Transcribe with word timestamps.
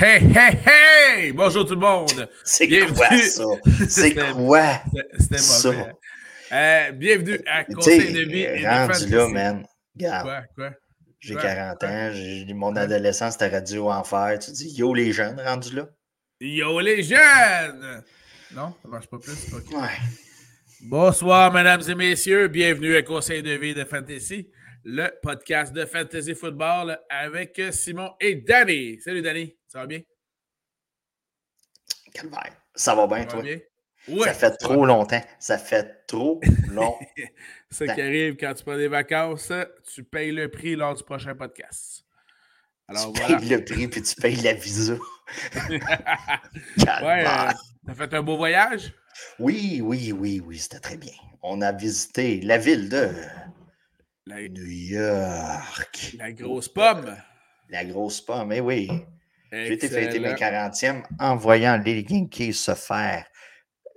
Hey, 0.00 0.20
hey, 0.32 0.56
hey! 0.64 1.32
Bonjour 1.32 1.66
tout 1.66 1.74
le 1.74 1.80
monde! 1.80 2.28
C'est 2.44 2.68
quoi 2.68 3.18
ça? 3.18 3.42
C'est 3.88 4.14
quoi? 4.14 4.80
C'était 5.18 5.72
mauvais. 5.72 5.92
Euh, 6.52 6.92
bienvenue 6.92 7.40
à 7.44 7.64
Conseil 7.64 8.12
de 8.12 8.20
vie. 8.20 8.42
Et 8.42 8.64
rendu 8.64 9.08
là, 9.08 9.26
man. 9.26 9.66
Regarde. 9.96 10.22
Quoi? 10.24 10.42
Quoi? 10.54 10.76
J'ai 11.18 11.34
40 11.34 11.82
ans, 11.82 12.10
j'ai 12.12 12.54
mon 12.54 12.76
adolescence, 12.76 13.32
c'était 13.32 13.48
radio 13.48 13.90
enfer. 13.90 14.38
Tu 14.38 14.52
dis 14.52 14.72
yo 14.76 14.94
les 14.94 15.10
jeunes, 15.10 15.40
rendu 15.44 15.74
là? 15.74 15.88
Yo 16.38 16.78
les 16.78 17.02
jeunes! 17.02 18.04
Non, 18.54 18.74
ça 18.80 18.88
marche 18.88 19.08
pas 19.08 19.18
plus. 19.18 19.52
Ouais. 19.52 19.88
Bonsoir, 20.82 21.52
mesdames 21.52 21.82
et 21.88 21.94
messieurs. 21.96 22.46
Bienvenue 22.46 22.94
à 22.94 23.02
Conseil 23.02 23.42
de 23.42 23.50
vie 23.50 23.74
de 23.74 23.82
Fantasy, 23.82 24.48
le 24.84 25.08
podcast 25.20 25.72
de 25.72 25.84
Fantasy 25.84 26.36
Football 26.36 27.00
avec 27.10 27.60
Simon 27.72 28.12
et 28.20 28.36
Danny. 28.36 29.00
Salut, 29.00 29.22
Danny. 29.22 29.57
Ça 29.68 29.80
va 29.80 29.86
bien? 29.86 30.00
Calvaire. 32.12 32.56
Ça 32.74 32.94
va 32.94 33.06
bien, 33.06 33.26
toi? 33.26 33.42
ça 34.24 34.32
fait 34.32 34.56
trop 34.56 34.86
longtemps. 34.86 35.20
Ça 35.38 35.58
fait 35.58 36.06
trop 36.06 36.40
longtemps. 36.70 36.98
Ce 37.70 37.84
qui 37.84 38.00
arrive 38.00 38.36
quand 38.36 38.54
tu 38.54 38.64
prends 38.64 38.78
des 38.78 38.88
vacances, 38.88 39.52
tu 39.92 40.04
payes 40.04 40.32
le 40.32 40.50
prix 40.50 40.74
lors 40.74 40.94
du 40.94 41.04
prochain 41.04 41.34
podcast. 41.34 42.06
Alors, 42.88 43.12
tu 43.12 43.20
payes 43.20 43.48
le 43.50 43.62
prix 43.62 43.88
puis 43.88 44.00
tu 44.00 44.14
payes 44.14 44.36
la 44.36 44.54
visa. 44.54 44.94
ouais, 45.68 45.80
euh, 47.26 47.50
t'as 47.86 47.94
fait 47.94 48.14
un 48.14 48.22
beau 48.22 48.38
voyage? 48.38 48.94
Oui, 49.38 49.82
oui, 49.84 50.12
oui, 50.12 50.40
oui, 50.42 50.58
c'était 50.58 50.80
très 50.80 50.96
bien. 50.96 51.12
On 51.42 51.60
a 51.60 51.72
visité 51.72 52.40
la 52.40 52.56
ville 52.56 52.88
de 52.88 53.10
New 54.26 54.64
York. 54.64 56.14
La 56.16 56.32
grosse 56.32 56.68
pomme. 56.68 57.14
La 57.68 57.84
grosse 57.84 58.22
pomme, 58.22 58.52
eh 58.52 58.60
oui. 58.60 58.88
J'ai 59.50 59.72
été 59.72 59.88
fêter 59.88 60.20
mes 60.20 60.34
40e 60.34 61.02
en 61.18 61.36
voyant 61.36 61.80
les 61.84 62.02
Yankees 62.02 62.54
se 62.54 62.74
faire 62.74 63.26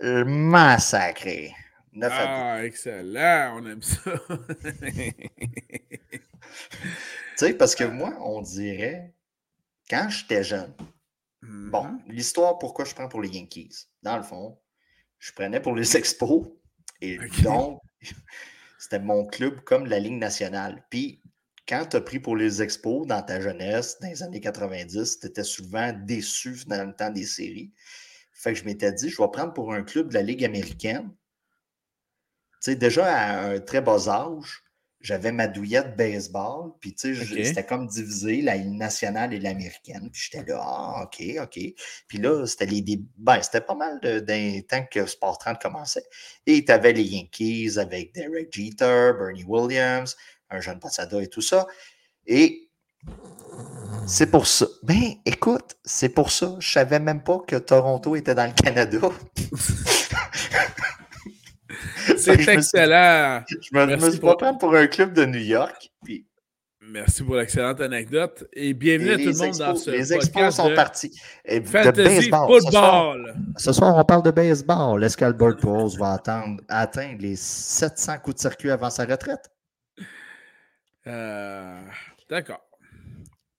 massacrer. 0.01 1.53
ah, 2.01 2.63
excellent, 2.63 3.57
on 3.57 3.65
aime 3.65 3.81
ça. 3.81 4.11
tu 6.69 7.47
sais, 7.47 7.53
parce 7.53 7.75
que 7.75 7.83
moi, 7.85 8.15
on 8.21 8.41
dirait, 8.41 9.13
quand 9.89 10.09
j'étais 10.09 10.43
jeune, 10.43 10.73
bon, 11.41 11.85
mm-hmm. 11.85 12.01
l'histoire, 12.07 12.57
pourquoi 12.59 12.85
je 12.85 12.93
prends 12.95 13.09
pour 13.09 13.21
les 13.21 13.29
Yankees? 13.29 13.87
Dans 14.01 14.17
le 14.17 14.23
fond, 14.23 14.57
je 15.19 15.31
prenais 15.33 15.59
pour 15.59 15.75
les 15.75 15.95
Expos, 15.97 16.47
et 17.01 17.17
donc, 17.43 17.79
c'était 18.79 18.99
mon 18.99 19.25
club 19.25 19.61
comme 19.61 19.85
la 19.85 19.99
Ligue 19.99 20.19
nationale. 20.19 20.83
Puis, 20.89 21.20
quand 21.67 21.85
tu 21.85 21.97
as 21.97 22.01
pris 22.01 22.19
pour 22.19 22.35
les 22.35 22.61
expos 22.61 23.05
dans 23.07 23.21
ta 23.21 23.39
jeunesse, 23.39 23.99
dans 24.01 24.09
les 24.09 24.23
années 24.23 24.41
90, 24.41 25.19
tu 25.19 25.27
étais 25.27 25.43
souvent 25.43 25.93
déçu 25.93 26.55
dans 26.67 26.87
le 26.87 26.93
temps 26.95 27.11
des 27.11 27.25
séries. 27.25 27.71
Fait 28.33 28.53
que 28.53 28.59
je 28.59 28.65
m'étais 28.65 28.91
dit, 28.91 29.09
je 29.09 29.21
vais 29.21 29.27
prendre 29.31 29.53
pour 29.53 29.73
un 29.73 29.83
club 29.83 30.09
de 30.09 30.15
la 30.15 30.23
Ligue 30.23 30.43
américaine. 30.43 31.11
Tu 32.63 32.71
sais, 32.71 32.75
déjà 32.75 33.05
à 33.05 33.45
un 33.51 33.59
très 33.59 33.81
bas 33.81 34.07
âge, 34.09 34.63
j'avais 35.01 35.31
ma 35.31 35.47
douillette 35.47 35.95
baseball, 35.95 36.71
puis 36.79 36.93
tu 36.93 37.15
sais, 37.15 37.43
c'était 37.43 37.65
comme 37.65 37.87
divisé, 37.87 38.41
la 38.41 38.55
Ligue 38.55 38.77
nationale 38.77 39.33
et 39.33 39.39
l'américaine. 39.39 40.09
Puis 40.11 40.29
j'étais 40.29 40.45
là, 40.51 40.59
ah, 40.61 41.03
OK, 41.03 41.23
OK. 41.41 41.59
Puis 42.07 42.17
là, 42.17 42.45
c'était 42.45 42.67
les 42.67 42.83
ben, 43.17 43.41
c'était 43.41 43.61
pas 43.61 43.75
mal 43.75 43.99
d'un 43.99 44.61
temps 44.67 44.85
que 44.91 45.05
Sport 45.05 45.37
30 45.39 45.61
commençait. 45.61 46.05
Et 46.45 46.63
tu 46.63 46.71
avais 46.71 46.93
les 46.93 47.03
Yankees 47.03 47.77
avec 47.77 48.13
Derek 48.13 48.53
Jeter, 48.53 49.11
Bernie 49.17 49.43
Williams, 49.43 50.15
un 50.51 50.61
jeune 50.61 50.79
Passada 50.79 51.21
et 51.21 51.27
tout 51.27 51.41
ça. 51.41 51.67
Et 52.27 52.69
c'est 54.05 54.29
pour 54.29 54.45
ça. 54.47 54.67
Ben, 54.83 55.15
écoute, 55.25 55.77
c'est 55.83 56.09
pour 56.09 56.31
ça. 56.31 56.55
Je 56.59 56.71
savais 56.71 56.99
même 56.99 57.23
pas 57.23 57.39
que 57.47 57.55
Toronto 57.55 58.15
était 58.15 58.35
dans 58.35 58.45
le 58.45 58.53
Canada. 58.53 58.99
c'est 62.17 62.47
excellent. 62.47 63.41
je 63.47 63.55
me, 63.73 63.95
me 63.95 64.11
suis 64.11 64.19
pas 64.19 64.35
prendre 64.35 64.59
pour 64.59 64.75
un 64.75 64.85
club 64.87 65.13
de 65.13 65.25
New 65.25 65.39
York. 65.39 65.89
Puis... 66.03 66.27
Merci 66.83 67.23
pour 67.23 67.35
l'excellente 67.35 67.79
anecdote 67.79 68.43
et 68.53 68.73
bienvenue 68.73 69.11
à 69.11 69.17
tout 69.17 69.25
le 69.25 69.37
monde 69.37 69.55
dans 69.57 69.75
ce 69.75 69.91
Les 69.91 70.13
expos 70.13 70.55
sont 70.55 70.73
partis. 70.73 71.15
Et 71.45 71.59
de 71.59 71.91
baseball. 71.91 72.59
Football. 72.59 73.35
Ce 73.55 73.71
soir, 73.71 73.95
on 73.95 74.03
parle 74.03 74.23
de 74.23 74.31
baseball. 74.31 75.03
Est-ce 75.03 75.15
qu'Albert 75.15 75.57
Pujols 75.57 75.99
va 75.99 76.19
atteindre 76.67 77.21
les 77.21 77.35
700 77.35 78.17
coups 78.23 78.35
de 78.35 78.41
circuit 78.41 78.71
avant 78.71 78.89
sa 78.89 79.05
retraite? 79.05 79.51
Euh, 81.07 81.81
d'accord. 82.29 82.61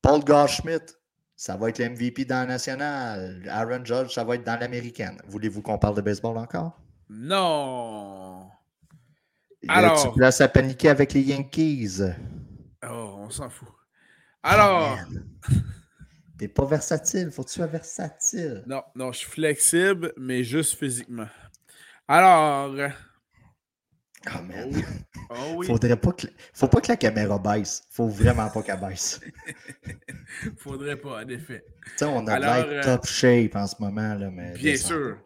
Paul 0.00 0.24
Goldschmidt, 0.24 0.94
ça 1.36 1.56
va 1.56 1.68
être 1.68 1.78
l'MVP 1.78 2.24
dans 2.24 2.40
la 2.40 2.46
nationale. 2.46 3.42
Aaron 3.48 3.84
Judge, 3.84 4.12
ça 4.12 4.24
va 4.24 4.36
être 4.36 4.44
dans 4.44 4.58
l'américaine. 4.58 5.20
Voulez-vous 5.26 5.62
qu'on 5.62 5.78
parle 5.78 5.96
de 5.96 6.00
baseball 6.02 6.38
encore? 6.38 6.80
Non. 7.08 8.48
Alors. 9.68 10.02
Tu 10.02 10.12
places 10.12 10.40
à 10.40 10.48
paniquer 10.48 10.88
avec 10.88 11.12
les 11.12 11.22
Yankees. 11.22 12.00
Oh, 12.84 13.16
on 13.18 13.30
s'en 13.30 13.50
fout. 13.50 13.68
Alors. 14.42 14.98
T'es 16.38 16.48
pas 16.48 16.64
versatile, 16.64 17.30
faut 17.30 17.44
que 17.44 17.48
tu 17.50 17.54
sois 17.54 17.66
versatile. 17.68 18.64
Non, 18.66 18.82
non, 18.96 19.12
je 19.12 19.18
suis 19.18 19.30
flexible, 19.30 20.12
mais 20.16 20.42
juste 20.42 20.76
physiquement. 20.76 21.28
Alors, 22.08 22.74
Oh 24.28 24.42
man. 24.42 24.82
Oh, 25.30 25.62
Faudrait 25.62 25.96
pas 25.96 26.12
que... 26.12 26.26
Faut 26.52 26.68
pas 26.68 26.80
que 26.80 26.88
la 26.88 26.96
caméra 26.96 27.38
baisse. 27.38 27.82
Faut 27.90 28.08
vraiment 28.08 28.48
pas 28.50 28.62
qu'elle 28.62 28.80
baisse. 28.80 29.20
Faudrait 30.58 30.96
pas, 30.96 31.22
en 31.22 31.28
effet. 31.28 31.64
on 32.02 32.26
a 32.26 32.38
l'air 32.38 32.66
euh, 32.68 32.82
top 32.82 33.06
shape 33.06 33.56
en 33.56 33.66
ce 33.66 33.74
moment. 33.80 34.14
Là, 34.14 34.30
mais 34.30 34.52
bien 34.54 34.76
sûr. 34.76 35.18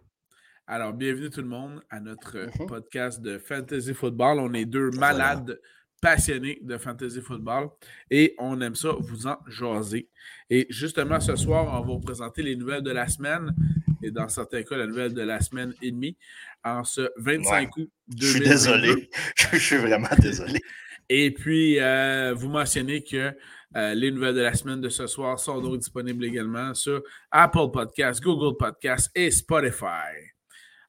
Alors, 0.67 0.93
bienvenue 0.93 1.31
tout 1.31 1.43
le 1.43 1.49
monde 1.49 1.83
à 1.91 2.01
notre 2.01 2.37
mm-hmm. 2.37 2.67
podcast 2.67 3.21
de 3.21 3.39
Fantasy 3.39 3.95
Football. 3.95 4.41
On 4.41 4.53
est 4.55 4.65
deux 4.65 4.91
malades 4.91 5.61
passionnés 6.01 6.59
de 6.63 6.79
Fantasy 6.79 7.21
Football 7.21 7.69
et 8.11 8.35
on 8.39 8.61
aime 8.61 8.75
ça 8.75 8.91
vous 8.99 9.27
en 9.27 9.39
jaser. 9.47 10.09
Et 10.51 10.67
justement, 10.71 11.21
ce 11.21 11.37
soir, 11.37 11.67
on 11.69 11.81
va 11.81 11.87
vous 11.87 12.01
présenter 12.01 12.43
les 12.43 12.57
nouvelles 12.57 12.83
de 12.83 12.91
la 12.91 13.09
semaine 13.09 13.55
et 14.03 14.11
dans 14.11 14.29
certains 14.29 14.63
cas, 14.63 14.77
la 14.77 14.87
nouvelle 14.87 15.15
de 15.15 15.23
la 15.23 15.41
semaine 15.41 15.73
et 15.83 15.91
demie 15.91 16.17
en 16.65 16.85
ce 16.85 17.11
25 17.17 17.77
août 17.77 17.91
2022. 18.09 18.21
Je 18.21 18.27
suis 18.27 18.41
désolé. 18.41 19.11
Je 19.53 19.59
suis 19.59 19.77
vraiment 19.77 20.17
désolé. 20.19 20.61
Et 21.09 21.31
puis, 21.33 21.79
euh, 21.79 22.35
vous 22.35 22.49
mentionnez 22.49 23.03
que 23.03 23.33
euh, 23.77 23.95
les 23.95 24.11
nouvelles 24.11 24.35
de 24.35 24.41
la 24.41 24.55
semaine 24.55 24.81
de 24.81 24.89
ce 24.89 25.07
soir 25.07 25.39
sont 25.39 25.61
donc 25.61 25.79
disponibles 25.79 26.25
également 26.25 26.75
sur 26.75 27.03
Apple 27.31 27.71
Podcasts, 27.73 28.23
Google 28.23 28.57
Podcasts 28.57 29.11
et 29.15 29.31
Spotify. 29.31 30.33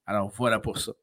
Alors, 0.06 0.32
voilà 0.38 0.60
pour 0.60 0.78
ça. 0.78 0.94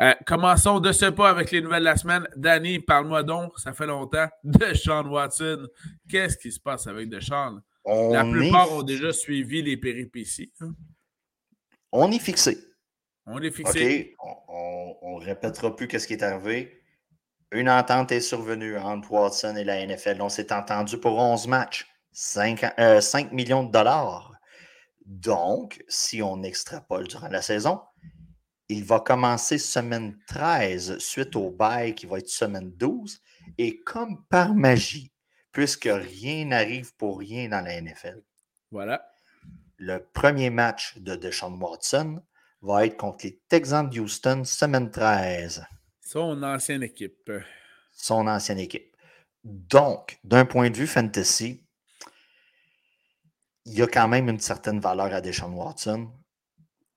Euh, 0.00 0.14
commençons 0.26 0.80
de 0.80 0.90
ce 0.90 1.06
pas 1.10 1.28
avec 1.28 1.50
les 1.50 1.60
nouvelles 1.60 1.80
de 1.80 1.84
la 1.84 1.96
semaine. 1.98 2.26
Danny, 2.34 2.78
parle-moi 2.78 3.22
donc, 3.22 3.52
ça 3.58 3.74
fait 3.74 3.86
longtemps, 3.86 4.26
de 4.44 4.74
Sean 4.74 5.06
Watson. 5.06 5.68
Qu'est-ce 6.08 6.38
qui 6.38 6.50
se 6.50 6.58
passe 6.58 6.86
avec 6.86 7.10
Deshaun? 7.10 7.60
La 7.84 8.24
plupart 8.24 8.72
ont 8.72 8.82
déjà 8.82 9.12
suivi 9.12 9.60
les 9.60 9.76
péripéties. 9.76 10.50
Hein. 10.60 10.72
On 11.96 12.10
est 12.10 12.18
fixé. 12.18 12.58
On 13.24 13.40
est 13.40 13.52
fixé. 13.52 14.16
OK, 14.18 14.36
on 14.98 15.20
ne 15.20 15.24
répétera 15.24 15.76
plus 15.76 15.88
ce 15.88 16.08
qui 16.08 16.14
est 16.14 16.24
arrivé. 16.24 16.82
Une 17.52 17.70
entente 17.70 18.10
est 18.10 18.20
survenue 18.20 18.76
entre 18.76 19.12
Watson 19.12 19.54
et 19.54 19.62
la 19.62 19.86
NFL. 19.86 20.20
On 20.20 20.28
s'est 20.28 20.52
entendu 20.52 20.98
pour 20.98 21.16
11 21.16 21.46
matchs, 21.46 21.86
5, 22.10 22.74
5 23.00 23.26
euh, 23.26 23.30
millions 23.30 23.62
de 23.62 23.70
dollars. 23.70 24.32
Donc, 25.06 25.84
si 25.86 26.20
on 26.20 26.42
extrapole 26.42 27.06
durant 27.06 27.28
la 27.28 27.42
saison, 27.42 27.80
il 28.68 28.82
va 28.82 28.98
commencer 28.98 29.56
semaine 29.58 30.18
13 30.26 30.98
suite 30.98 31.36
au 31.36 31.50
bail 31.52 31.94
qui 31.94 32.06
va 32.06 32.18
être 32.18 32.28
semaine 32.28 32.72
12. 32.72 33.20
Et 33.56 33.78
comme 33.82 34.24
par 34.26 34.52
magie, 34.52 35.12
puisque 35.52 35.88
rien 35.88 36.46
n'arrive 36.46 36.92
pour 36.96 37.20
rien 37.20 37.48
dans 37.48 37.60
la 37.60 37.80
NFL. 37.80 38.20
Voilà. 38.72 39.13
Le 39.86 40.02
premier 40.02 40.48
match 40.48 40.96
de 40.96 41.14
Deshaun 41.14 41.60
Watson 41.60 42.22
va 42.62 42.86
être 42.86 42.96
contre 42.96 43.26
les 43.26 43.38
Texans 43.50 43.90
de 43.90 44.00
Houston, 44.00 44.42
semaine 44.44 44.90
13. 44.90 45.62
Son 46.00 46.42
ancienne 46.42 46.82
équipe. 46.82 47.30
Son 47.92 48.26
ancienne 48.26 48.60
équipe. 48.60 48.96
Donc, 49.44 50.18
d'un 50.24 50.46
point 50.46 50.70
de 50.70 50.76
vue 50.78 50.86
fantasy, 50.86 51.62
il 53.66 53.74
y 53.74 53.82
a 53.82 53.86
quand 53.86 54.08
même 54.08 54.30
une 54.30 54.40
certaine 54.40 54.80
valeur 54.80 55.12
à 55.12 55.20
Deshaun 55.20 55.52
Watson. 55.52 56.10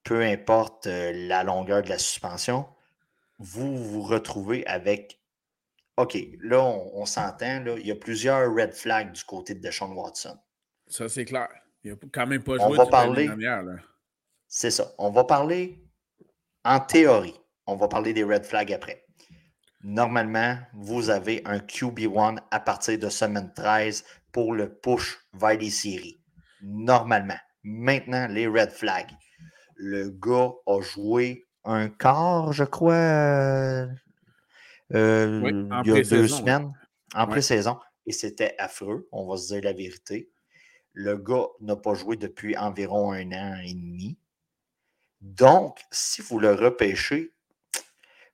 Peu 0.06 0.22
importe 0.22 0.88
euh, 0.88 1.12
la 1.28 1.44
longueur 1.44 1.82
de 1.82 1.90
la 1.90 1.98
suspension, 1.98 2.70
vous 3.38 3.76
vous 3.84 4.04
retrouvez 4.04 4.66
avec 4.66 5.20
OK, 5.98 6.18
là, 6.40 6.62
on, 6.64 7.06
s'entend, 7.06 7.66
il 7.66 7.86
y 7.86 7.92
a 7.92 7.96
plusieurs 7.96 8.50
red 8.56 8.74
flags 8.74 9.12
du 9.12 9.26
côté 9.26 9.56
de 9.56 9.60
Deshaun 9.60 9.92
Watson. 9.92 10.40
Ça, 10.88 11.10
c'est 11.10 11.26
clair. 11.26 11.50
Il 11.84 11.92
n'a 11.92 11.98
quand 12.12 12.28
même 12.28 12.44
pas 12.44 12.56
joué 12.56 12.66
on 12.66 12.74
va 12.74 12.86
parler, 12.86 13.30
C'est 14.48 14.72
ça. 14.72 14.92
On 14.98 15.10
va 15.10 15.24
parler 15.24 15.84
en 16.64 16.80
théorie. 16.80 17.36
On 17.66 17.76
va 17.76 17.88
parler 17.88 18.14
des 18.14 18.24
red 18.24 18.46
flags 18.46 18.74
après. 18.74 19.06
Normalement, 19.84 20.58
vous 20.74 21.10
avez 21.10 21.42
un 21.46 21.60
QB1 21.60 22.40
à 22.52 22.60
partir 22.60 22.98
de 22.98 23.10
semaine 23.10 23.52
13 23.56 24.04
pour 24.32 24.54
le 24.54 24.74
push 24.74 25.18
vers 25.34 25.58
les 25.58 25.70
séries. 25.70 26.20
Normalement. 26.62 27.38
Maintenant, 27.64 28.28
les 28.28 28.48
red 28.48 28.72
flags. 28.72 29.12
Le 29.76 30.10
gars 30.10 30.52
a 30.66 30.82
joué 30.82 31.48
un 31.64 31.90
quart, 31.90 32.54
je 32.54 32.64
crois, 32.64 32.94
euh, 32.94 33.88
euh, 34.94 35.70
il 35.86 35.92
y 35.92 35.98
a 35.98 36.04
deux 36.04 36.28
semaines, 36.28 36.72
en 37.14 37.28
pré-saison. 37.28 37.78
Et 38.06 38.14
c'était 38.14 38.56
affreux, 38.58 39.08
on 39.12 39.28
va 39.28 39.38
se 39.38 39.54
dire 39.54 39.64
la 39.64 39.74
vérité. 39.74 40.32
Le 41.00 41.16
gars 41.16 41.46
n'a 41.62 41.76
pas 41.76 41.94
joué 41.94 42.18
depuis 42.18 42.58
environ 42.58 43.12
un 43.12 43.32
an 43.32 43.58
et 43.64 43.72
demi. 43.72 44.18
Donc, 45.22 45.78
si 45.92 46.24
vous 46.24 46.40
le 46.40 46.52
repêchez, 46.56 47.34
il 47.76 47.78
ne 47.78 47.82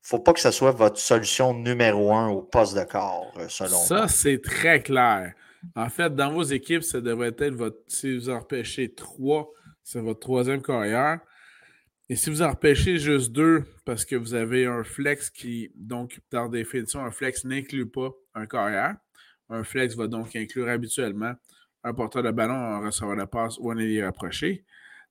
faut 0.01 0.19
pas 0.19 0.31
que 0.31 0.39
ce 0.39 0.49
soit 0.49 0.71
votre 0.71 0.97
solution 0.97 1.53
numéro 1.53 2.13
un 2.13 2.29
au 2.29 2.41
poste 2.41 2.77
de 2.77 2.85
corps, 2.85 3.33
euh, 3.37 3.49
selon 3.49 3.77
Ça, 3.77 4.07
c'est 4.07 4.41
très 4.41 4.81
clair. 4.81 5.33
En 5.75 5.89
fait, 5.89 6.15
dans 6.15 6.31
vos 6.31 6.43
équipes, 6.43 6.83
ça 6.83 7.01
devrait 7.01 7.35
être 7.37 7.53
votre. 7.53 7.79
Si 7.87 8.15
vous 8.15 8.29
en 8.29 8.39
repêchez 8.39 8.93
trois, 8.93 9.51
c'est 9.83 9.99
votre 9.99 10.21
troisième 10.21 10.61
carrière. 10.61 11.19
Et 12.07 12.15
si 12.15 12.29
vous 12.29 12.43
en 12.43 12.51
repêchez 12.51 12.97
juste 12.97 13.33
deux, 13.33 13.65
parce 13.83 14.05
que 14.05 14.15
vous 14.15 14.35
avez 14.35 14.67
un 14.67 14.85
flex 14.85 15.29
qui, 15.29 15.73
donc, 15.75 16.21
par 16.29 16.49
définition, 16.49 17.03
un 17.03 17.11
flex 17.11 17.43
n'inclut 17.43 17.89
pas 17.89 18.11
un 18.35 18.45
carrière. 18.45 18.95
Un 19.49 19.65
flex 19.65 19.95
va 19.95 20.07
donc 20.07 20.33
inclure 20.37 20.69
habituellement 20.69 21.33
un 21.83 21.93
porteur 21.93 22.23
de 22.23 22.31
ballon, 22.31 22.53
un 22.53 22.85
receveur 22.85 23.15
de 23.15 23.25
passe 23.25 23.57
ou 23.59 23.71
un 23.71 23.77
ailier 23.77 24.03
rapproché. 24.03 24.65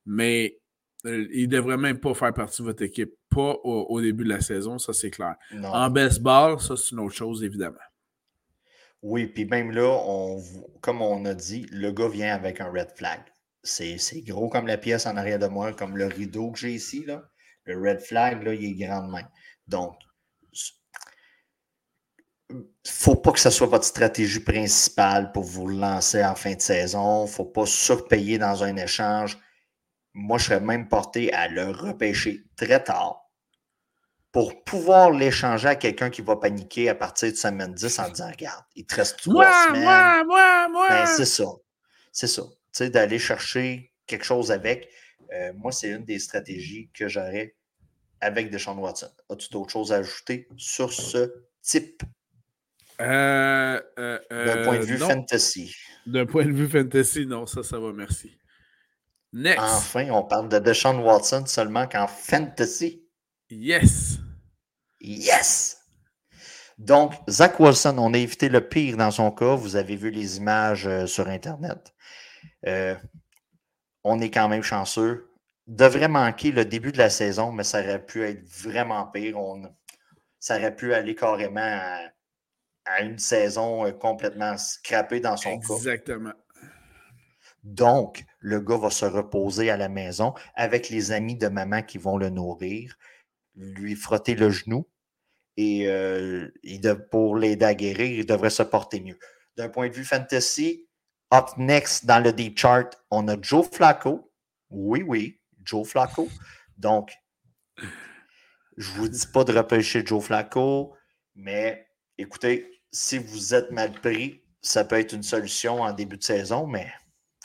Mais 0.07 0.59
euh, 1.07 1.27
il 1.33 1.49
ne 1.49 1.57
devrait 1.57 1.77
même 1.77 1.99
pas 1.99 2.15
faire 2.15 2.33
partie 2.33 2.63
de 2.63 2.67
votre 2.67 2.83
équipe. 2.83 3.13
Pas 3.29 3.57
au, 3.65 4.01
début 4.03 4.25
de 4.25 4.29
la 4.29 4.43
saison, 4.43 4.79
ça 4.79 4.93
c'est 4.93 5.11
clair. 5.11 5.37
En 5.65 5.89
baseball, 5.89 6.61
ça 6.61 6.77
c'est 6.77 6.91
une 6.91 7.01
autre 7.01 7.15
chose, 7.15 7.43
évidemment. 7.43 7.79
Oui, 9.01 9.27
puis 9.27 9.47
même 9.47 9.71
là, 9.71 10.39
comme 10.81 11.01
on 11.01 11.25
a 11.25 11.35
dit, 11.35 11.67
le 11.73 11.93
gars 11.93 12.09
vient 12.09 12.35
avec 12.35 12.61
un 12.61 12.71
red 12.71 12.91
flag. 12.95 13.21
C'est 13.63 13.97
gros 14.27 14.49
comme 14.49 14.67
la 14.67 14.77
pièce 14.77 15.07
en 15.07 15.17
arrière 15.17 15.39
de 15.39 15.47
moi, 15.47 15.73
comme 15.73 15.97
le 15.97 16.07
rideau 16.07 16.51
que 16.53 16.59
j'ai 16.59 16.73
ici. 16.73 17.05
Là. 17.07 17.23
Le 17.65 17.81
red 17.81 18.01
flag, 18.01 18.43
là, 18.43 18.55
il 18.55 18.65
est 18.65 18.87
grand 18.87 19.07
de 19.07 19.11
main. 19.11 19.27
Donc, 19.67 19.95
faut 22.87 23.17
pas 23.17 23.33
que 23.33 23.41
ce 23.41 23.51
soit 23.51 23.67
votre 23.67 23.85
stratégie 23.85 24.41
principale 24.41 25.33
pour 25.33 25.45
vous 25.45 25.69
lancer 25.69 26.25
en 26.25 26.35
fin 26.35 26.55
de 26.55 26.61
saison. 26.61 27.25
Il 27.25 27.29
ne 27.29 27.33
faut 27.33 27.45
pas 27.45 27.67
surpayer 27.67 28.39
dans 28.39 28.65
un 28.65 28.77
échange. 28.77 29.39
Moi, 30.15 30.39
je 30.39 30.45
serais 30.45 30.61
même 30.61 30.89
porté 30.89 31.33
à 31.33 31.49
le 31.49 31.71
repêcher 31.71 32.45
très 32.57 32.83
tard 32.83 33.23
pour 34.33 34.65
pouvoir 34.65 35.11
l'échanger 35.11 35.69
à 35.69 35.77
quelqu'un 35.77 36.11
qui 36.11 36.23
va 36.23 36.37
paniquer 36.37 36.89
à 36.89 36.95
partir 36.95 37.31
de 37.31 37.37
semaine 37.37 37.75
10 37.75 37.99
en 37.99 38.09
disant 38.09 38.31
Regarde, 38.31 38.65
il 38.75 38.87
te 38.87 38.95
reste 38.95 39.19
trois 39.21 39.45
moi, 39.45 39.67
semaines. 39.67 39.85
Moi, 39.85 40.25
moi, 40.25 40.69
moi, 40.69 40.89
ben, 40.89 41.07
c'est 41.07 41.27
ça. 41.27 41.45
C'est 42.11 42.27
ça. 42.27 42.43
Tu 42.43 42.49
sais, 42.73 42.91
d'aller 42.91 43.19
chercher 43.19 43.93
quelque 44.07 44.25
chose 44.25 44.51
avec. 44.51 44.89
Euh, 45.33 45.53
moi, 45.57 45.71
c'est 45.71 45.91
une 45.91 46.05
des 46.05 46.19
stratégies 46.19 46.91
que 46.95 47.09
j'aurais 47.09 47.57
avec 48.21 48.51
Deshaun 48.51 48.79
Watson. 48.79 49.11
As-tu 49.29 49.51
d'autres 49.51 49.71
choses 49.71 49.93
à 49.93 49.97
ajouter 49.97 50.49
sur 50.57 50.93
ce 50.93 51.45
type? 51.61 52.03
Euh, 53.03 53.81
euh, 53.99 54.19
D'un 54.31 54.65
point 54.65 54.79
de 54.79 54.85
vue 54.85 54.99
fantasy. 54.99 55.75
D'un 56.07 56.27
point 56.27 56.45
de 56.45 56.53
vue 56.53 56.69
fantasy, 56.69 57.27
non, 57.27 57.47
ça, 57.47 57.63
ça 57.63 57.79
va, 57.79 57.93
merci. 57.93 58.37
Next. 59.33 59.61
Enfin, 59.61 60.11
on 60.11 60.25
parle 60.25 60.49
de 60.49 60.59
Deshaun 60.59 60.99
Watson 61.01 61.45
seulement 61.47 61.87
qu'en 61.87 62.07
fantasy. 62.07 63.03
Yes. 63.51 64.19
Yes. 65.01 65.79
Donc, 66.79 67.15
Zach 67.29 67.59
Wilson, 67.61 67.97
on 67.99 68.13
a 68.15 68.19
évité 68.19 68.49
le 68.49 68.61
pire 68.61 68.97
dans 68.97 69.11
son 69.11 69.31
cas. 69.31 69.55
Vous 69.55 69.77
avez 69.77 69.97
vu 69.97 70.11
les 70.11 70.39
images 70.39 70.87
euh, 70.87 71.07
sur 71.07 71.29
Internet. 71.29 71.95
Euh, 72.67 72.95
on 74.05 74.21
est 74.21 74.31
quand 74.31 74.49
même 74.49 74.63
chanceux. 74.63 75.31
Devrait 75.67 76.09
manquer 76.09 76.51
le 76.51 76.65
début 76.65 76.93
de 76.93 76.99
la 76.99 77.11
saison, 77.11 77.53
mais 77.53 77.65
ça 77.65 77.81
aurait 77.81 78.05
pu 78.05 78.25
être 78.25 78.45
vraiment 78.49 79.07
pire. 79.07 79.39
On, 79.39 79.63
ça 80.41 80.57
aurait 80.57 80.75
pu 80.75 80.93
aller 80.93 81.15
carrément 81.15 81.61
à, 81.61 82.01
une 83.01 83.19
saison 83.19 83.87
euh, 83.87 83.93
complètement 83.93 84.57
scrappée 84.57 85.21
dans 85.21 85.37
son 85.37 85.59
cas. 85.59 85.75
Exactement. 85.75 86.33
Donc, 87.63 88.25
le 88.41 88.61
gars 88.61 88.77
va 88.77 88.91
se 88.91 89.05
reposer 89.05 89.71
à 89.71 89.77
la 89.77 89.89
maison 89.89 90.35
avec 90.55 90.89
les 90.91 91.13
amis 91.13 91.37
de 91.37 91.49
maman 91.49 91.83
qui 91.83 91.99
vont 91.99 92.17
le 92.17 92.29
nourrir, 92.29 92.97
lui 93.55 93.95
frotter 93.95 94.35
le 94.35 94.51
genou 94.51 94.87
et, 95.57 95.87
euh, 95.89 96.51
pour 97.11 97.37
l'aider 97.37 97.65
à 97.65 97.75
guérir, 97.75 98.19
il 98.19 98.27
devrait 98.27 98.51
se 98.51 98.63
porter 98.63 99.01
mieux. 99.01 99.19
D'un 99.57 99.69
point 99.69 99.89
de 99.89 99.95
vue 99.95 100.05
fantasy, 100.05 100.89
up 101.33 101.51
next 101.57 102.07
dans 102.07 102.23
le 102.23 102.33
deep 102.33 102.59
chart, 102.59 102.97
on 103.11 103.29
a 103.29 103.37
Joe 103.41 103.69
Flacco. 103.71 104.33
Oui, 104.71 105.03
oui, 105.07 105.41
Joe 105.63 105.87
Flacco. 105.87 106.29
Donc, 106.79 107.13
je 108.77 108.91
ne 108.91 108.97
vous 108.97 109.09
dis 109.09 109.27
pas 109.27 109.45
de 109.45 109.53
repêcher 109.53 110.05
Joe 110.05 110.25
Flacco, 110.25 110.95
mais 111.35 111.87
écoutez, 112.17 112.72
si 112.93 113.19
vous 113.19 113.55
êtes 113.55 113.71
mal 113.71 113.93
pris, 113.93 114.43
ça 114.61 114.85
peut 114.85 114.99
être 114.99 115.13
une 115.13 115.23
solution 115.23 115.81
en 115.81 115.93
début 115.93 116.19
de 116.19 116.23
saison, 116.23 116.67
mais 116.67 116.93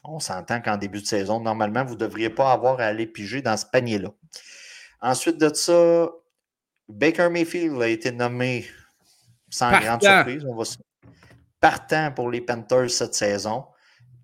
on 0.03 0.19
s'entend 0.19 0.61
qu'en 0.61 0.77
début 0.77 1.01
de 1.01 1.07
saison, 1.07 1.39
normalement, 1.39 1.83
vous 1.83 1.95
ne 1.95 1.99
devriez 1.99 2.29
pas 2.29 2.51
avoir 2.51 2.79
à 2.79 2.85
aller 2.85 3.07
piger 3.07 3.41
dans 3.41 3.57
ce 3.57 3.65
panier-là. 3.65 4.09
Ensuite 5.01 5.37
de 5.37 5.53
ça, 5.53 6.09
Baker 6.87 7.29
Mayfield 7.29 7.81
a 7.81 7.87
été 7.87 8.11
nommé 8.11 8.67
sans 9.49 9.71
grande 9.79 10.01
surprise. 10.01 10.45
On 10.45 10.55
va... 10.55 10.63
Partant 11.59 12.11
pour 12.11 12.29
les 12.29 12.41
Panthers 12.41 12.91
cette 12.91 13.15
saison. 13.15 13.65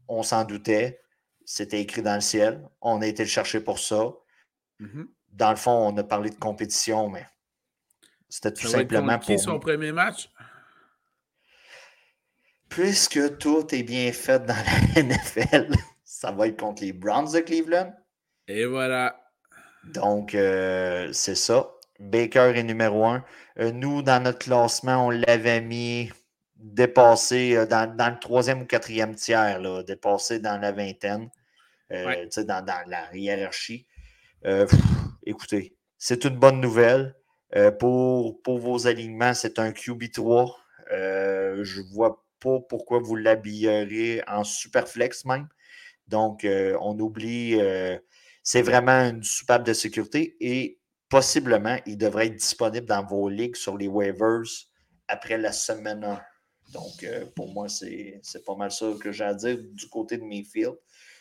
On 0.07 0.21
s'en 0.23 0.43
doutait. 0.43 1.01
C'était 1.45 1.81
écrit 1.81 2.01
dans 2.01 2.15
le 2.15 2.21
ciel. 2.21 2.61
On 2.81 3.01
a 3.01 3.07
été 3.07 3.23
le 3.23 3.29
chercher 3.29 3.59
pour 3.59 3.79
ça. 3.79 4.13
Mm-hmm. 4.79 5.05
Dans 5.29 5.49
le 5.49 5.55
fond, 5.55 5.71
on 5.71 5.97
a 5.97 6.03
parlé 6.03 6.29
de 6.29 6.35
compétition, 6.35 7.09
mais 7.09 7.25
c'était 8.29 8.53
tout 8.53 8.67
simplement 8.67 9.19
pour. 9.19 9.39
Son 9.39 9.59
premier 9.59 9.91
match? 9.91 10.29
Puisque 12.73 13.37
tout 13.37 13.73
est 13.73 13.83
bien 13.83 14.11
fait 14.11 14.45
dans 14.45 14.55
la 14.95 15.01
NFL, 15.03 15.69
ça 16.03 16.31
va 16.31 16.47
être 16.47 16.59
contre 16.59 16.83
les 16.83 16.93
Browns 16.93 17.31
de 17.31 17.39
Cleveland. 17.39 17.93
Et 18.47 18.65
voilà. 18.65 19.19
Donc, 19.83 20.33
euh, 20.33 21.09
c'est 21.13 21.35
ça. 21.35 21.69
Baker 21.99 22.53
est 22.55 22.63
numéro 22.63 23.05
un. 23.05 23.23
Euh, 23.59 23.71
nous, 23.71 24.01
dans 24.01 24.23
notre 24.23 24.39
classement, 24.39 25.07
on 25.07 25.09
l'avait 25.11 25.61
mis 25.61 26.11
dépassé 26.55 27.55
euh, 27.55 27.65
dans, 27.65 27.93
le 27.95 28.19
troisième 28.19 28.61
ou 28.61 28.65
quatrième 28.65 29.13
tiers, 29.15 29.59
là, 29.59 29.83
dépassé 29.83 30.39
dans 30.39 30.59
la 30.59 30.71
vingtaine, 30.71 31.29
dans, 31.91 32.65
dans, 32.65 32.83
la 32.87 33.15
hiérarchie. 33.15 33.85
écoutez, 35.25 35.75
c'est 35.97 36.25
une 36.25 36.37
bonne 36.37 36.59
nouvelle. 36.59 37.15
pour, 37.79 38.41
pour 38.41 38.57
vos 38.57 38.87
alignements, 38.87 39.35
c'est 39.35 39.59
un 39.59 39.69
QB3. 39.69 40.55
je 40.89 41.93
vois 41.93 42.23
pourquoi 42.43 42.99
vous 42.99 43.15
l'habillerez 43.15 44.21
en 44.27 44.43
superflex 44.43 45.25
même. 45.25 45.47
Donc, 46.07 46.43
euh, 46.43 46.77
on 46.81 46.99
oublie, 46.99 47.59
euh, 47.59 47.97
c'est 48.43 48.61
vraiment 48.61 49.09
une 49.09 49.23
soupape 49.23 49.63
de 49.63 49.73
sécurité 49.73 50.35
et 50.39 50.79
possiblement, 51.09 51.77
il 51.85 51.97
devrait 51.97 52.27
être 52.27 52.35
disponible 52.35 52.85
dans 52.85 53.05
vos 53.05 53.29
ligues 53.29 53.55
sur 53.55 53.77
les 53.77 53.87
waivers 53.87 54.43
après 55.07 55.37
la 55.37 55.51
semaine 55.51 56.03
1. 56.03 56.21
Donc, 56.73 57.03
euh, 57.03 57.25
pour 57.35 57.53
moi, 57.53 57.69
c'est 57.69 58.21
pas 58.45 58.55
mal 58.55 58.71
ça 58.71 58.87
que 58.99 59.11
j'ai 59.11 59.23
à 59.23 59.33
dire 59.33 59.57
du 59.59 59.87
côté 59.89 60.17
de 60.17 60.23
Mayfield. 60.23 60.75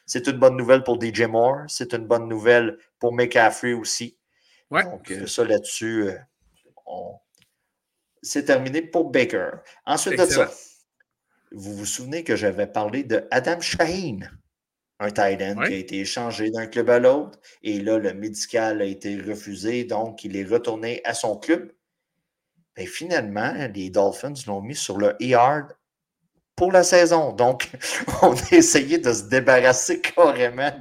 C'est 0.06 0.26
une 0.26 0.38
bonne 0.38 0.56
nouvelle 0.56 0.82
pour 0.82 1.00
DJ 1.00 1.22
Moore. 1.22 1.64
C'est 1.68 1.94
une 1.94 2.06
bonne 2.06 2.26
nouvelle 2.26 2.78
pour 2.98 3.12
McCaffrey 3.12 3.72
aussi. 3.72 4.18
Donc, 4.70 5.12
ça 5.26 5.44
là-dessus, 5.44 6.08
c'est 8.22 8.44
terminé 8.44 8.82
pour 8.82 9.10
Baker. 9.10 9.50
Ensuite 9.84 10.18
de 10.18 10.24
ça, 10.24 10.50
vous 11.54 11.74
vous 11.74 11.86
souvenez 11.86 12.24
que 12.24 12.36
j'avais 12.36 12.66
parlé 12.66 13.04
de 13.04 13.26
Adam 13.30 13.60
Shaheen, 13.60 14.30
un 14.98 15.10
tight 15.10 15.40
end 15.42 15.62
qui 15.66 15.72
a 15.72 15.76
été 15.76 16.00
échangé 16.00 16.50
d'un 16.50 16.66
club 16.66 16.90
à 16.90 16.98
l'autre. 16.98 17.38
Et 17.62 17.80
là, 17.80 17.98
le 17.98 18.14
médical 18.14 18.80
a 18.80 18.84
été 18.84 19.20
refusé, 19.20 19.84
donc 19.84 20.24
il 20.24 20.36
est 20.36 20.44
retourné 20.44 21.00
à 21.04 21.14
son 21.14 21.36
club. 21.36 21.72
Et 22.76 22.86
finalement, 22.86 23.52
les 23.74 23.90
Dolphins 23.90 24.32
l'ont 24.46 24.62
mis 24.62 24.76
sur 24.76 24.96
le 24.96 25.14
ER 25.20 25.62
pour 26.56 26.72
la 26.72 26.82
saison. 26.82 27.32
Donc, 27.32 27.70
on 28.22 28.34
a 28.34 28.54
essayé 28.54 28.98
de 28.98 29.12
se 29.12 29.24
débarrasser 29.24 30.00
carrément 30.00 30.72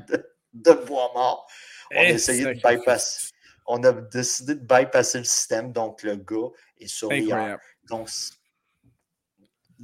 de, 0.54 0.74
bois 0.86 1.12
mort. 1.14 1.48
On 1.94 2.00
a 2.00 2.10
essayé 2.10 2.46
de 2.46 2.54
bypasser. 2.54 3.32
On 3.66 3.84
a 3.84 3.92
décidé 3.92 4.56
de 4.56 4.66
bypasser 4.66 5.20
le 5.20 5.24
système. 5.24 5.72
Donc, 5.72 6.04
le 6.04 6.16
gars 6.16 6.50
est 6.80 6.88
sur 6.88 7.10
l'ER. 7.10 7.56
Donc, 7.90 8.10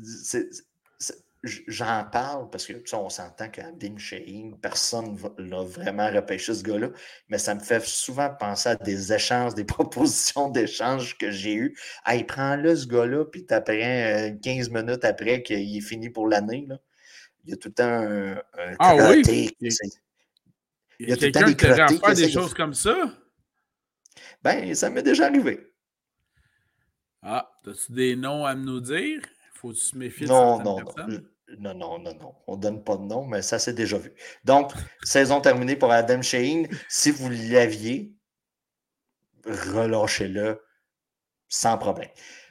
c'est 0.04 0.50
j'en 1.44 2.04
parle 2.12 2.50
parce 2.50 2.66
que 2.66 2.74
on 2.96 3.10
s'entend 3.10 3.50
qu'Abdim 3.50 3.98
Shaheen, 3.98 4.58
personne 4.60 5.18
l'a 5.38 5.64
vraiment 5.64 6.12
repêché 6.12 6.54
ce 6.54 6.64
gars-là, 6.64 6.90
mais 7.30 7.38
ça 7.38 7.56
me 7.56 7.60
fait 7.60 7.84
souvent 7.84 8.30
penser 8.30 8.70
à 8.70 8.76
des 8.76 9.14
échanges, 9.14 9.54
des 9.54 9.64
propositions 9.66 10.50
d'échanges 10.50 11.18
que 11.18 11.32
j'ai 11.32 11.56
eues. 11.56 11.78
Hey, 12.06 12.24
prends-le 12.24 12.76
ce 12.76 12.88
gars-là, 12.88 13.26
puis 13.26 13.46
t'apprends 13.46 14.38
15 14.42 14.70
euh, 14.70 14.72
minutes 14.72 15.06
après 15.06 15.44
qu'il 15.44 15.78
est 15.78 15.82
fini 15.82 16.10
pour 16.10 16.28
l'année. 16.28 16.68
Il 17.46 17.52
y 17.52 17.54
a 17.54 17.58
tout 17.58 17.70
le 17.70 17.74
temps 17.74 17.84
un, 17.84 18.42
ah 18.80 18.96
oui? 19.10 19.52
Il 21.00 21.10
y 21.10 21.14
a, 21.14 21.16
quelqu'un 21.16 21.54
qui 21.54 21.56
devrait 21.56 21.88
faire 21.88 22.14
des 22.16 22.30
choses 22.30 22.54
comme 22.54 22.74
ça? 22.74 22.96
Ben, 24.44 24.74
ça 24.74 24.90
m'est 24.90 25.04
déjà 25.04 25.26
arrivé. 25.28 25.72
Ah, 27.22 27.52
as-tu 27.68 27.92
des 27.92 28.16
noms 28.16 28.46
à 28.46 28.56
nous 28.56 28.80
dire? 28.80 29.22
Faut-tu 29.62 29.80
se 29.80 29.98
méfier 29.98 30.28
non, 30.28 30.64
non, 30.64 30.80
Non. 30.80 31.22
Non, 31.60 31.74
non, 31.74 32.00
non, 32.00 32.14
non. 32.14 32.36
On 32.46 32.58
ne 32.58 32.62
donne 32.62 32.84
pas 32.84 32.98
de 32.98 33.04
nom, 33.04 33.26
mais 33.26 33.42
ça 33.42 33.58
s'est 33.58 33.74
déjà 33.74 33.98
vu. 33.98 34.12
Donc, 34.44 34.74
saison 35.04 35.40
terminée 35.40 35.78
pour 35.78 35.92
Adam 35.92 36.22
Shane. 36.22 36.68
Si 36.90 37.10
vous 37.10 37.30
l'aviez, 37.30 38.14
relâchez-le 39.46 40.62
sans 41.48 41.78
problème. 41.78 42.10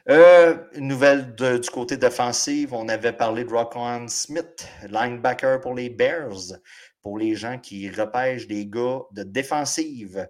Euh, 0.08 0.56
une 0.74 0.88
nouvelle 0.88 1.34
du 1.34 1.70
côté 1.70 1.96
défensif, 1.96 2.72
on 2.72 2.88
avait 2.88 3.12
parlé 3.12 3.44
de 3.44 3.50
Rockon 3.50 4.06
Smith, 4.08 4.66
linebacker 4.88 5.60
pour 5.60 5.74
les 5.74 5.90
Bears, 5.90 6.58
pour 7.02 7.18
les 7.18 7.34
gens 7.34 7.58
qui 7.58 7.90
repêchent 7.90 8.46
des 8.46 8.66
gars 8.66 9.00
de 9.12 9.24
défensive. 9.24 10.28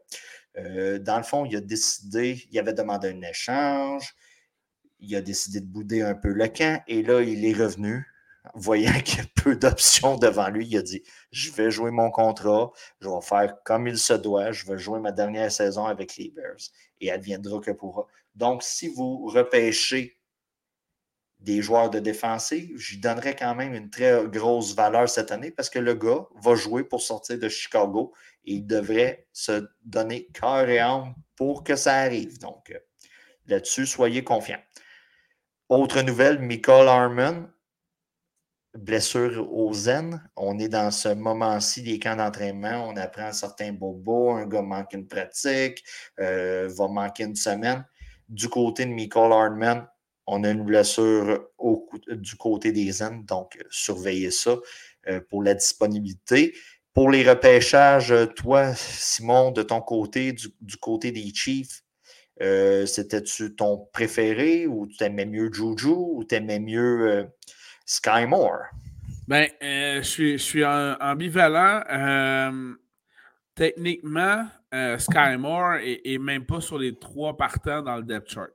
Euh, 0.56 0.98
dans 0.98 1.18
le 1.18 1.22
fond, 1.22 1.44
il 1.44 1.56
a 1.56 1.60
décidé, 1.60 2.42
il 2.50 2.58
avait 2.58 2.72
demandé 2.72 3.10
un 3.10 3.22
échange, 3.22 4.14
il 5.00 5.14
a 5.16 5.20
décidé 5.20 5.60
de 5.60 5.66
bouder 5.66 6.02
un 6.02 6.14
peu 6.14 6.28
le 6.28 6.48
camp 6.48 6.82
et 6.88 7.02
là, 7.02 7.22
il 7.22 7.44
est 7.44 7.52
revenu. 7.52 8.06
Voyant 8.54 9.00
qu'il 9.00 9.18
y 9.18 9.22
a 9.22 9.26
peu 9.42 9.56
d'options 9.56 10.16
devant 10.16 10.48
lui, 10.48 10.66
il 10.66 10.78
a 10.78 10.82
dit 10.82 11.02
Je 11.32 11.50
vais 11.50 11.70
jouer 11.70 11.90
mon 11.90 12.10
contrat, 12.10 12.70
je 13.00 13.08
vais 13.08 13.20
faire 13.20 13.56
comme 13.64 13.88
il 13.88 13.98
se 13.98 14.12
doit, 14.12 14.52
je 14.52 14.66
vais 14.66 14.78
jouer 14.78 15.00
ma 15.00 15.12
dernière 15.12 15.50
saison 15.50 15.86
avec 15.86 16.16
les 16.16 16.30
Bears 16.30 16.70
et 17.00 17.08
elle 17.08 17.20
viendra 17.20 17.60
que 17.60 17.72
pourra. 17.72 18.06
Donc, 18.34 18.62
si 18.62 18.88
vous 18.88 19.26
repêchez 19.26 20.16
des 21.40 21.60
joueurs 21.60 21.90
de 21.90 21.98
défensive, 21.98 22.78
j'y 22.78 22.98
donnerais 22.98 23.36
quand 23.36 23.54
même 23.54 23.74
une 23.74 23.90
très 23.90 24.26
grosse 24.26 24.74
valeur 24.74 25.08
cette 25.08 25.30
année 25.32 25.50
parce 25.50 25.70
que 25.70 25.78
le 25.78 25.94
gars 25.94 26.26
va 26.42 26.54
jouer 26.54 26.84
pour 26.84 27.02
sortir 27.02 27.38
de 27.38 27.48
Chicago 27.48 28.12
et 28.44 28.54
il 28.54 28.66
devrait 28.66 29.26
se 29.32 29.66
donner 29.84 30.28
cœur 30.32 30.68
et 30.68 30.78
âme 30.78 31.14
pour 31.36 31.62
que 31.62 31.76
ça 31.76 31.94
arrive. 31.96 32.38
Donc, 32.38 32.70
euh, 32.70 32.78
là-dessus, 33.46 33.86
soyez 33.86 34.24
confiants. 34.24 34.62
Autre 35.68 36.00
nouvelle, 36.02 36.38
Michael 36.38 36.86
Harmon, 36.86 37.48
blessure 38.78 39.52
aux 39.52 39.72
zen. 39.72 40.22
On 40.36 40.60
est 40.60 40.68
dans 40.68 40.92
ce 40.92 41.08
moment-ci 41.08 41.82
des 41.82 41.98
camps 41.98 42.14
d'entraînement. 42.14 42.88
On 42.88 42.96
apprend 42.96 43.32
certains 43.32 43.72
bobos. 43.72 44.30
Un 44.30 44.46
gars 44.46 44.62
manque 44.62 44.92
une 44.92 45.08
pratique, 45.08 45.82
euh, 46.20 46.68
va 46.70 46.86
manquer 46.86 47.24
une 47.24 47.34
semaine. 47.34 47.84
Du 48.28 48.48
côté 48.48 48.86
de 48.86 48.92
Michael 48.92 49.32
Hardman, 49.32 49.88
on 50.28 50.44
a 50.44 50.50
une 50.50 50.64
blessure 50.64 51.48
du 52.10 52.36
côté 52.36 52.70
des 52.70 52.92
zen. 52.92 53.24
Donc, 53.24 53.58
surveillez 53.68 54.30
ça 54.30 54.56
euh, 55.08 55.20
pour 55.28 55.42
la 55.42 55.54
disponibilité. 55.54 56.54
Pour 56.94 57.10
les 57.10 57.28
repêchages, 57.28 58.14
toi, 58.36 58.72
Simon, 58.74 59.50
de 59.50 59.62
ton 59.62 59.80
côté, 59.80 60.32
du, 60.32 60.76
côté 60.80 61.10
des 61.10 61.34
Chiefs, 61.34 61.82
euh, 62.42 62.86
c'était-tu 62.86 63.54
ton 63.54 63.88
préféré 63.92 64.66
ou 64.66 64.86
tu 64.86 65.02
aimais 65.04 65.26
mieux 65.26 65.50
Juju 65.52 65.88
ou 65.88 66.24
tu 66.28 66.34
aimais 66.34 66.60
mieux 66.60 67.26
Sky 67.84 68.26
Moore? 68.26 68.64
Ben, 69.26 69.48
euh, 69.60 70.02
je, 70.02 70.36
suis, 70.36 70.64
ambivalent. 70.64 71.82
Euh, 71.90 72.74
techniquement, 73.54 74.46
euh, 74.72 74.98
Sky 74.98 75.36
Moore 75.36 75.74
est, 75.82 76.18
même 76.18 76.46
pas 76.46 76.60
sur 76.60 76.78
les 76.78 76.96
trois 76.96 77.36
partants 77.36 77.82
dans 77.82 77.96
le 77.96 78.04
depth 78.04 78.30
chart. 78.30 78.50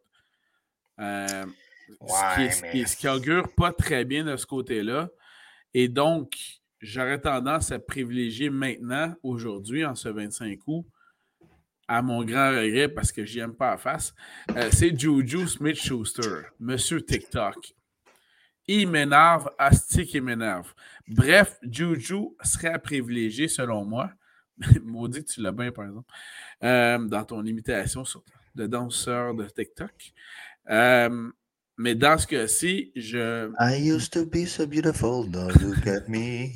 ce, 0.98 2.96
qui 2.96 3.08
augure 3.10 3.54
pas 3.54 3.74
très 3.74 4.06
bien 4.06 4.24
de 4.24 4.38
ce 4.38 4.46
côté-là. 4.46 5.10
Et 5.74 5.90
donc, 5.90 6.38
j'aurais 6.80 7.20
tendance 7.20 7.72
à 7.72 7.80
privilégier 7.80 8.50
maintenant, 8.50 9.14
aujourd'hui, 9.24 9.84
en 9.84 9.96
ce 9.96 10.08
25 10.08 10.58
août, 10.68 10.86
à 11.88 12.02
mon 12.02 12.24
grand 12.24 12.52
regret, 12.52 12.88
parce 12.88 13.12
que 13.12 13.26
j'y 13.26 13.40
aime 13.40 13.54
pas 13.54 13.74
à 13.74 13.78
face, 13.78 14.14
c'est 14.72 14.98
Juju 14.98 15.48
Smith-Schuster, 15.48 16.44
Monsieur 16.60 17.02
TikTok 17.02 17.74
il 18.68 18.88
m'énerve, 18.88 19.50
Asti 19.58 20.06
qui 20.06 20.22
m'énerve. 20.22 20.74
Bref, 21.08 21.58
Juju 21.62 22.30
serait 22.44 22.74
à 22.74 22.80
privilégier 22.80 23.48
selon 23.48 23.86
moi. 23.86 24.12
Maudit 24.84 25.24
que 25.24 25.32
tu 25.32 25.42
l'as 25.42 25.52
bien, 25.52 25.72
par 25.72 25.86
exemple, 25.86 26.12
euh, 26.64 27.00
dans 27.00 27.24
ton 27.26 27.44
imitation 27.44 28.04
de 28.56 28.68
danseur 28.68 29.34
de 29.34 29.46
TikTok. 29.46 30.14
Euh, 30.70 31.30
mais 31.78 31.96
dans 31.96 32.18
ce 32.18 32.28
cas-ci, 32.28 32.92
je. 32.96 33.52
I 33.60 33.90
used 33.90 34.12
to 34.12 34.26
be 34.26 34.46
so 34.46 34.68
beautiful, 34.68 35.26
look 35.26 35.88
at 35.88 36.08
me. 36.08 36.48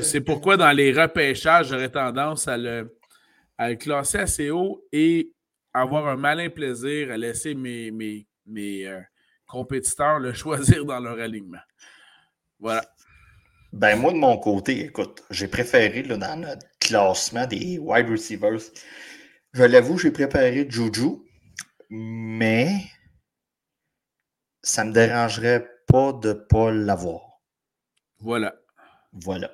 C'est 0.02 0.22
pourquoi 0.22 0.56
dans 0.56 0.72
les 0.72 0.92
repêchages, 0.92 1.68
j'aurais 1.68 1.90
tendance 1.90 2.48
à 2.48 2.56
le, 2.56 2.97
à 3.58 3.70
le 3.70 3.76
classer 3.76 4.18
assez 4.18 4.50
haut 4.50 4.84
et 4.92 5.32
avoir 5.74 6.06
un 6.08 6.16
malin 6.16 6.48
plaisir 6.48 7.10
à 7.10 7.16
laisser 7.16 7.54
mes, 7.54 7.90
mes, 7.90 8.26
mes, 8.46 8.86
euh, 8.86 9.00
compétiteurs 9.46 10.18
le 10.18 10.32
choisir 10.34 10.84
dans 10.84 11.00
leur 11.00 11.18
alignement. 11.18 11.58
Voilà. 12.58 12.84
Ben, 13.72 13.96
moi, 13.96 14.12
de 14.12 14.16
mon 14.16 14.38
côté, 14.38 14.86
écoute, 14.86 15.22
j'ai 15.30 15.48
préféré 15.48 16.02
là, 16.02 16.16
dans 16.16 16.40
notre 16.40 16.66
classement 16.80 17.46
des 17.46 17.78
wide 17.78 18.08
receivers, 18.08 18.58
je 19.52 19.62
l'avoue, 19.62 19.98
j'ai 19.98 20.10
préparé 20.10 20.66
Juju, 20.68 21.18
mais 21.90 22.70
ça 24.62 24.84
ne 24.84 24.90
me 24.90 24.94
dérangerait 24.94 25.68
pas 25.86 26.12
de 26.12 26.28
ne 26.28 26.32
pas 26.34 26.70
l'avoir. 26.70 27.40
Voilà. 28.18 28.54
Voilà. 29.12 29.50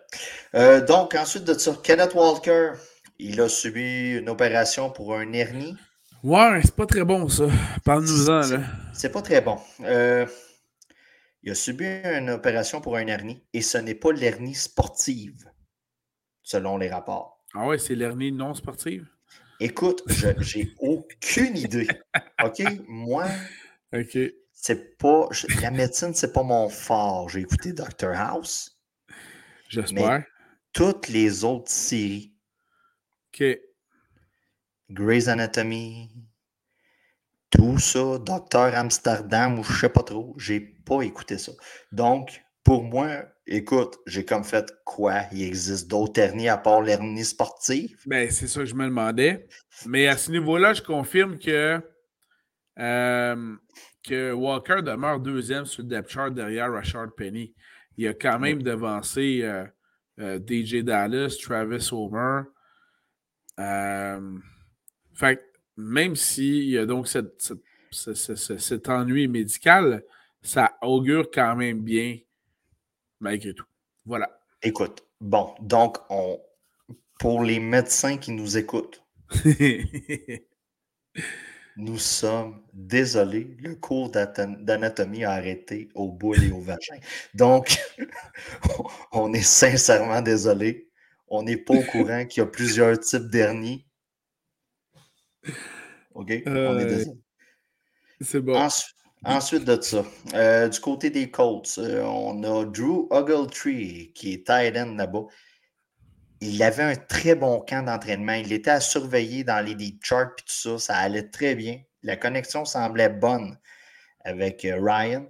Euh, 0.55 0.85
donc, 0.85 1.15
ensuite 1.15 1.45
de 1.45 1.55
ça, 1.55 1.77
Kenneth 1.83 2.15
Walker, 2.15 2.73
il 3.19 3.41
a 3.41 3.49
subi 3.49 4.17
une 4.17 4.29
opération 4.29 4.91
pour 4.91 5.15
un 5.15 5.33
hernie. 5.33 5.77
Ouais, 6.23 6.61
c'est 6.63 6.75
pas 6.75 6.87
très 6.87 7.05
bon 7.05 7.29
ça. 7.29 7.47
Parle-nous-en, 7.85 8.41
là. 8.49 8.61
C'est 8.93 9.11
pas 9.11 9.23
très 9.23 9.41
bon. 9.41 9.59
Euh, 9.83 10.27
il 11.43 11.51
a 11.51 11.55
subi 11.55 11.85
une 11.85 12.31
opération 12.31 12.81
pour 12.81 12.97
un 12.97 13.07
hernie 13.07 13.43
et 13.53 13.61
ce 13.61 13.79
n'est 13.79 13.95
pas 13.95 14.13
l'hernie 14.13 14.55
sportive, 14.55 15.45
selon 16.43 16.79
les 16.79 16.89
rapports. 16.89 17.45
Ah 17.55 17.67
ouais, 17.67 17.79
c'est 17.79 17.95
l'hernie 17.95 18.33
non 18.33 18.55
sportive? 18.55 19.07
Écoute, 19.61 20.03
j'ai 20.41 20.75
aucune 20.79 21.57
idée. 21.57 21.89
OK? 22.43 22.63
Moi, 22.89 23.27
OK. 23.93 24.19
C'est 24.53 24.97
pas. 24.97 25.29
La 25.61 25.71
médecine, 25.71 26.15
c'est 26.15 26.33
pas 26.33 26.43
mon 26.43 26.69
fort. 26.69 27.29
J'ai 27.29 27.41
écouté 27.41 27.73
Dr. 27.73 28.13
House. 28.15 28.79
J'espère. 29.69 30.25
Toutes 30.73 31.09
les 31.09 31.45
autres 31.45 31.71
séries. 31.71 32.34
OK. 33.35 33.59
Grey's 34.91 35.29
Anatomy, 35.29 36.11
tout 37.51 37.79
ça, 37.79 38.19
Docteur 38.19 38.75
Amsterdam 38.75 39.59
ou 39.59 39.65
je 39.65 39.81
sais 39.81 39.89
pas 39.89 40.03
trop, 40.03 40.35
j'ai 40.39 40.61
pas 40.61 41.03
écouté 41.03 41.39
ça. 41.39 41.53
Donc, 41.91 42.43
pour 42.63 42.85
moi, 42.85 43.25
écoute, 43.47 43.99
j'ai 44.07 44.25
comme 44.25 44.45
fait 44.45 44.73
quoi? 44.85 45.23
Il 45.33 45.43
existe 45.43 45.89
d'autres 45.89 46.21
hernies 46.21 46.49
à 46.49 46.57
part 46.57 46.83
l'hernie 46.83 47.25
sportive? 47.25 47.99
Ben, 48.07 48.31
c'est 48.31 48.47
ça 48.47 48.61
que 48.61 48.67
je 48.67 48.75
me 48.75 48.87
demandais. 48.87 49.49
Mais 49.87 50.07
à 50.07 50.17
ce 50.17 50.31
niveau-là, 50.31 50.75
je 50.75 50.83
confirme 50.83 51.39
que, 51.39 51.81
euh, 52.79 53.57
que 54.03 54.33
Walker 54.33 54.83
demeure 54.83 55.19
deuxième 55.19 55.65
sur 55.65 55.83
le 55.83 55.89
depth 55.89 56.11
chart 56.11 56.33
derrière 56.33 56.73
Rashard 56.73 57.15
Penny. 57.17 57.55
Il 57.97 58.07
a 58.07 58.15
quand 58.15 58.39
même 58.39 58.63
devancé 58.63 59.41
euh, 59.43 59.65
euh, 60.21 60.39
DJ 60.39 60.85
Dallas, 60.85 61.37
Travis 61.43 61.89
Homer. 61.91 62.43
Fait 63.57 65.41
même 65.77 66.15
s'il 66.17 66.65
y 66.71 66.79
a 66.79 66.87
donc 66.87 67.09
cet 67.09 68.89
ennui 68.89 69.29
médical, 69.29 70.05
ça 70.43 70.77
augure 70.83 71.31
quand 71.33 71.57
même 71.57 71.81
bien 71.81 72.19
malgré 73.21 73.55
tout. 73.55 73.67
Voilà. 74.05 74.41
Écoute, 74.63 75.05
bon, 75.21 75.55
donc 75.61 75.99
on, 76.11 76.41
pour 77.19 77.43
les 77.43 77.59
médecins 77.59 78.19
qui 78.19 78.33
nous 78.33 78.57
écoutent, 78.57 79.03
nous 81.77 81.99
sommes 81.99 82.63
désolés, 82.73 83.57
le 83.61 83.75
cours 83.75 84.11
d'anatomie 84.11 85.25
a 85.25 85.33
arrêté 85.33 85.89
au 85.95 86.09
bout 86.09 86.35
et 86.35 86.51
au 86.53 86.61
vagin. 86.61 86.99
Donc, 87.35 87.79
on 89.13 89.33
est 89.33 89.43
sincèrement 89.43 90.23
désolé. 90.23 90.89
On 91.37 91.43
n'est 91.43 91.57
pas 91.57 91.75
au 91.75 91.83
courant 91.83 92.25
qu'il 92.27 92.43
y 92.43 92.45
a 92.45 92.47
plusieurs 92.47 92.99
types 93.01 93.29
d'hernies 93.29 93.85
OK? 96.15 96.43
on 96.47 96.79
est 96.79 96.87
désolé. 96.87 97.19
C'est 98.21 98.41
bon. 98.41 98.69
Ensuite, 99.25 99.65
de 99.65 99.81
ça, 99.81 100.05
euh, 100.35 100.69
du 100.69 100.79
côté 100.81 101.11
des 101.11 101.31
Colts, 101.31 101.79
euh, 101.79 102.03
on 102.03 102.43
a 102.45 102.65
Drew 102.67 103.09
Ogletree 103.11 104.13
qui 104.15 104.35
est 104.35 104.47
tight 104.47 104.77
end 104.77 104.95
là-bas. 104.97 105.25
Il 106.41 106.63
avait 106.63 106.83
un 106.83 106.95
très 106.95 107.35
bon 107.35 107.61
camp 107.61 107.83
d'entraînement. 107.85 108.35
Il 108.35 108.53
était 108.53 108.71
à 108.71 108.81
surveiller 108.81 109.43
dans 109.43 109.65
les 109.65 109.75
deep 109.75 110.05
charts 110.05 110.35
et 110.39 110.43
tout 110.43 110.45
ça. 110.47 110.79
Ça 110.79 110.97
allait 110.99 111.31
très 111.31 111.55
bien. 111.55 111.81
La 112.03 112.17
connexion 112.17 112.65
semblait 112.65 113.09
bonne 113.09 113.59
avec 114.25 114.65
euh, 114.65 114.79
Ryan. 114.81 115.27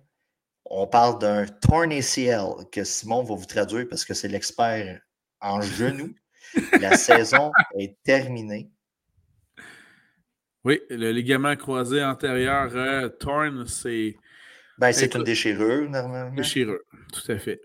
On 0.66 0.86
parle 0.86 1.18
d'un 1.18 1.46
torn 1.46 1.92
ACL 1.92 2.68
que 2.72 2.84
Simon 2.84 3.22
va 3.22 3.36
vous 3.36 3.46
traduire 3.46 3.86
parce 3.88 4.04
que 4.04 4.12
c'est 4.12 4.28
l'expert 4.28 5.00
en 5.44 5.60
genoux. 5.60 6.14
La 6.80 6.96
saison 6.96 7.52
est 7.78 7.96
terminée. 8.02 8.70
Oui, 10.64 10.80
le 10.88 11.12
ligament 11.12 11.56
croisé 11.56 12.02
antérieur 12.02 12.70
euh, 12.74 13.08
torn, 13.08 13.66
c'est. 13.66 14.16
Ben, 14.78 14.92
c'est 14.92 15.14
une 15.14 15.22
déchirure, 15.22 15.88
normalement. 15.90 16.34
Déchirure, 16.34 16.80
tout 17.12 17.30
à 17.30 17.38
fait. 17.38 17.60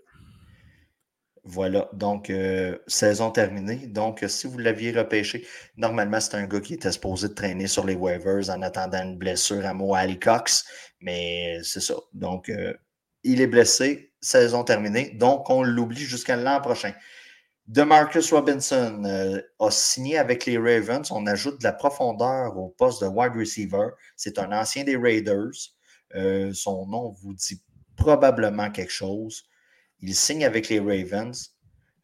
Voilà, 1.44 1.88
donc 1.94 2.28
euh, 2.28 2.76
saison 2.86 3.30
terminée. 3.30 3.86
Donc, 3.86 4.22
si 4.28 4.46
vous 4.46 4.58
l'aviez 4.58 4.92
repêché, 4.92 5.46
normalement, 5.76 6.20
c'est 6.20 6.34
un 6.36 6.46
gars 6.46 6.60
qui 6.60 6.74
était 6.74 6.92
supposé 6.92 7.28
de 7.28 7.34
traîner 7.34 7.66
sur 7.66 7.86
les 7.86 7.94
waivers 7.94 8.50
en 8.50 8.60
attendant 8.60 9.02
une 9.02 9.16
blessure 9.16 9.64
à 9.64 9.72
Mo 9.72 9.96
Cox, 10.20 10.66
mais 11.00 11.58
c'est 11.62 11.80
ça. 11.80 11.94
Donc, 12.12 12.50
euh, 12.50 12.74
il 13.22 13.40
est 13.40 13.46
blessé, 13.46 14.12
saison 14.20 14.62
terminée, 14.62 15.10
donc 15.14 15.48
on 15.48 15.62
l'oublie 15.62 16.04
jusqu'à 16.04 16.36
l'an 16.36 16.60
prochain. 16.60 16.92
DeMarcus 17.66 18.32
Robinson 18.32 19.04
euh, 19.04 19.40
a 19.60 19.70
signé 19.70 20.18
avec 20.18 20.46
les 20.46 20.58
Ravens. 20.58 21.10
On 21.10 21.26
ajoute 21.26 21.58
de 21.58 21.64
la 21.64 21.72
profondeur 21.72 22.56
au 22.56 22.68
poste 22.68 23.02
de 23.02 23.08
wide 23.08 23.34
receiver. 23.36 23.90
C'est 24.16 24.38
un 24.38 24.52
ancien 24.52 24.84
des 24.84 24.96
Raiders. 24.96 25.52
son 26.52 26.86
nom 26.86 27.14
vous 27.22 27.34
dit 27.34 27.62
probablement 27.96 28.70
quelque 28.70 28.92
chose. 28.92 29.44
Il 30.00 30.14
signe 30.14 30.44
avec 30.44 30.68
les 30.68 30.80
Ravens. 30.80 31.54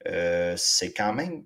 Euh, 0.06 0.54
c'est 0.56 0.92
quand 0.92 1.12
même 1.12 1.44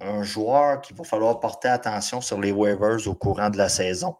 un 0.00 0.22
joueur 0.22 0.80
qu'il 0.80 0.96
va 0.96 1.04
falloir 1.04 1.40
porter 1.40 1.68
attention 1.68 2.20
sur 2.20 2.40
les 2.40 2.52
waivers 2.52 3.06
au 3.06 3.14
courant 3.14 3.50
de 3.50 3.58
la 3.58 3.68
saison. 3.68 4.16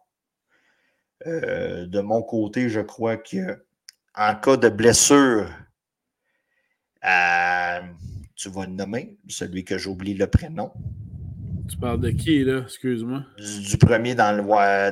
Euh, 1.26 1.86
de 1.86 2.00
mon 2.00 2.22
côté, 2.22 2.68
je 2.68 2.80
crois 2.80 3.16
qu'en 3.16 4.34
cas 4.34 4.56
de 4.56 4.68
blessure, 4.68 5.48
euh, 7.04 7.80
tu 8.38 8.48
vas 8.50 8.66
le 8.66 8.72
nommer, 8.72 9.18
celui 9.28 9.64
que 9.64 9.76
j'oublie 9.76 10.14
le 10.14 10.28
prénom. 10.28 10.72
Tu 11.68 11.76
parles 11.76 12.00
de 12.00 12.10
qui, 12.10 12.44
là? 12.44 12.62
Excuse-moi. 12.62 13.24
Du, 13.36 13.76
premier 13.76 14.14
dans 14.14 14.34
le, 14.34 14.42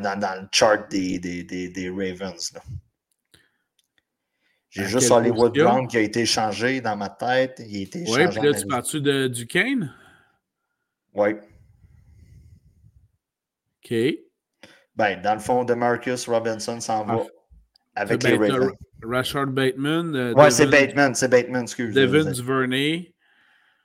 dans, 0.01 0.43
le 0.43 0.49
chart 0.51 0.91
des, 0.91 1.19
des, 1.19 1.89
Ravens. 1.89 2.53
J'ai 4.69 4.85
juste 4.85 5.11
Hollywood 5.11 5.57
Brown 5.57 5.87
qui 5.87 5.97
a 5.97 6.01
été 6.01 6.27
changé 6.27 6.81
dans 6.81 6.97
ma 6.97 7.09
tête. 7.09 7.63
Il 7.67 7.79
a 7.79 7.81
été 7.83 8.05
oui, 8.09 8.29
puis 8.29 8.41
là, 8.43 8.53
tu 8.53 8.67
parles-tu 8.67 9.01
de 9.01 9.29
Duquesne? 9.29 9.95
Oui. 11.15 11.31
OK. 13.85 13.95
Ben, 14.97 15.23
dans 15.23 15.35
le 15.35 15.41
fond, 15.41 15.65
de 15.65 15.73
Marcus 15.73 16.29
Robinson 16.29 16.81
s'en 16.81 17.05
va 17.05 17.23
ah. 17.23 18.03
avec 18.03 18.23
les 18.25 18.37
Ravens. 18.37 18.73
Rashard 19.03 19.47
Bateman. 19.47 20.15
Euh, 20.17 20.35
oui, 20.37 20.51
c'est 20.51 20.67
Bateman, 20.67 21.15
c'est 21.15 21.29
Bateman, 21.29 21.63
excuse 21.63 21.95
moi 21.95 22.07
Devin 22.07 22.33
Duvernay. 22.33 23.15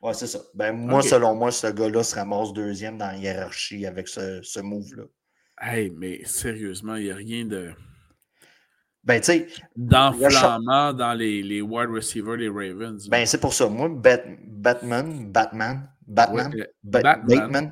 Oui, 0.01 0.13
c'est 0.15 0.27
ça. 0.27 0.39
Ben, 0.55 0.71
moi, 0.71 1.03
selon 1.03 1.35
moi, 1.35 1.51
ce 1.51 1.67
gars-là 1.67 2.03
se 2.03 2.15
ramasse 2.15 2.53
deuxième 2.53 2.97
dans 2.97 3.07
la 3.07 3.17
hiérarchie 3.17 3.85
avec 3.85 4.07
ce, 4.07 4.41
ce 4.41 4.59
move-là. 4.59 5.03
Hey, 5.61 5.91
mais 5.95 6.21
sérieusement, 6.25 6.95
il 6.95 7.05
n'y 7.05 7.11
a 7.11 7.15
rien 7.15 7.45
de. 7.45 7.71
Ben, 9.03 9.19
tu 9.19 9.25
sais. 9.25 9.47
D'enflammant 9.75 10.93
dans 10.93 11.13
les, 11.13 11.43
les 11.43 11.61
wide 11.61 11.89
receivers 11.89 12.37
des 12.37 12.49
Ravens. 12.49 13.07
Ben, 13.09 13.25
c'est 13.25 13.39
pour 13.39 13.53
ça. 13.53 13.67
Moi, 13.67 13.89
Batman, 13.89 15.31
Batman, 15.31 15.87
Batman, 16.07 16.51
Bateman, 16.83 17.71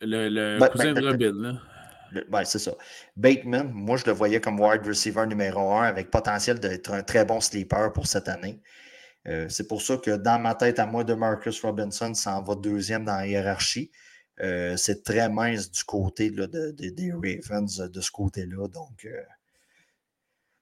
le, 0.00 0.28
le 0.28 0.68
cousin 0.68 0.92
de 0.92 1.06
Robin, 1.06 1.32
là. 1.34 2.22
Ben, 2.28 2.44
c'est 2.44 2.58
ça. 2.58 2.72
Bateman, 3.16 3.70
moi, 3.72 3.96
je 3.96 4.04
le 4.06 4.12
voyais 4.12 4.40
comme 4.40 4.60
wide 4.60 4.86
receiver 4.86 5.26
numéro 5.26 5.72
un 5.72 5.84
avec 5.84 6.10
potentiel 6.10 6.58
d'être 6.58 6.92
un 6.92 7.02
très 7.02 7.24
bon 7.24 7.40
sleeper 7.40 7.92
pour 7.92 8.06
cette 8.06 8.28
année. 8.28 8.60
Euh, 9.28 9.48
c'est 9.48 9.68
pour 9.68 9.82
ça 9.82 9.96
que 9.96 10.16
dans 10.16 10.40
ma 10.40 10.54
tête, 10.54 10.78
à 10.78 10.86
moi, 10.86 11.04
de 11.04 11.14
Marcus 11.14 11.60
Robinson 11.62 12.12
s'en 12.14 12.42
va 12.42 12.54
deuxième 12.54 13.04
dans 13.04 13.16
la 13.16 13.26
hiérarchie. 13.26 13.90
Euh, 14.40 14.76
c'est 14.76 15.04
très 15.04 15.28
mince 15.28 15.70
du 15.70 15.84
côté 15.84 16.30
là, 16.30 16.46
de, 16.46 16.70
des 16.70 17.12
Ravens 17.12 17.76
de 17.76 18.00
ce 18.00 18.10
côté-là. 18.10 18.66
Donc, 18.68 19.04
euh, 19.04 19.22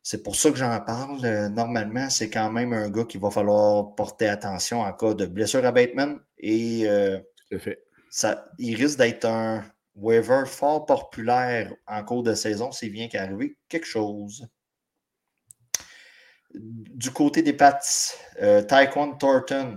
c'est 0.02 0.22
pour 0.22 0.36
ça 0.36 0.50
que 0.50 0.56
j'en 0.56 0.78
parle. 0.80 1.20
Normalement, 1.48 2.10
c'est 2.10 2.30
quand 2.30 2.50
même 2.50 2.72
un 2.72 2.90
gars 2.90 3.04
qu'il 3.04 3.20
va 3.20 3.30
falloir 3.30 3.94
porter 3.94 4.28
attention 4.28 4.80
en 4.80 4.92
cas 4.92 5.14
de 5.14 5.26
blessure 5.26 5.64
à 5.64 5.72
Bateman. 5.72 6.18
Et 6.38 6.86
Ça, 8.10 8.50
il 8.58 8.74
risque 8.74 8.98
d'être 8.98 9.24
un 9.24 9.64
waiver 9.94 10.44
fort 10.46 10.86
populaire 10.86 11.72
en 11.86 12.02
cours 12.04 12.22
de 12.22 12.34
saison 12.34 12.72
s'il 12.72 12.92
vient 12.92 13.08
qu'arriver 13.08 13.56
quelque 13.68 13.86
chose. 13.86 14.48
Du 16.54 17.10
côté 17.10 17.42
des 17.42 17.52
Pats, 17.52 17.80
euh, 18.42 18.62
Taekwon 18.62 19.16
Thornton, 19.16 19.76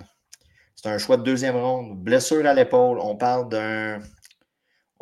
c'est 0.76 0.90
un 0.90 0.98
choix 0.98 1.18
de 1.18 1.24
deuxième 1.24 1.56
ronde. 1.56 2.04
Blessure 2.04 2.46
à 2.46 2.54
l'épaule. 2.54 3.00
On 3.00 3.16
parle 3.16 3.48
d'un 3.50 4.00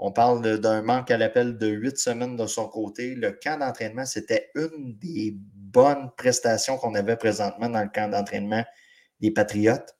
on 0.04 0.12
parle 0.12 0.60
d'un 0.60 0.82
manque 0.82 1.12
à 1.12 1.18
l'appel 1.18 1.60
de 1.60 1.68
huit 1.68 1.96
semaines 1.96 2.36
de 2.36 2.48
son 2.48 2.68
côté. 2.68 3.14
Le 3.14 3.34
camp 3.34 3.60
d'entraînement, 3.60 4.06
c'était 4.06 4.50
une 4.56 4.98
des 4.98 5.36
bonnes 5.38 6.10
prestations 6.18 6.78
qu'on 6.78 6.96
avait 6.96 7.18
présentement 7.18 7.70
dans 7.70 7.84
le 7.84 7.90
camp 7.94 8.10
d'entraînement 8.10 8.66
des 9.20 9.30
Patriotes. 9.30 9.96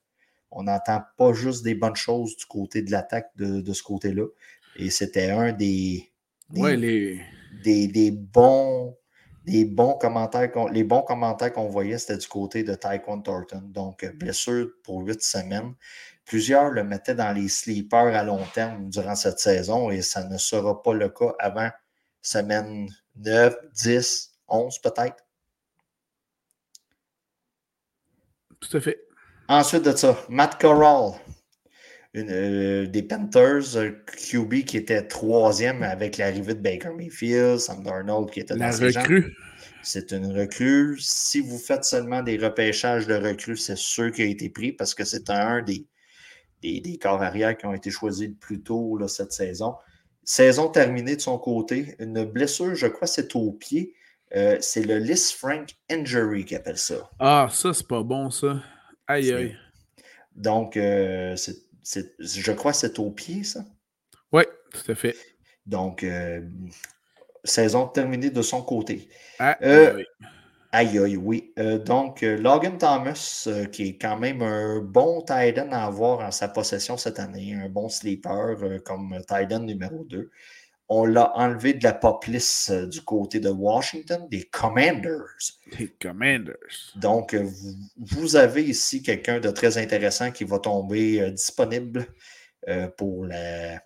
On 0.50 0.64
n'entend 0.64 1.02
pas 1.16 1.32
juste 1.32 1.62
des 1.62 1.76
bonnes 1.76 1.94
choses 1.94 2.36
du 2.36 2.46
côté 2.46 2.82
de 2.82 2.90
l'attaque 2.90 3.30
de, 3.36 3.72
ce 3.72 3.82
côté-là. 3.84 4.26
Et 4.74 4.90
c'était 4.90 5.30
un 5.30 5.52
des, 5.52 6.10
des 6.50 8.10
bons 8.10 8.96
commentaires 10.00 10.50
les 10.70 10.84
bons 10.84 11.02
commentaires 11.02 11.52
qu'on 11.52 11.68
voyait, 11.68 11.98
c'était 11.98 12.18
du 12.18 12.28
côté 12.28 12.62
de 12.62 12.74
Taekwondo 12.74 13.22
Thornton. 13.22 13.62
Donc, 13.64 14.04
blessure 14.16 14.68
pour 14.82 15.00
huit 15.00 15.22
semaines. 15.22 15.74
Plusieurs 16.24 16.70
le 16.70 16.84
mettaient 16.84 17.14
dans 17.14 17.32
les 17.32 17.48
sleepers 17.48 18.14
à 18.14 18.22
long 18.22 18.44
terme 18.54 18.88
durant 18.88 19.16
cette 19.16 19.40
saison 19.40 19.90
et 19.90 20.02
ça 20.02 20.24
ne 20.24 20.38
sera 20.38 20.82
pas 20.82 20.94
le 20.94 21.08
cas 21.08 21.34
avant 21.38 21.70
semaine 22.20 22.88
9, 23.16 23.54
10, 23.74 24.32
11 24.48 24.78
peut-être. 24.78 25.24
Tout 28.60 28.76
à 28.76 28.80
fait. 28.80 29.00
Ensuite 29.48 29.82
de 29.82 29.96
ça, 29.96 30.16
Matt 30.28 30.60
Corral, 30.60 31.18
euh, 32.16 32.86
des 32.86 33.02
Panthers, 33.02 33.76
euh, 33.76 33.90
QB 34.30 34.64
qui 34.64 34.76
était 34.76 35.06
troisième 35.06 35.82
avec 35.82 36.18
l'arrivée 36.18 36.54
de 36.54 36.60
Baker 36.60 36.90
Mayfield, 36.96 37.58
Sam 37.58 37.82
Darnold 37.82 38.30
qui 38.30 38.40
était 38.40 38.54
dans 38.54 38.66
La 38.66 38.70
recrue. 38.70 39.34
C'est 39.82 40.12
une 40.12 40.38
recrue. 40.38 40.96
Si 41.00 41.40
vous 41.40 41.58
faites 41.58 41.84
seulement 41.84 42.22
des 42.22 42.36
repêchages 42.36 43.06
de 43.06 43.14
recrues, 43.14 43.56
c'est 43.56 43.78
sûr 43.78 44.12
qu'il 44.12 44.24
a 44.24 44.28
été 44.28 44.48
pris 44.48 44.72
parce 44.72 44.94
que 44.94 45.04
c'est 45.04 45.30
un 45.30 45.62
des 45.62 45.86
des, 46.62 46.98
corps 47.00 47.22
arrière 47.22 47.56
qui 47.56 47.66
ont 47.66 47.74
été 47.74 47.90
choisis 47.90 48.28
le 48.28 48.34
plus 48.34 48.62
tôt 48.62 48.96
là, 48.96 49.08
cette 49.08 49.32
saison. 49.32 49.74
Saison 50.24 50.68
terminée 50.68 51.16
de 51.16 51.20
son 51.20 51.38
côté. 51.38 51.96
Une 51.98 52.24
blessure, 52.24 52.74
je 52.74 52.86
crois, 52.86 53.08
c'est 53.08 53.34
au 53.34 53.52
pied. 53.52 53.94
Euh, 54.34 54.56
c'est 54.60 54.84
le 54.84 54.98
Liz 54.98 55.32
Frank 55.32 55.70
Injury 55.90 56.44
qui 56.44 56.54
appelle 56.54 56.78
ça. 56.78 57.10
Ah, 57.18 57.48
ça, 57.50 57.74
c'est 57.74 57.86
pas 57.86 58.02
bon, 58.02 58.30
ça. 58.30 58.62
Aïe, 59.06 59.32
aïe. 59.32 59.56
Donc, 60.34 60.76
euh, 60.76 61.36
je 61.84 62.52
crois 62.52 62.72
que 62.72 62.78
c'est 62.78 62.98
au 62.98 63.10
pied, 63.10 63.44
ça? 63.44 63.64
Oui, 64.32 64.44
tout 64.72 64.90
à 64.90 64.94
fait. 64.94 65.16
Donc, 65.66 66.02
euh, 66.02 66.40
saison 67.44 67.86
terminée 67.86 68.30
de 68.30 68.42
son 68.42 68.62
côté. 68.62 69.08
Ah, 69.38 69.56
oui. 69.60 70.04
Aïe, 70.74 70.98
aïe, 70.98 71.18
oui. 71.18 71.52
Euh, 71.58 71.78
donc, 71.78 72.22
euh, 72.22 72.38
Logan 72.38 72.78
Thomas, 72.78 73.44
euh, 73.46 73.66
qui 73.66 73.88
est 73.88 73.98
quand 73.98 74.16
même 74.16 74.40
un 74.40 74.80
bon 74.80 75.20
tight 75.20 75.58
end 75.58 75.70
à 75.70 75.84
avoir 75.84 76.20
en 76.20 76.30
sa 76.30 76.48
possession 76.48 76.96
cette 76.96 77.18
année, 77.18 77.54
un 77.54 77.68
bon 77.68 77.90
sleeper 77.90 78.56
comme 78.82 79.20
tight 79.28 79.52
end 79.52 79.60
numéro 79.60 80.04
2. 80.04 80.30
On 80.94 81.06
l'a 81.06 81.34
enlevé 81.36 81.72
de 81.72 81.84
la 81.84 81.94
pop 81.94 82.24
list 82.26 82.70
du 82.70 83.00
côté 83.02 83.40
de 83.40 83.48
Washington, 83.48 84.26
des 84.30 84.44
Commanders. 84.44 85.24
Des 85.78 85.88
Commanders. 86.00 86.56
Donc, 86.96 87.34
vous, 87.96 88.36
avez 88.36 88.62
ici 88.62 89.02
quelqu'un 89.02 89.40
de 89.40 89.48
très 89.50 89.78
intéressant 89.78 90.30
qui 90.32 90.44
va 90.44 90.58
tomber 90.58 91.30
disponible 91.30 92.06
pour 92.98 93.24
la, 93.24 93.80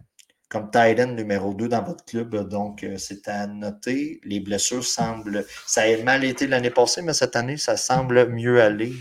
comme 0.48 0.70
numéro 1.14 1.54
2 1.54 1.68
dans 1.68 1.82
votre 1.82 2.04
club. 2.04 2.48
Donc, 2.48 2.84
euh, 2.84 2.96
c'est 2.98 3.28
à 3.28 3.46
noter. 3.46 4.20
Les 4.24 4.40
blessures 4.40 4.84
semblent. 4.84 5.44
Ça 5.66 5.82
a 5.82 6.02
mal 6.02 6.24
été 6.24 6.46
l'année 6.46 6.70
passée, 6.70 7.02
mais 7.02 7.12
cette 7.12 7.36
année, 7.36 7.56
ça 7.56 7.76
semble 7.76 8.28
mieux 8.28 8.60
aller. 8.60 8.92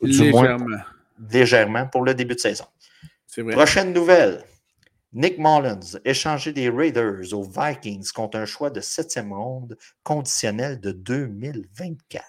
légèrement. 0.00 0.78
légèrement 1.30 1.86
pour 1.86 2.02
le 2.02 2.14
début 2.14 2.34
de 2.34 2.40
saison. 2.40 2.64
Prochaine 3.52 3.92
nouvelle. 3.92 4.42
Nick 5.12 5.38
Mullins, 5.38 5.98
échangé 6.04 6.52
des 6.52 6.70
Raiders 6.70 7.32
aux 7.32 7.42
Vikings 7.42 8.12
contre 8.12 8.38
un 8.38 8.46
choix 8.46 8.70
de 8.70 8.80
septième 8.80 9.32
ronde 9.32 9.76
conditionnel 10.04 10.80
de 10.80 10.92
2024. 10.92 12.24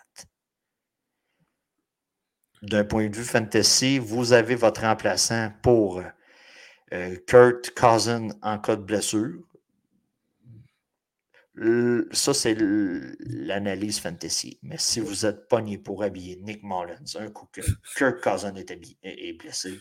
D'un 2.63 2.83
point 2.83 3.07
de 3.07 3.15
vue 3.15 3.23
fantasy, 3.23 3.99
vous 3.99 4.33
avez 4.33 4.55
votre 4.55 4.81
remplaçant 4.81 5.51
pour 5.61 6.01
euh, 6.93 7.15
Kurt 7.27 7.71
Cousin 7.71 8.29
en 8.41 8.57
cas 8.57 8.75
de 8.75 8.83
blessure. 8.83 9.43
Ça, 12.11 12.33
c'est 12.33 12.55
l'analyse 12.57 13.99
fantasy. 13.99 14.57
Mais 14.63 14.77
si 14.79 14.99
vous 14.99 15.25
êtes 15.27 15.47
pogné 15.47 15.77
pour 15.77 16.01
habiller 16.01 16.37
Nick 16.37 16.63
Mullins, 16.63 17.15
un 17.15 17.29
coup 17.29 17.47
que 17.51 17.61
Kurt 17.95 18.21
Cousin 18.21 18.55
est, 18.55 18.71
est 19.03 19.33
blessé, 19.33 19.79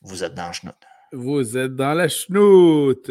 vous 0.00 0.24
êtes 0.24 0.34
dans 0.34 0.52
chenoute. 0.52 0.74
Vous 1.12 1.56
êtes 1.56 1.74
dans 1.74 1.94
la 1.94 2.08
chenoute. 2.08 3.10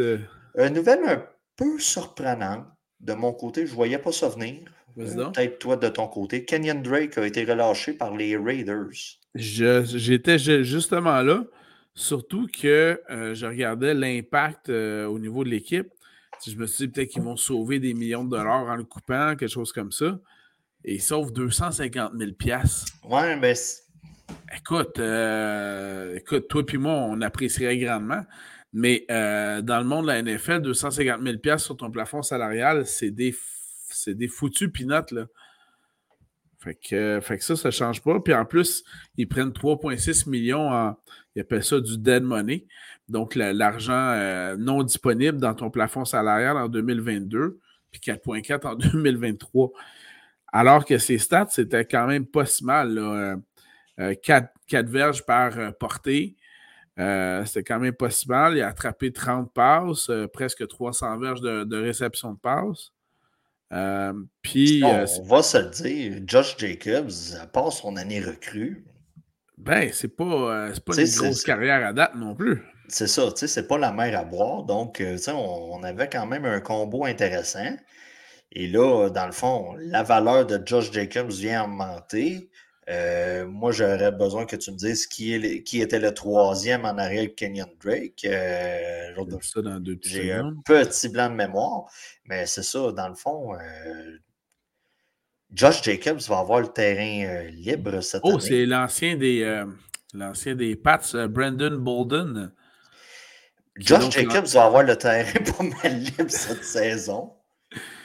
Une 0.55 0.73
nouvelle 0.73 1.03
un 1.05 1.23
peu 1.55 1.79
surprenante. 1.79 2.65
De 2.99 3.13
mon 3.13 3.33
côté, 3.33 3.65
je 3.65 3.71
ne 3.71 3.75
voyais 3.75 3.97
pas 3.97 4.11
ça 4.11 4.29
venir. 4.29 4.61
Euh, 4.99 5.29
peut-être 5.29 5.59
toi 5.59 5.77
de 5.77 5.87
ton 5.89 6.07
côté. 6.07 6.45
Kenyon 6.45 6.81
Drake 6.81 7.17
a 7.17 7.25
été 7.25 7.43
relâché 7.43 7.93
par 7.93 8.15
les 8.15 8.35
Raiders. 8.35 9.19
J'étais 9.35 10.39
justement 10.39 11.21
là, 11.21 11.43
surtout 11.93 12.47
que 12.47 12.99
euh, 13.09 13.35
je 13.35 13.45
regardais 13.45 13.93
l'impact 13.93 14.69
euh, 14.69 15.05
au 15.05 15.19
niveau 15.19 15.43
de 15.43 15.49
l'équipe. 15.49 15.87
Je 16.45 16.55
me 16.55 16.65
suis 16.65 16.87
dit 16.87 16.93
peut-être 16.93 17.09
qu'ils 17.09 17.23
vont 17.23 17.35
sauver 17.35 17.79
des 17.79 17.93
millions 17.93 18.23
de 18.23 18.29
dollars 18.29 18.67
en 18.67 18.75
le 18.75 18.83
coupant, 18.83 19.35
quelque 19.35 19.49
chose 19.49 19.71
comme 19.71 19.91
ça. 19.91 20.19
Et 20.83 20.95
ils 20.95 21.01
sauvent 21.01 21.33
250 21.33 22.13
000 22.17 22.31
Ouais, 23.03 23.35
mais. 23.35 23.53
Écoute, 24.55 24.99
écoute, 26.15 26.47
toi 26.47 26.63
et 26.67 26.77
moi, 26.77 26.93
on 26.93 27.21
apprécierait 27.21 27.77
grandement. 27.77 28.23
Mais 28.73 29.05
dans 29.07 29.79
le 29.79 29.85
monde 29.85 30.07
de 30.07 30.11
la 30.11 30.21
NFL, 30.21 30.61
250 30.61 31.21
000 31.21 31.57
sur 31.57 31.77
ton 31.77 31.89
plafond 31.89 32.21
salarial, 32.21 32.85
c'est 32.85 33.11
des 33.11 33.33
c'est 33.89 34.15
des 34.15 34.27
foutus 34.27 34.71
pinottes, 34.71 35.11
là. 35.11 35.27
Fait 36.59 36.75
que, 36.75 37.19
fait 37.21 37.37
que 37.37 37.43
ça, 37.43 37.55
ça 37.55 37.69
ne 37.69 37.71
change 37.71 38.01
pas. 38.01 38.19
Puis 38.19 38.33
en 38.33 38.43
plus, 38.43 38.83
ils 39.15 39.27
prennent 39.27 39.51
3,6 39.51 40.29
millions 40.29 40.69
en. 40.71 40.97
Ils 41.35 41.41
appellent 41.41 41.63
ça 41.63 41.79
du 41.79 41.97
dead 41.99 42.23
money. 42.23 42.65
Donc, 43.09 43.35
l'argent 43.35 43.93
euh, 43.93 44.57
non 44.57 44.81
disponible 44.83 45.37
dans 45.37 45.53
ton 45.53 45.69
plafond 45.69 46.03
salarial 46.03 46.57
en 46.57 46.67
2022, 46.67 47.59
puis 47.91 48.01
4,4 48.01 48.67
en 48.67 48.75
2023. 48.75 49.71
Alors 50.51 50.83
que 50.83 50.97
ses 50.97 51.19
stats, 51.19 51.47
c'était 51.51 51.85
quand 51.85 52.07
même 52.07 52.25
pas 52.25 52.45
si 52.45 52.65
mal. 52.65 52.95
Là. 52.95 53.35
4, 53.97 54.49
euh, 54.73 54.77
euh, 54.77 54.83
verges 54.83 55.25
par 55.25 55.73
portée. 55.77 56.35
c'était 56.97 57.63
quand 57.63 57.79
même 57.79 57.93
pas 57.93 58.09
si 58.09 58.27
mal. 58.27 58.55
Il 58.57 58.61
a 58.61 58.67
attrapé 58.67 59.11
30 59.11 59.53
passes, 59.53 60.11
presque 60.33 60.67
300 60.67 61.17
verges 61.19 61.41
de, 61.41 61.63
de 61.63 61.77
réception 61.77 62.33
de 62.33 62.39
passes. 62.39 62.91
Euh, 63.73 64.13
puis, 64.41 64.83
euh, 64.83 65.05
on 65.19 65.23
va 65.23 65.43
se 65.43 65.57
le 65.57 65.69
dire, 65.69 66.21
Josh 66.25 66.57
Jacobs, 66.57 67.11
à 67.41 67.47
part 67.47 67.73
son 67.73 67.97
année 67.97 68.21
recrue. 68.21 68.85
Ben, 69.57 69.89
c'est 69.91 70.15
pas, 70.15 70.23
euh, 70.23 70.73
pas 70.85 70.95
une 70.95 71.07
grosse 71.07 71.43
carrière 71.43 71.85
à 71.85 71.93
date 71.93 72.15
non 72.15 72.35
plus. 72.35 72.63
C'est 72.87 73.07
ça, 73.07 73.23
tu 73.31 73.39
sais, 73.39 73.47
c'est 73.47 73.67
pas 73.67 73.77
la 73.77 73.91
mer 73.91 74.17
à 74.17 74.23
boire. 74.23 74.63
Donc, 74.63 74.97
tu 74.97 75.17
sais, 75.17 75.31
on, 75.33 75.83
avait 75.83 76.07
quand 76.07 76.25
même 76.25 76.45
un 76.45 76.61
combo 76.61 77.05
intéressant. 77.05 77.75
Et 78.53 78.67
là, 78.67 79.09
dans 79.09 79.25
le 79.25 79.33
fond, 79.33 79.75
la 79.77 80.03
valeur 80.03 80.45
de 80.45 80.61
Josh 80.65 80.91
Jacobs 80.93 81.31
vient 81.31 81.65
augmenter. 81.65 82.49
Euh, 82.89 83.45
moi, 83.45 83.71
j'aurais 83.71 84.11
besoin 84.11 84.45
que 84.45 84.55
tu 84.55 84.71
me 84.71 84.77
dises 84.77 85.07
qui, 85.07 85.33
est 85.33 85.63
qui 85.63 85.81
était 85.81 85.99
le 85.99 86.13
troisième 86.13 86.85
en 86.85 86.97
arrière 86.97 87.23
de 87.23 87.29
Kenyon 87.29 87.67
Drake. 87.83 88.23
Euh, 88.25 89.13
j'ai 90.03 90.31
un 90.31 90.55
petit 90.63 91.09
blanc 91.09 91.29
de 91.29 91.35
mémoire, 91.35 91.91
mais 92.25 92.45
c'est 92.45 92.63
ça, 92.63 92.91
dans 92.93 93.09
le 93.09 93.15
fond. 93.15 93.53
Euh, 93.55 94.17
Josh 95.51 95.83
Jacobs 95.83 96.21
va 96.29 96.39
avoir 96.39 96.61
le 96.61 96.67
terrain 96.67 97.49
libre 97.49 98.01
cette 98.01 98.21
oh, 98.23 98.29
année. 98.29 98.37
Oh, 98.37 98.39
c'est 98.39 98.65
l'ancien 98.65 99.17
des, 99.17 99.65
l'ancien 100.13 100.55
des 100.55 100.75
Pats, 100.75 101.27
Brandon 101.29 101.77
Bolden. 101.77 102.53
Josh 103.75 104.11
Jacobs 104.11 104.47
va 104.47 104.65
avoir 104.65 104.83
le 104.83 104.95
terrain 104.95 105.31
pas 105.57 105.63
mal 105.63 105.99
libre 105.99 106.29
cette 106.29 106.63
saison. 106.63 107.36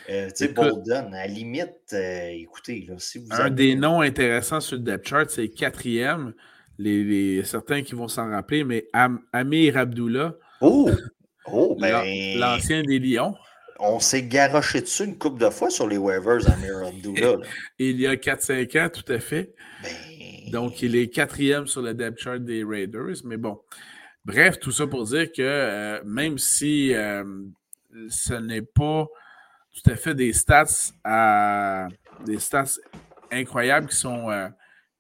Euh, 0.09 0.29
tu 0.29 0.47
sais, 0.47 0.49
Bolden, 0.49 1.15
à 1.15 1.19
la 1.19 1.27
limite, 1.27 1.93
euh, 1.93 2.29
écoutez, 2.31 2.85
là, 2.89 2.95
si 2.99 3.19
vous 3.19 3.27
Un 3.31 3.51
des 3.51 3.75
noms 3.75 4.01
intéressants 4.01 4.61
sur 4.61 4.77
le 4.77 4.83
depth 4.83 5.07
chart, 5.07 5.31
c'est 5.31 5.49
quatrième. 5.49 6.35
Les, 6.79 7.45
certains 7.45 7.83
qui 7.83 7.95
vont 7.95 8.09
s'en 8.09 8.31
rappeler, 8.31 8.65
mais 8.65 8.89
Amir 9.33 9.77
Abdullah. 9.77 10.35
Oh! 10.61 10.91
Oh, 11.47 11.77
ben. 11.81 12.39
L'ancien 12.39 12.83
des 12.83 12.99
Lions. 12.99 13.35
On 13.79 14.01
s'est 14.01 14.25
garoché 14.25 14.81
dessus 14.81 15.05
une 15.05 15.19
couple 15.19 15.41
de 15.41 15.51
fois 15.51 15.71
sur 15.71 15.87
les 15.87 15.99
waivers, 15.99 16.49
Amir 16.51 16.87
Abdullah. 16.87 17.37
il 17.79 18.01
y 18.01 18.07
a 18.07 18.17
4-5 18.17 18.85
ans, 18.85 18.89
tout 18.93 19.13
à 19.13 19.19
fait. 19.19 19.55
Ben... 19.83 20.51
Donc, 20.51 20.83
il 20.83 20.97
est 20.97 21.09
quatrième 21.09 21.67
sur 21.67 21.83
le 21.83 21.95
depth 21.95 22.19
chart 22.19 22.41
des 22.41 22.65
Raiders. 22.65 23.23
Mais 23.25 23.37
bon, 23.37 23.61
bref, 24.25 24.59
tout 24.59 24.73
ça 24.73 24.87
pour 24.87 25.05
dire 25.05 25.31
que 25.31 25.43
euh, 25.43 26.01
même 26.05 26.39
si 26.39 26.93
ce 28.09 28.35
n'est 28.35 28.63
pas 28.63 29.07
tout 29.73 29.91
à 29.91 29.97
fait 29.97 30.15
des 30.15 30.33
stats 30.33 30.93
à 31.05 31.89
des 32.25 32.39
stats 32.39 32.79
incroyables 33.31 33.89
qui 33.89 33.97
sont, 33.97 34.31
euh, 34.31 34.49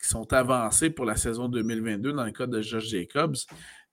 qui 0.00 0.08
sont 0.08 0.32
avancées 0.32 0.90
pour 0.90 1.04
la 1.04 1.16
saison 1.16 1.48
2022 1.48 2.12
dans 2.12 2.24
le 2.24 2.32
cas 2.32 2.46
de 2.46 2.60
Josh 2.60 2.86
Jacobs. 2.86 3.36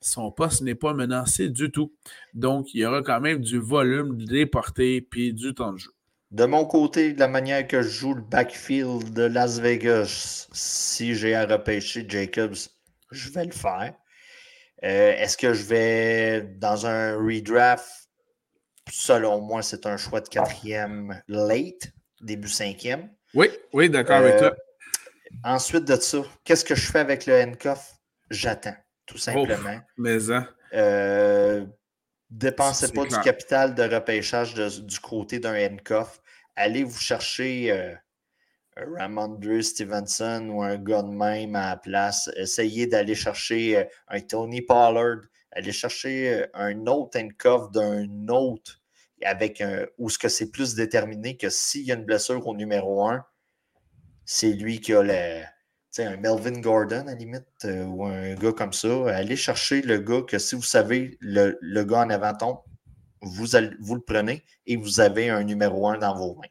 Son 0.01 0.31
poste 0.31 0.61
n'est 0.61 0.75
pas 0.75 0.93
menacé 0.93 1.49
du 1.49 1.71
tout. 1.71 1.93
Donc, 2.33 2.73
il 2.73 2.81
y 2.81 2.85
aura 2.85 3.01
quand 3.01 3.19
même 3.19 3.41
du 3.41 3.59
volume, 3.59 4.23
des 4.23 4.45
portées 4.45 5.01
puis 5.01 5.33
du 5.33 5.53
temps 5.53 5.73
de 5.73 5.77
jeu. 5.77 5.91
De 6.31 6.45
mon 6.45 6.65
côté, 6.65 7.13
de 7.13 7.19
la 7.19 7.27
manière 7.27 7.67
que 7.67 7.81
je 7.81 7.89
joue 7.89 8.13
le 8.13 8.21
backfield 8.21 9.13
de 9.13 9.23
Las 9.23 9.59
Vegas, 9.59 10.47
si 10.53 11.15
j'ai 11.15 11.35
à 11.35 11.45
repêcher 11.45 12.05
Jacobs, 12.07 12.55
je 13.11 13.29
vais 13.31 13.45
le 13.45 13.51
faire. 13.51 13.93
Euh, 14.83 15.11
est-ce 15.17 15.35
que 15.35 15.53
je 15.53 15.63
vais 15.63 16.41
dans 16.41 16.85
un 16.85 17.17
redraft 17.17 18.08
selon 18.91 19.41
moi, 19.41 19.61
c'est 19.61 19.85
un 19.85 19.97
choix 19.97 20.21
de 20.21 20.29
quatrième 20.29 21.21
late, 21.27 21.91
début 22.21 22.49
cinquième. 22.49 23.09
Oui, 23.33 23.49
oui, 23.73 23.89
d'accord 23.89 24.17
avec 24.17 24.37
toi. 24.37 24.47
Euh, 24.47 25.35
ensuite 25.43 25.85
de 25.85 25.95
ça, 25.95 26.19
qu'est-ce 26.43 26.65
que 26.65 26.75
je 26.75 26.91
fais 26.91 26.99
avec 26.99 27.25
le 27.25 27.41
handcuff? 27.41 27.93
J'attends, 28.29 28.75
tout 29.05 29.17
simplement. 29.17 29.79
mais 29.97 30.31
hein. 30.31 30.47
Euh, 30.73 31.65
dépensez 32.29 32.91
pas 32.91 33.05
du 33.05 33.19
capital 33.19 33.75
de 33.75 33.83
repêchage 33.83 34.53
du 34.53 34.99
côté 34.99 35.39
d'un 35.39 35.55
handcuff. 35.55 36.21
Allez 36.55 36.83
vous 36.83 36.99
chercher 36.99 37.71
euh, 37.71 37.95
un 38.75 38.97
Ramondre 38.97 39.61
Stevenson 39.63 40.49
ou 40.49 40.63
un 40.63 40.77
gars 40.77 41.03
de 41.03 41.09
même 41.09 41.55
à 41.55 41.71
la 41.71 41.77
place. 41.77 42.29
Essayez 42.35 42.87
d'aller 42.87 43.15
chercher 43.15 43.87
un 44.07 44.19
Tony 44.21 44.61
Pollard. 44.61 45.21
Allez 45.51 45.71
chercher 45.71 46.45
un 46.53 46.85
autre 46.85 47.19
handcuff 47.19 47.71
d'un 47.71 48.27
autre 48.27 48.78
avec 49.23 49.61
un, 49.61 49.85
où 49.97 50.09
ce 50.09 50.17
que 50.17 50.29
c'est 50.29 50.51
plus 50.51 50.75
déterminé 50.75 51.37
que 51.37 51.49
s'il 51.49 51.85
y 51.85 51.91
a 51.91 51.95
une 51.95 52.05
blessure 52.05 52.45
au 52.47 52.55
numéro 52.55 53.07
1, 53.07 53.23
c'est 54.25 54.53
lui 54.53 54.79
qui 54.79 54.93
a 54.93 55.01
le, 55.01 55.43
un 55.97 56.17
Melvin 56.17 56.59
Gordon 56.61 57.01
à 57.01 57.11
la 57.11 57.15
limite, 57.15 57.45
euh, 57.65 57.83
ou 57.85 58.05
un 58.05 58.35
gars 58.35 58.53
comme 58.53 58.73
ça. 58.73 59.09
Allez 59.15 59.35
chercher 59.35 59.81
le 59.81 59.97
gars 59.99 60.21
que 60.27 60.37
si 60.37 60.55
vous 60.55 60.61
savez 60.61 61.17
le, 61.19 61.57
le 61.61 61.83
gars 61.83 61.99
en 61.99 62.09
avant 62.09 62.63
vous, 63.21 63.47
vous 63.79 63.95
le 63.95 64.01
prenez 64.01 64.43
et 64.65 64.77
vous 64.77 64.99
avez 64.99 65.29
un 65.29 65.43
numéro 65.43 65.87
1 65.87 65.97
dans 65.97 66.15
vos 66.15 66.35
mains. 66.35 66.47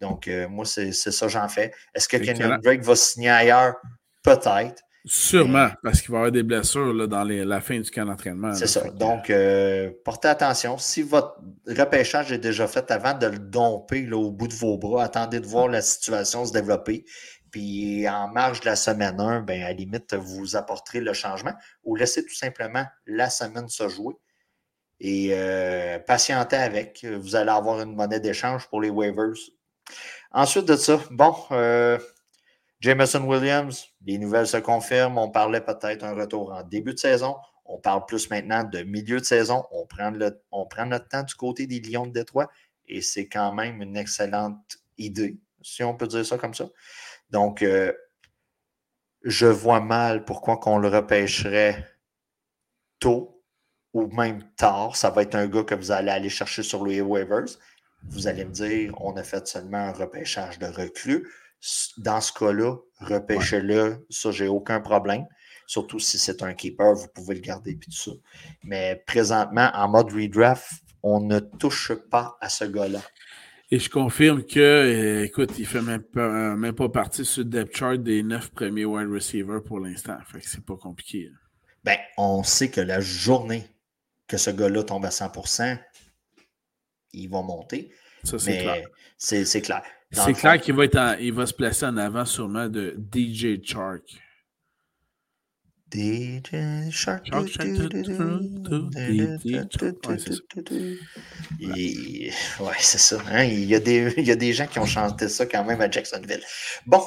Donc, 0.00 0.28
euh, 0.28 0.48
moi, 0.48 0.64
c'est 0.64 0.92
ça 0.92 1.28
j'en 1.28 1.48
fais. 1.48 1.72
Est-ce 1.94 2.08
que 2.08 2.16
Kenyon 2.16 2.58
Drake 2.62 2.82
va 2.82 2.96
signer 2.96 3.30
ailleurs? 3.30 3.76
Peut-être. 4.22 4.82
Sûrement, 5.04 5.68
parce 5.82 6.02
qu'il 6.02 6.10
va 6.10 6.16
y 6.16 6.18
avoir 6.18 6.32
des 6.32 6.42
blessures 6.42 6.92
là, 6.92 7.06
dans 7.06 7.24
la 7.24 7.60
fin 7.60 7.80
du 7.80 7.90
camp 7.90 8.04
d'entraînement. 8.04 8.54
C'est 8.54 8.66
ça. 8.66 8.90
Donc, 8.90 9.30
euh, 9.30 9.90
portez 10.04 10.28
attention. 10.28 10.76
Si 10.76 11.02
votre 11.02 11.40
repêchage 11.66 12.32
est 12.32 12.38
déjà 12.38 12.68
fait 12.68 12.90
avant 12.90 13.14
de 13.14 13.26
le 13.26 13.38
domper 13.38 14.02
là, 14.02 14.18
au 14.18 14.30
bout 14.30 14.48
de 14.48 14.54
vos 14.54 14.76
bras, 14.76 15.04
attendez 15.04 15.40
de 15.40 15.46
voir 15.46 15.68
la 15.68 15.80
situation 15.80 16.44
se 16.44 16.52
développer. 16.52 17.04
Puis 17.50 18.08
en 18.08 18.28
marge 18.28 18.60
de 18.60 18.66
la 18.66 18.76
semaine 18.76 19.18
1, 19.18 19.40
ben, 19.40 19.62
à 19.62 19.68
la 19.68 19.72
limite, 19.72 20.14
vous 20.14 20.54
apporterez 20.54 21.00
le 21.00 21.14
changement 21.14 21.54
ou 21.82 21.96
laissez 21.96 22.24
tout 22.24 22.34
simplement 22.34 22.84
la 23.06 23.30
semaine 23.30 23.68
se 23.68 23.88
jouer 23.88 24.14
et 25.00 25.30
euh, 25.32 25.98
patientez 25.98 26.56
avec. 26.56 27.04
Vous 27.04 27.34
allez 27.34 27.50
avoir 27.50 27.80
une 27.80 27.94
monnaie 27.94 28.20
d'échange 28.20 28.68
pour 28.68 28.80
les 28.80 28.90
waivers. 28.90 29.32
Ensuite 30.30 30.66
de 30.66 30.76
ça, 30.76 31.00
bon, 31.10 31.34
euh, 31.50 31.98
Jameson 32.80 33.26
Williams, 33.26 33.88
les 34.06 34.16
nouvelles 34.16 34.46
se 34.46 34.56
confirment. 34.56 35.18
On 35.18 35.30
parlait 35.30 35.60
peut-être 35.60 36.02
un 36.02 36.14
retour 36.14 36.52
en 36.52 36.62
début 36.62 36.94
de 36.94 36.98
saison. 36.98 37.36
On 37.66 37.78
parle 37.78 38.06
plus 38.06 38.30
maintenant 38.30 38.64
de 38.64 38.82
milieu 38.82 39.20
de 39.20 39.24
saison. 39.24 39.64
On 39.70 39.86
prend, 39.86 40.10
notre 40.10 41.08
temps 41.08 41.22
du 41.22 41.34
côté 41.34 41.66
des 41.66 41.80
Lions 41.80 42.06
de 42.06 42.12
Détroit 42.12 42.50
et 42.86 43.02
c'est 43.02 43.28
quand 43.28 43.52
même 43.52 43.82
une 43.82 43.96
excellente 43.96 44.78
idée, 44.98 45.38
si 45.62 45.84
on 45.84 45.94
peut 45.94 46.08
dire 46.08 46.26
ça 46.26 46.38
comme 46.38 46.54
ça. 46.54 46.68
Donc, 47.30 47.62
euh, 47.62 47.92
je 49.22 49.46
vois 49.46 49.80
mal 49.80 50.24
pourquoi 50.24 50.56
qu'on 50.56 50.78
le 50.78 50.88
repêcherait 50.88 51.86
tôt 52.98 53.44
ou 53.92 54.06
même 54.08 54.42
tard. 54.56 54.96
Ça 54.96 55.10
va 55.10 55.22
être 55.22 55.34
un 55.34 55.46
gars 55.46 55.64
que 55.64 55.74
vous 55.74 55.92
allez 55.92 56.10
aller 56.10 56.30
chercher 56.30 56.62
sur 56.62 56.84
les 56.86 57.00
waivers. 57.00 57.44
Vous 58.08 58.26
allez 58.26 58.46
me 58.46 58.50
dire, 58.50 58.94
on 59.00 59.16
a 59.16 59.22
fait 59.22 59.46
seulement 59.46 59.78
un 59.78 59.92
repêchage 59.92 60.58
de 60.58 60.66
recrues 60.66 61.28
dans 61.98 62.20
ce 62.20 62.32
cas-là, 62.32 62.76
repêchez-le. 63.00 64.06
Ça, 64.08 64.30
j'ai 64.30 64.48
aucun 64.48 64.80
problème. 64.80 65.24
Surtout 65.66 65.98
si 65.98 66.18
c'est 66.18 66.42
un 66.42 66.54
keeper, 66.54 66.94
vous 66.94 67.08
pouvez 67.14 67.34
le 67.34 67.40
garder 67.40 67.72
et 67.72 67.78
tout 67.78 67.92
ça. 67.92 68.10
Mais 68.64 69.02
présentement, 69.06 69.70
en 69.74 69.88
mode 69.88 70.12
redraft, 70.12 70.72
on 71.02 71.20
ne 71.20 71.38
touche 71.38 71.92
pas 72.10 72.36
à 72.40 72.48
ce 72.48 72.64
gars-là. 72.64 73.00
Et 73.70 73.78
je 73.78 73.88
confirme 73.88 74.44
que, 74.44 74.58
euh, 74.58 75.24
écoute, 75.24 75.52
il 75.58 75.62
ne 75.62 75.66
fait 75.66 75.80
même 75.80 76.02
pas, 76.02 76.22
euh, 76.22 76.56
même 76.56 76.74
pas 76.74 76.88
partie 76.88 77.24
sur 77.24 77.44
le 77.44 77.50
depth 77.50 77.76
chart 77.76 77.98
des 77.98 78.24
neuf 78.24 78.50
premiers 78.50 78.84
wide 78.84 79.08
receivers 79.08 79.62
pour 79.62 79.78
l'instant. 79.78 80.18
Fait 80.26 80.40
que 80.40 80.48
c'est 80.48 80.64
pas 80.64 80.76
compliqué. 80.76 81.30
ben, 81.84 81.96
on 82.18 82.42
sait 82.42 82.70
que 82.70 82.80
la 82.80 83.00
journée 83.00 83.64
que 84.26 84.36
ce 84.36 84.50
gars-là 84.50 84.82
tombe 84.82 85.04
à 85.06 85.10
100% 85.10 85.78
il 87.12 87.28
va 87.28 87.42
monter. 87.42 87.92
Ça, 88.24 88.38
c'est 88.38 88.58
clair. 88.58 88.86
C'est 89.16 89.62
clair. 89.62 89.82
C'est 90.12 90.32
clair 90.32 90.60
qu'il 90.60 90.74
va, 90.74 90.84
être 90.84 91.16
il 91.20 91.32
va 91.32 91.46
se 91.46 91.54
placer 91.54 91.86
en 91.86 91.96
avant 91.96 92.24
sûrement 92.24 92.68
de 92.68 92.96
DJ 93.12 93.62
Shark. 93.62 94.02
DJ 95.92 96.90
Shark. 96.90 97.28
Ouais, 102.60 102.74
c'est 102.78 102.98
ça. 102.98 103.18
Hein? 103.30 103.44
Il, 103.44 103.64
y 103.64 103.74
a 103.74 103.80
des, 103.80 104.14
il 104.16 104.26
y 104.26 104.30
a 104.30 104.36
des 104.36 104.52
gens 104.52 104.66
qui 104.66 104.78
ont 104.78 104.86
chanté 104.86 105.28
ça 105.28 105.46
quand 105.46 105.64
même 105.64 105.80
à 105.80 105.90
Jacksonville. 105.90 106.42
Bon. 106.86 107.02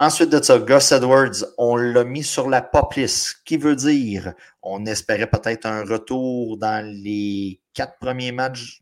Ensuite 0.00 0.30
de 0.30 0.42
ça, 0.42 0.58
Gus 0.58 0.90
Edwards, 0.90 1.44
on 1.58 1.76
l'a 1.76 2.02
mis 2.02 2.24
sur 2.24 2.48
la 2.48 2.60
pop 2.60 2.92
list, 2.94 3.16
ce 3.16 3.34
qui 3.44 3.56
veut 3.56 3.76
dire 3.76 4.34
on 4.62 4.86
espérait 4.86 5.28
peut-être 5.28 5.66
un 5.66 5.84
retour 5.84 6.56
dans 6.56 6.84
les 6.84 7.60
quatre 7.74 7.98
premiers 7.98 8.32
matchs. 8.32 8.81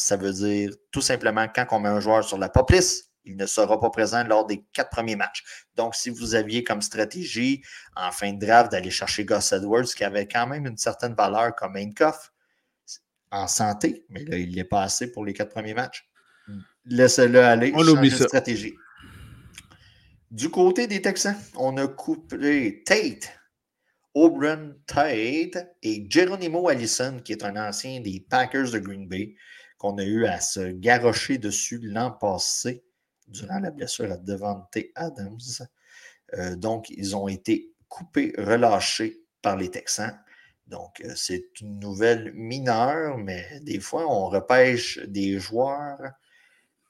Ça 0.00 0.16
veut 0.16 0.32
dire 0.32 0.70
tout 0.90 1.00
simplement 1.00 1.46
quand 1.54 1.66
on 1.70 1.80
met 1.80 1.88
un 1.88 2.00
joueur 2.00 2.24
sur 2.24 2.38
la 2.38 2.48
pop 2.48 2.70
list, 2.70 3.10
il 3.24 3.36
ne 3.36 3.46
sera 3.46 3.78
pas 3.78 3.90
présent 3.90 4.24
lors 4.24 4.46
des 4.46 4.64
quatre 4.72 4.90
premiers 4.90 5.16
matchs. 5.16 5.44
Donc, 5.76 5.94
si 5.94 6.10
vous 6.10 6.34
aviez 6.34 6.64
comme 6.64 6.80
stratégie 6.80 7.62
en 7.94 8.10
fin 8.12 8.32
de 8.32 8.44
draft 8.44 8.72
d'aller 8.72 8.90
chercher 8.90 9.24
Gus 9.24 9.52
Edwards, 9.52 9.84
qui 9.84 10.04
avait 10.04 10.26
quand 10.26 10.46
même 10.46 10.66
une 10.66 10.78
certaine 10.78 11.14
valeur 11.14 11.54
comme 11.54 11.76
Aincoff, 11.76 12.32
en 13.30 13.46
santé, 13.46 14.04
mais 14.08 14.24
là, 14.24 14.36
il 14.36 14.54
n'est 14.54 14.64
pas 14.64 14.82
assez 14.82 15.12
pour 15.12 15.24
les 15.24 15.32
quatre 15.32 15.52
premiers 15.52 15.74
matchs. 15.74 16.08
Laissez-le 16.86 17.40
aller. 17.40 17.72
On 17.74 17.86
oublie 17.86 18.10
ça. 18.10 18.24
stratégie. 18.26 18.74
Du 20.30 20.48
côté 20.48 20.86
des 20.86 21.02
Texans, 21.02 21.36
on 21.56 21.76
a 21.76 21.86
coupé 21.86 22.82
Tate, 22.84 23.30
Auburn 24.14 24.74
Tate 24.86 25.74
et 25.82 26.06
Geronimo 26.08 26.68
Allison, 26.68 27.20
qui 27.24 27.32
est 27.32 27.44
un 27.44 27.56
ancien 27.56 28.00
des 28.00 28.24
Packers 28.28 28.70
de 28.70 28.78
Green 28.78 29.08
Bay, 29.08 29.34
qu'on 29.80 29.96
a 29.96 30.04
eu 30.04 30.26
à 30.26 30.40
se 30.40 30.60
garrocher 30.60 31.38
dessus 31.38 31.78
l'an 31.78 32.10
passé 32.10 32.84
durant 33.28 33.58
la 33.60 33.70
blessure 33.70 34.12
à 34.12 34.18
Devante 34.18 34.76
Adams. 34.94 35.38
Euh, 36.34 36.54
donc, 36.54 36.90
ils 36.90 37.16
ont 37.16 37.28
été 37.28 37.72
coupés, 37.88 38.34
relâchés 38.36 39.22
par 39.40 39.56
les 39.56 39.70
Texans. 39.70 40.20
Donc, 40.66 41.00
euh, 41.00 41.14
c'est 41.16 41.46
une 41.62 41.80
nouvelle 41.80 42.30
mineure, 42.34 43.16
mais 43.16 43.60
des 43.62 43.80
fois, 43.80 44.06
on 44.06 44.28
repêche 44.28 44.98
des 44.98 45.38
joueurs 45.38 45.98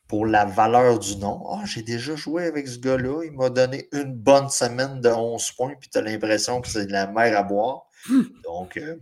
pour 0.09 0.27
la 0.27 0.45
valeur 0.45 0.99
du 0.99 1.17
nom. 1.17 1.45
Ah, 1.49 1.63
j'ai 1.67 1.83
déjà 1.83 2.17
joué 2.17 2.47
avec 2.47 2.67
ce 2.67 2.81
gars-là, 2.81 3.23
il 3.25 3.31
m'a 3.31 3.51
donné 3.51 3.89
une 3.93 4.17
bonne 4.17 4.49
semaine 4.49 5.01
de 5.01 5.11
11 5.11 5.53
points, 5.53 5.77
puis 5.79 5.89
tu 5.89 5.99
as 5.99 6.03
l'impression 6.03 6.61
que 6.61 6.67
c'est 6.67 6.87
de 6.87 6.93
la 6.93 7.07
mer 7.07 7.39
à 7.39 7.45
boire. 7.45 7.87
Hmm. 8.09 8.25
Donc, 8.43 8.77
euh, 8.79 8.97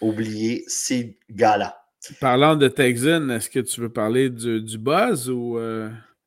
oubliez 0.00 0.64
ces 0.66 1.16
gars-là. 1.30 1.83
Parlant 2.20 2.56
de 2.56 2.68
Texan, 2.68 3.28
est-ce 3.30 3.48
que 3.50 3.60
tu 3.60 3.80
veux 3.80 3.92
parler 3.92 4.30
du, 4.30 4.60
du 4.60 4.78
buzz 4.78 5.30
ou. 5.30 5.58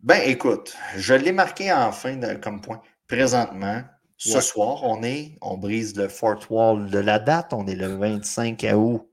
Ben, 0.02 0.22
écoute, 0.26 0.76
je 0.96 1.14
l'ai 1.14 1.32
marqué 1.32 1.72
en 1.72 1.92
fin 1.92 2.20
comme 2.36 2.62
point. 2.62 2.82
Présentement, 3.08 3.84
ce 4.18 4.42
soir, 4.42 4.84
on 4.84 5.04
est, 5.04 5.38
on 5.42 5.58
brise 5.58 5.96
le 5.96 6.08
fort 6.08 6.40
wall 6.50 6.90
de 6.90 7.00
la 7.00 7.20
date. 7.20 7.54
On 7.54 7.68
est 7.68 7.76
le 7.76 7.88
25 7.88 8.66
août. 8.76 9.08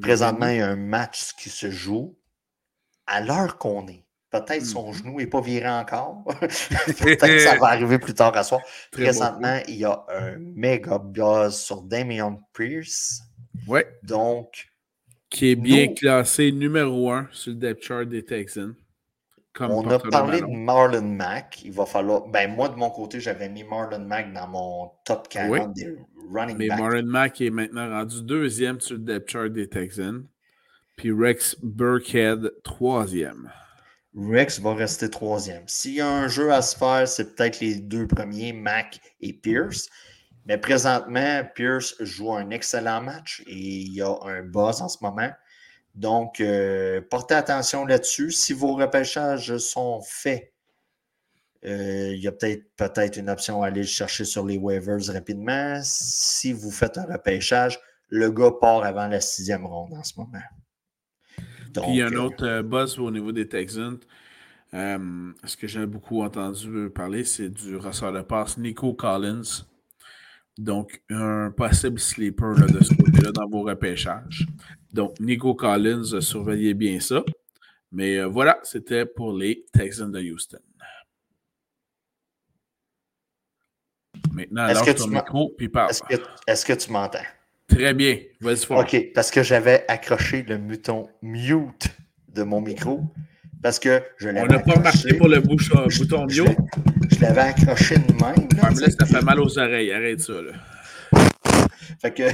Présentement, 0.00 0.48
il 0.48 0.56
y 0.56 0.60
a 0.60 0.68
un 0.68 0.76
match 0.76 1.34
qui 1.34 1.50
se 1.50 1.70
joue 1.70 2.16
à 3.06 3.20
l'heure 3.20 3.58
qu'on 3.58 3.86
est. 3.88 4.04
Peut-être 4.30 4.64
son 4.64 4.90
mm-hmm. 4.90 4.96
genou 4.96 5.18
n'est 5.18 5.26
pas 5.26 5.42
viré 5.42 5.68
encore. 5.68 6.24
Peut-être 6.40 7.26
que 7.26 7.38
ça 7.40 7.56
va 7.56 7.66
arriver 7.68 7.98
plus 7.98 8.14
tard 8.14 8.34
à 8.36 8.42
soir. 8.42 8.62
Présentement, 8.90 9.60
il 9.68 9.76
y 9.76 9.84
a 9.84 10.02
un 10.08 10.38
méga 10.38 10.98
buzz 10.98 11.58
sur 11.58 11.82
Damien 11.82 12.38
Pierce. 12.54 13.20
Ouais. 13.66 13.86
Donc. 14.02 14.71
Qui 15.32 15.50
est 15.50 15.56
bien 15.56 15.88
classé 15.88 16.52
numéro 16.52 17.10
un 17.10 17.28
sur 17.32 17.52
le 17.52 17.56
depth 17.56 17.82
chart 17.82 18.06
des 18.06 18.24
Texans 18.24 18.74
on 19.60 19.88
a 19.90 19.98
parlé 19.98 20.40
de 20.40 20.46
Marlon 20.46 21.02
Mack. 21.02 21.62
Il 21.64 21.72
va 21.72 21.86
falloir. 21.86 22.26
Ben, 22.28 22.54
moi, 22.54 22.68
de 22.68 22.76
mon 22.76 22.90
côté, 22.90 23.20
j'avais 23.20 23.48
mis 23.48 23.64
Marlon 23.64 24.04
Mack 24.04 24.32
dans 24.32 24.48
mon 24.48 24.90
top 25.04 25.28
40 25.28 25.74
des 25.74 25.96
running 26.32 26.56
Mais 26.56 26.68
Marlon 26.68 27.06
Mack 27.06 27.40
est 27.40 27.50
maintenant 27.50 27.88
rendu 27.88 28.22
deuxième 28.22 28.80
sur 28.80 28.94
le 28.94 29.02
depth 29.02 29.30
chart 29.30 29.50
des 29.50 29.68
Texans. 29.68 30.24
Puis 30.96 31.12
Rex 31.12 31.56
Burkhead, 31.62 32.52
troisième. 32.64 33.50
Rex 34.14 34.60
va 34.60 34.74
rester 34.74 35.10
troisième. 35.10 35.64
S'il 35.66 35.94
y 35.94 36.00
a 36.00 36.08
un 36.08 36.28
jeu 36.28 36.52
à 36.52 36.62
se 36.62 36.76
faire, 36.76 37.08
c'est 37.08 37.34
peut-être 37.34 37.60
les 37.60 37.76
deux 37.76 38.06
premiers, 38.06 38.52
Mack 38.52 39.00
et 39.20 39.32
Pierce. 39.32 39.88
Mais 40.46 40.58
présentement, 40.58 41.42
Pierce 41.54 41.94
joue 42.00 42.34
un 42.34 42.50
excellent 42.50 43.00
match 43.00 43.42
et 43.46 43.56
il 43.56 43.94
y 43.94 44.02
a 44.02 44.16
un 44.24 44.42
boss 44.42 44.80
en 44.80 44.88
ce 44.88 44.98
moment. 45.00 45.30
Donc, 45.94 46.40
euh, 46.40 47.00
portez 47.10 47.34
attention 47.34 47.84
là-dessus. 47.84 48.30
Si 48.30 48.52
vos 48.52 48.74
repêchages 48.74 49.56
sont 49.58 50.00
faits, 50.02 50.52
euh, 51.64 52.12
il 52.14 52.20
y 52.20 52.26
a 52.26 52.32
peut-être 52.32 52.64
peut 52.76 53.16
une 53.16 53.30
option 53.30 53.62
à 53.62 53.68
aller 53.68 53.84
chercher 53.84 54.24
sur 54.24 54.44
les 54.44 54.56
waivers 54.56 55.04
rapidement. 55.12 55.78
Si 55.84 56.52
vous 56.52 56.72
faites 56.72 56.98
un 56.98 57.04
repêchage, 57.04 57.78
le 58.08 58.30
gars 58.30 58.50
part 58.60 58.82
avant 58.84 59.06
la 59.06 59.20
sixième 59.20 59.64
ronde 59.64 59.92
en 59.94 60.02
ce 60.02 60.14
moment. 60.16 60.42
Donc, 61.72 61.84
Puis 61.84 61.94
il 61.94 61.98
y 61.98 62.02
a 62.02 62.06
un 62.06 62.12
euh, 62.14 62.22
autre 62.22 62.62
buzz 62.62 62.98
au 62.98 63.10
niveau 63.10 63.30
des 63.30 63.48
Texans. 63.48 63.98
ce 64.72 65.56
que 65.56 65.68
j'ai 65.68 65.86
beaucoup 65.86 66.22
entendu 66.22 66.90
parler, 66.90 67.22
c'est 67.24 67.48
du 67.48 67.76
ressort 67.76 68.12
de 68.12 68.22
passe 68.22 68.58
Nico 68.58 68.92
Collins. 68.92 69.66
Donc, 70.58 71.02
un 71.10 71.50
possible 71.50 71.98
sleeper 71.98 72.54
de 72.54 72.84
ce 72.84 72.94
côté-là 72.94 73.32
dans 73.32 73.48
vos 73.48 73.62
repêchages. 73.62 74.46
Donc, 74.92 75.18
Nico 75.18 75.54
Collins, 75.54 76.20
surveillez 76.20 76.74
bien 76.74 77.00
ça. 77.00 77.22
Mais 77.90 78.18
euh, 78.18 78.26
voilà, 78.26 78.58
c'était 78.62 79.06
pour 79.06 79.36
les 79.36 79.64
Texans 79.72 80.10
de 80.10 80.20
Houston. 80.20 80.58
Maintenant, 84.32 84.66
lâche 84.66 84.94
ton 84.94 85.08
micro, 85.08 85.52
puis 85.56 85.68
parle. 85.68 85.90
Est-ce 86.46 86.64
que, 86.64 86.72
tu 86.72 86.90
m'entends? 86.90 87.18
Très 87.68 87.92
bien. 87.94 88.18
Vas-y, 88.40 88.66
OK, 88.70 89.12
parce 89.14 89.30
que 89.30 89.42
j'avais 89.42 89.84
accroché 89.88 90.42
le 90.42 90.56
bouton 90.58 91.08
mute 91.22 91.88
de 92.28 92.42
mon 92.42 92.60
micro. 92.60 93.02
Parce 93.62 93.78
que 93.78 94.02
je 94.18 94.28
l'avais. 94.28 94.42
On 94.42 94.46
n'a 94.46 94.58
pas 94.58 94.80
marché 94.80 95.14
pour 95.14 95.28
le 95.28 95.40
bouton 95.40 96.26
mute. 96.26 96.56
Je, 97.12 97.20
l'avais 97.20 97.40
accroché 97.40 97.96
de 97.96 98.12
même. 98.12 98.48
Là, 98.56 98.70
là 98.70 98.90
ça 98.98 99.06
fait 99.06 99.22
mal 99.22 99.40
aux 99.40 99.58
oreilles. 99.58 99.92
Arrête 99.92 100.20
ça. 100.20 100.32
Là. 100.32 100.52
Fait 102.00 102.12
que. 102.12 102.22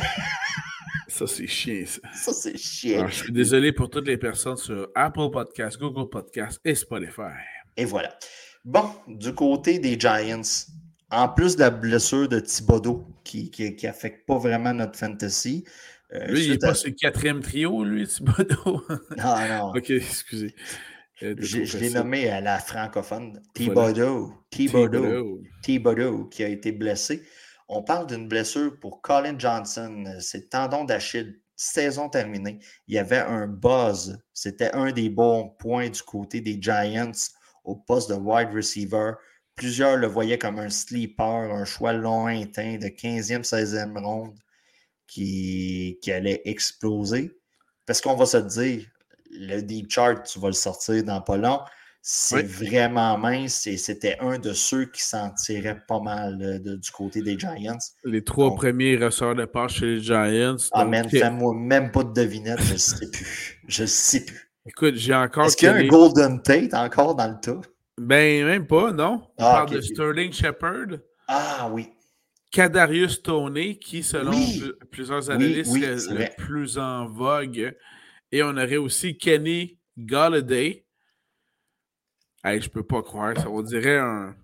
Ça, 1.09 1.27
c'est 1.27 1.49
chiant, 1.49 1.85
ça. 1.85 2.01
Ça, 2.14 2.33
c'est 2.33 2.57
chiant. 2.57 3.09
je 3.09 3.14
suis 3.25 3.33
désolé 3.33 3.73
pour 3.73 3.91
toutes 3.91 4.07
les 4.07 4.19
personnes 4.19 4.57
sur 4.57 4.88
Apple 4.95 5.31
Podcasts, 5.33 5.77
Google 5.77 6.09
Podcasts 6.09 6.61
et 6.64 6.77
Spotify. 6.77 7.33
Et 7.77 7.87
voilà. 7.87 8.17
Bon, 8.64 8.85
du 9.09 9.35
côté 9.35 9.81
des 9.81 9.99
Giants, 9.99 10.43
en 11.11 11.29
plus 11.29 11.57
de 11.57 11.61
la 11.61 11.71
blessure 11.71 12.29
de 12.29 12.38
Thibodeau, 12.38 13.05
qui 13.25 13.51
n'affecte 13.83 14.27
pas 14.27 14.38
vraiment 14.38 14.73
notre 14.73 14.97
fantasy. 14.97 15.64
Euh, 16.12 16.27
lui, 16.27 16.45
il 16.45 16.51
n'est 16.53 16.59
pas 16.59 16.75
sur 16.75 16.88
le 16.88 16.95
quatrième 16.95 17.41
trio, 17.41 17.83
lui, 17.83 18.07
Thibodeau. 18.07 18.85
non, 19.17 19.49
non. 19.49 19.71
ok, 19.77 19.91
excusez. 19.91 20.55
Euh, 21.23 21.35
je, 21.39 21.79
l'ai 21.79 21.91
nommé 21.91 22.29
à 22.29 22.41
la 22.41 22.59
francophone. 22.59 23.43
Thibodeau. 23.55 24.33
Thibodeau. 24.51 25.43
Thibodeau, 25.63 26.27
qui 26.27 26.45
a 26.45 26.49
été 26.49 26.73
blessé. 26.73 27.25
On 27.69 27.83
parle 27.83 28.07
d'une 28.07 28.29
blessure 28.29 28.79
pour 28.81 29.03
Colin 29.03 29.39
Johnson. 29.39 30.05
C'est 30.21 30.51
tendon 30.51 30.85
d'Achille. 30.85 31.41
Saison 31.57 32.09
terminée. 32.09 32.61
Il 32.87 32.95
y 32.95 32.99
avait 32.99 33.19
un 33.19 33.49
buzz. 33.49 34.17
C'était 34.33 34.73
un 34.75 34.93
des 34.93 35.11
bons 35.11 35.49
points 35.59 35.91
du 35.91 36.03
côté 36.03 36.41
des 36.41 36.63
Giants 36.63 37.11
au 37.65 37.75
poste 37.75 38.11
de 38.11 38.15
wide 38.15 38.55
receiver. 38.55 39.13
Plusieurs 39.57 39.97
le 39.97 40.07
voyaient 40.07 40.39
comme 40.39 40.61
un 40.61 40.71
sleeper, 40.71 41.27
un 41.27 41.65
choix 41.65 41.93
lointain 41.93 42.79
de 42.79 42.87
15e, 42.87 43.43
16e 43.43 43.99
ronde 43.99 44.39
qui, 45.09 45.99
qui 46.01 46.13
allait 46.13 46.43
exploser. 46.45 47.37
Parce 47.87 48.01
qu'on 48.01 48.15
va 48.15 48.27
se 48.27 48.37
dire, 48.37 48.87
le 49.31 49.61
deep 49.61 49.91
chart, 49.91 50.23
tu 50.25 50.38
vas 50.38 50.49
le 50.49 50.55
sortir 50.55 51.03
dans 51.05 51.21
pas 51.21 51.37
long. 51.37 51.61
C'est 52.01 52.47
vraiment 52.47 53.19
mince 53.19 53.67
et 53.67 53.77
c'était 53.77 54.17
un 54.21 54.38
de 54.38 54.53
ceux 54.55 54.87
qui 54.87 55.03
s'en 55.03 55.31
tirait 55.31 55.83
pas 55.87 56.01
mal 56.01 56.61
du 56.62 56.91
côté 56.91 57.21
des 57.21 57.38
Giants. 57.38 57.77
Les 58.05 58.25
trois 58.25 58.55
premiers 58.55 58.97
ressorts 58.97 59.35
de 59.35 59.45
passe 59.45 59.73
chez 59.73 59.87
les 59.87 60.01
Giants. 60.01 60.57
Ah, 60.73 60.85
man, 60.87 61.09
fais-moi 61.09 61.55
même 61.55 61.91
pas 61.91 62.05
de 62.05 62.12
devinette, 62.12 62.62
je 62.62 62.73
ne 62.75 62.79
sais 62.79 63.11
plus. 63.11 63.61
Je 63.67 63.83
ne 63.83 63.87
sais 63.88 64.25
plus. 64.25 64.49
Écoute, 64.64 64.95
j'ai 64.95 65.14
encore. 65.14 65.47
Est-ce 65.47 65.57
qu'il 65.57 65.67
y 65.67 65.71
a 65.71 65.75
un 65.75 65.87
Golden 65.87 66.41
Tate 66.41 66.73
encore 66.73 67.14
dans 67.14 67.29
le 67.29 67.41
tas? 67.41 67.61
Ben, 67.99 68.45
même 68.45 68.67
pas, 68.67 68.93
non. 68.93 69.23
On 69.37 69.45
ah, 69.45 69.53
parle 69.67 69.71
de 69.71 69.81
Sterling 69.81 70.33
Shepard. 70.33 70.99
Ah 71.27 71.69
oui. 71.73 71.91
Kadarius 72.51 73.23
Toney, 73.23 73.77
qui, 73.79 74.03
selon 74.03 74.33
plusieurs 74.91 75.31
analystes, 75.31 75.75
est 75.77 76.11
le 76.11 76.37
plus 76.37 76.79
en 76.79 77.07
vogue. 77.07 77.75
Et 78.33 78.43
on 78.43 78.51
aurait 78.51 78.77
aussi 78.77 79.17
Kenny 79.17 79.79
Galladay 79.97 80.85
Hey, 82.45 82.62
je 82.62 82.71
peux 82.71 82.85
pas 82.85 83.03
croire. 83.03 83.37
Ça, 83.37 83.51
on 83.51 83.62
dirait 83.62 83.99
un, 83.99 84.35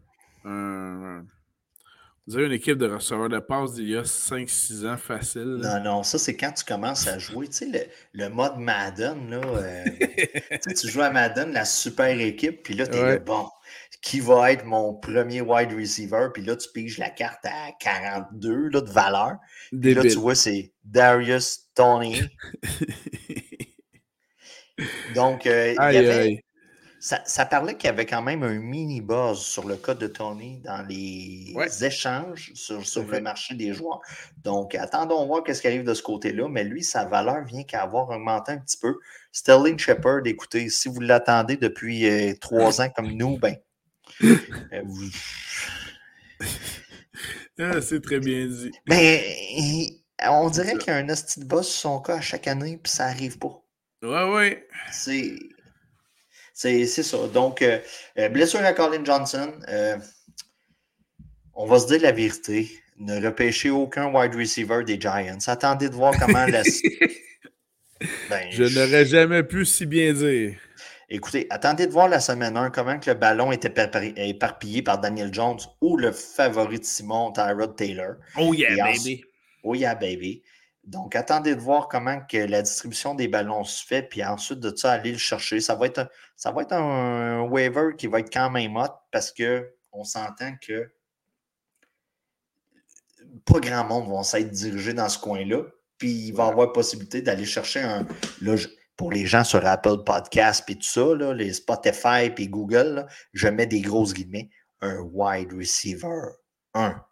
Vous 2.26 2.36
avez 2.36 2.46
une 2.46 2.52
équipe 2.52 2.76
de 2.76 2.86
receveurs 2.86 3.28
de 3.28 3.38
passe 3.38 3.74
d'il 3.74 3.90
y 3.90 3.96
a 3.96 4.02
5-6 4.02 4.86
ans 4.86 4.96
facile. 4.96 5.60
Non, 5.62 5.80
non, 5.82 6.02
ça 6.02 6.18
c'est 6.18 6.36
quand 6.36 6.52
tu 6.52 6.64
commences 6.64 7.06
à 7.06 7.18
jouer. 7.18 7.46
Tu 7.46 7.70
sais, 7.70 7.90
le, 8.12 8.28
mode 8.30 8.58
Madden, 8.58 9.30
là, 9.30 9.40
euh, 9.40 9.84
tu 10.76 10.88
joues 10.88 11.02
à 11.02 11.10
Madden, 11.10 11.52
la 11.52 11.64
super 11.64 12.18
équipe, 12.18 12.64
puis 12.64 12.74
là, 12.74 12.86
tu 12.86 12.98
es 12.98 13.18
bon. 13.20 13.48
Qui 14.02 14.20
va 14.20 14.52
être 14.52 14.66
mon 14.66 14.94
premier 14.94 15.40
wide 15.40 15.72
receiver? 15.72 16.28
Puis 16.34 16.42
là, 16.42 16.56
tu 16.56 16.68
piges 16.74 16.98
la 16.98 17.08
carte 17.08 17.46
à 17.46 17.72
42 17.80 18.68
là, 18.68 18.80
de 18.82 18.90
valeur. 18.90 19.36
Puis 19.70 19.94
là, 19.94 20.02
tu 20.02 20.16
vois, 20.16 20.34
c'est 20.34 20.74
Darius 20.84 21.70
Tony. 21.74 22.20
Donc, 25.14 25.46
euh, 25.46 25.74
il 25.90 25.94
y 25.94 25.96
avait, 25.96 26.44
ça, 26.98 27.44
parlait 27.44 27.76
qu'il 27.76 27.86
y 27.88 27.92
avait 27.92 28.06
quand 28.06 28.22
même 28.22 28.42
un 28.42 28.54
mini 28.54 29.02
buzz 29.02 29.38
sur 29.40 29.68
le 29.68 29.76
code 29.76 29.98
de 29.98 30.06
Tony 30.06 30.60
dans 30.64 30.82
les 30.88 31.54
échanges 31.82 32.50
sur, 32.54 33.06
le 33.06 33.20
marché 33.20 33.54
des 33.54 33.74
joueurs. 33.74 34.00
Donc, 34.42 34.74
attendons 34.74 35.26
voir 35.26 35.42
ce 35.46 35.60
qui 35.60 35.66
arrive 35.66 35.84
de 35.84 35.92
ce 35.92 36.02
côté-là. 36.02 36.48
Mais 36.48 36.64
lui, 36.64 36.82
sa 36.82 37.04
valeur 37.04 37.44
vient 37.44 37.62
qu'à 37.62 37.82
avoir 37.82 38.08
augmenté 38.08 38.52
un 38.52 38.58
petit 38.58 38.78
peu. 38.78 38.98
Sterling 39.32 39.78
Shepard, 39.78 40.22
écoutez, 40.24 40.70
si 40.70 40.88
vous 40.88 41.00
l'attendez 41.00 41.56
depuis 41.56 42.08
euh, 42.08 42.34
trois 42.40 42.80
ans 42.80 42.88
comme 42.88 43.12
nous, 43.12 43.38
ben. 43.38 43.56
Euh, 44.22 44.82
ah, 47.58 47.80
c'est 47.82 48.00
très 48.00 48.20
bien 48.20 48.46
dit. 48.46 48.70
Mais 48.88 49.24
on 50.26 50.48
dirait 50.48 50.78
qu'il 50.78 50.88
y 50.88 50.90
a 50.90 50.96
un 50.96 51.08
hostie 51.10 51.40
de 51.40 51.44
buzz 51.44 51.66
sur 51.66 51.90
son 51.90 52.00
cas 52.00 52.16
à 52.16 52.20
chaque 52.22 52.48
année, 52.48 52.78
puis 52.82 52.90
ça 52.90 53.08
n'arrive 53.08 53.38
pas. 53.38 53.63
Ouais, 54.04 54.24
ouais. 54.24 54.66
C'est. 54.92 55.32
C'est 56.52 56.86
ça. 56.86 57.26
Donc, 57.28 57.62
euh, 57.62 57.78
euh, 58.18 58.28
blessure 58.28 58.60
à 58.60 58.72
Colin 58.72 59.04
Johnson. 59.04 59.52
Euh, 59.68 59.96
on 61.54 61.66
va 61.66 61.78
se 61.78 61.86
dire 61.86 62.02
la 62.02 62.12
vérité. 62.12 62.70
Ne 62.98 63.24
repêchez 63.24 63.70
aucun 63.70 64.12
wide 64.14 64.34
receiver 64.36 64.84
des 64.84 65.00
Giants. 65.00 65.38
Attendez 65.46 65.88
de 65.88 65.94
voir 65.94 66.14
comment 66.18 66.46
la. 66.46 66.62
Ben, 68.28 68.50
je 68.50 68.64
n'aurais 68.64 69.06
jamais 69.06 69.42
pu 69.44 69.64
si 69.64 69.86
bien 69.86 70.12
dire. 70.12 70.58
Écoutez, 71.08 71.46
attendez 71.48 71.86
de 71.86 71.92
voir 71.92 72.08
la 72.08 72.20
semaine 72.20 72.56
1 72.56 72.68
comment 72.70 72.98
que 72.98 73.08
le 73.08 73.16
ballon 73.16 73.50
est 73.50 73.64
éparpillé 74.16 74.82
par 74.82 75.00
Daniel 75.00 75.32
Jones 75.32 75.58
ou 75.80 75.96
le 75.96 76.12
favori 76.12 76.80
de 76.80 76.84
Simon, 76.84 77.32
Tyrod 77.32 77.76
Taylor. 77.76 78.16
Oh 78.36 78.52
yeah, 78.52 78.74
baby. 78.76 79.24
Oh 79.62 79.74
yeah, 79.74 79.94
baby. 79.94 80.42
Donc, 80.86 81.16
attendez 81.16 81.54
de 81.54 81.60
voir 81.60 81.88
comment 81.88 82.20
que 82.20 82.36
la 82.36 82.60
distribution 82.60 83.14
des 83.14 83.26
ballons 83.26 83.64
se 83.64 83.84
fait, 83.84 84.02
puis 84.02 84.22
ensuite 84.22 84.60
de 84.60 84.74
ça, 84.74 84.92
aller 84.92 85.12
le 85.12 85.18
chercher. 85.18 85.60
Ça 85.60 85.74
va 85.74 85.86
être 85.86 85.98
un, 85.98 86.08
ça 86.36 86.52
va 86.52 86.62
être 86.62 86.72
un, 86.72 87.42
waiver 87.42 87.92
qui 87.96 88.06
va 88.06 88.20
être 88.20 88.32
quand 88.32 88.50
même 88.50 88.76
hot 88.76 88.92
parce 89.10 89.32
qu'on 89.32 90.04
s'entend 90.04 90.54
que 90.60 90.92
pas 93.46 93.60
grand 93.60 93.84
monde 93.84 94.14
va 94.14 94.22
s'être 94.22 94.50
dirigé 94.50 94.92
dans 94.92 95.08
ce 95.08 95.18
coin-là. 95.18 95.62
Puis 95.96 96.10
il 96.10 96.32
va 96.32 96.46
avoir 96.48 96.72
possibilité 96.72 97.22
d'aller 97.22 97.46
chercher 97.46 97.80
un. 97.80 98.06
pour 98.96 99.10
les 99.10 99.26
gens 99.26 99.44
sur 99.44 99.64
Apple 99.64 100.04
Podcast 100.04 100.68
et 100.68 100.74
tout 100.74 100.82
ça, 100.82 101.14
les 101.34 101.54
Spotify 101.54 102.30
et 102.36 102.48
Google, 102.48 103.06
je 103.32 103.48
mets 103.48 103.66
des 103.66 103.80
grosses 103.80 104.12
guillemets, 104.12 104.50
un 104.80 104.98
wide 105.00 105.52
receiver 105.52 106.20
1. 106.74 107.02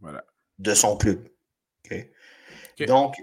Voilà. 0.00 0.24
De 0.58 0.74
son 0.74 0.96
club. 0.96 1.28
Donc, 2.80 3.16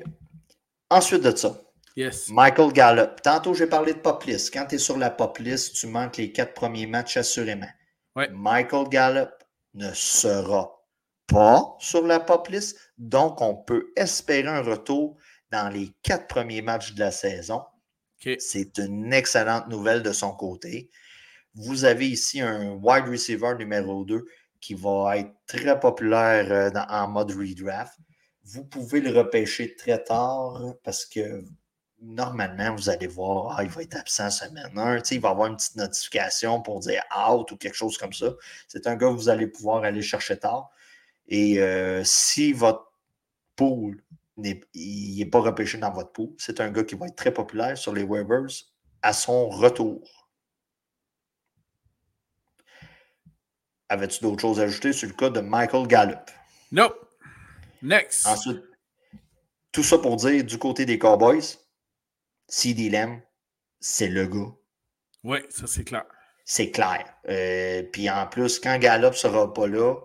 ensuite 0.90 1.24
de 1.24 1.36
ça, 1.36 1.60
yes. 1.96 2.30
Michael 2.30 2.72
Gallup. 2.72 3.22
Tantôt, 3.22 3.54
j'ai 3.54 3.68
parlé 3.68 3.94
de 3.94 4.00
pop 4.00 4.24
list. 4.24 4.54
Quand 4.54 4.66
tu 4.66 4.76
es 4.76 4.78
sur 4.78 4.98
la 4.98 5.10
pop 5.10 5.38
list, 5.40 5.76
tu 5.76 5.88
manques 5.88 6.18
les 6.18 6.32
quatre 6.32 6.54
premiers 6.54 6.88
matchs 6.88 7.18
assurément. 7.18 7.70
Michael 8.16 8.90
Gallup 8.90 9.32
ne 9.74 9.92
sera 9.94 10.84
pas 11.28 11.76
sur 11.80 12.06
la 12.06 12.20
pop 12.20 12.48
list. 12.48 12.78
Donc, 12.98 13.42
on 13.42 13.56
peut 13.56 13.92
espérer 13.96 14.48
un 14.48 14.62
retour 14.62 15.18
dans 15.52 15.70
les 15.70 15.92
quatre 16.04 16.28
premiers 16.28 16.62
matchs 16.62 16.94
de 16.94 17.00
la 17.00 17.12
saison. 17.12 17.62
C'est 18.38 18.78
une 18.78 19.14
excellente 19.14 19.68
nouvelle 19.68 20.04
de 20.04 20.12
son 20.12 20.32
côté. 20.34 20.92
Vous 21.56 21.86
avez 21.86 22.08
ici 22.08 22.40
un 22.40 22.74
wide 22.82 23.08
receiver 23.08 23.56
numéro 23.58 24.06
2 24.06 24.26
qui 24.62 24.76
va 24.76 25.18
être 25.18 25.32
très 25.48 25.80
populaire 25.80 26.52
euh, 26.52 26.70
en 26.88 27.08
mode 27.08 27.32
redraft 27.32 27.98
vous 28.52 28.66
pouvez 28.66 29.02
le 29.02 29.18
repêcher 29.18 29.76
très 29.76 30.04
tard 30.04 30.62
parce 30.84 31.06
que 31.06 31.44
normalement, 32.02 32.76
vous 32.76 32.90
allez 32.90 33.08
voir, 33.08 33.56
ah, 33.58 33.64
il 33.64 33.70
va 33.70 33.84
être 33.84 33.96
absent 33.96 34.30
semaine 34.30 34.72
1. 34.76 34.98
il 35.12 35.22
va 35.22 35.30
avoir 35.30 35.48
une 35.48 35.56
petite 35.56 35.76
notification 35.76 36.62
pour 36.62 36.80
dire 36.80 37.04
out 37.30 37.52
ou 37.52 37.58
quelque 37.58 37.76
chose 37.76 37.98
comme 37.98 38.14
ça. 38.14 38.34
C'est 38.68 38.88
un 38.88 38.96
gars 38.96 39.08
que 39.08 39.14
vous 39.14 39.30
allez 39.30 39.48
pouvoir 39.48 39.84
aller 39.84 40.02
chercher 40.02 40.38
tard. 40.38 40.70
Et 41.28 41.60
euh, 41.60 42.04
si 42.04 42.54
votre 42.54 42.92
pool 43.56 44.04
n'est 44.38 44.60
pas 45.32 45.40
repêché 45.40 45.78
dans 45.78 45.92
votre 45.92 46.12
pool, 46.12 46.30
c'est 46.38 46.60
un 46.60 46.72
gars 46.72 46.84
qui 46.84 46.96
va 46.96 47.06
être 47.06 47.16
très 47.16 47.34
populaire 47.34 47.78
sur 47.78 47.94
les 47.94 48.04
waivers 48.04 48.48
à 49.02 49.14
son 49.14 49.50
retour. 49.50 50.30
Avais-tu 53.90 54.22
d'autres 54.22 54.42
choses 54.42 54.60
à 54.60 54.64
ajouter 54.64 54.94
sur 54.94 55.08
le 55.08 55.14
cas 55.14 55.30
de 55.30 55.42
Michael 55.42 55.86
Gallup? 55.88 56.32
Non. 56.72 56.92
Next. 57.82 58.28
Ensuite, 58.28 58.62
tout 59.72 59.84
ça 59.84 59.98
pour 59.98 60.16
dire, 60.18 60.44
du 60.44 60.58
côté 60.58 60.86
des 60.86 61.00
Cowboys, 61.00 61.58
CD 62.48 62.90
Lamb, 62.90 63.22
c'est 63.80 64.10
le 64.10 64.28
gars. 64.28 64.54
Oui, 65.24 65.40
ça 65.50 65.68
c'est 65.68 65.84
clair. 65.84 66.06
C'est 66.46 66.72
clair. 66.72 67.06
Euh, 67.30 67.84
puis 67.84 68.10
en 68.10 68.28
plus, 68.28 68.60
quand 68.60 68.78
Gallup 68.78 69.14
ne 69.14 69.18
sera 69.18 69.54
pas 69.54 69.68
là, 69.68 69.96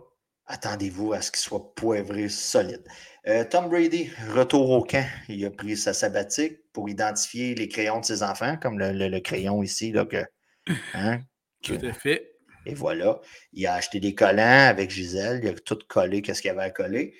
attendez-vous 0.46 1.12
à 1.12 1.20
ce 1.20 1.30
qu'il 1.30 1.40
soit 1.40 1.74
poivré 1.74 2.28
solide. 2.28 2.84
Euh, 3.26 3.44
Tom 3.44 3.68
Brady, 3.68 4.10
retour 4.32 4.70
au 4.70 4.84
camp. 4.84 5.06
Il 5.28 5.44
a 5.44 5.50
pris 5.50 5.76
sa 5.76 5.92
sabbatique 5.92 6.58
pour 6.72 6.88
identifier 6.88 7.54
les 7.54 7.68
crayons 7.68 8.00
de 8.00 8.04
ses 8.04 8.22
enfants, 8.22 8.56
comme 8.56 8.78
le, 8.78 9.18
crayon 9.20 9.62
ici. 9.62 9.90
Là, 9.90 10.04
que, 10.04 10.24
hein, 10.94 11.20
Tout 11.62 11.78
à 11.82 11.92
fait. 11.92 12.36
Et 12.66 12.74
voilà. 12.74 13.20
Il 13.52 13.66
a 13.66 13.74
acheté 13.74 13.98
des 13.98 14.14
collants 14.14 14.68
avec 14.68 14.90
Gisèle. 14.90 15.40
Il 15.42 15.48
a 15.48 15.54
tout 15.54 15.78
collé, 15.88 16.22
qu'est-ce 16.22 16.42
qu'il 16.42 16.48
y 16.48 16.52
avait 16.52 16.62
à 16.62 16.70
coller. 16.70 17.14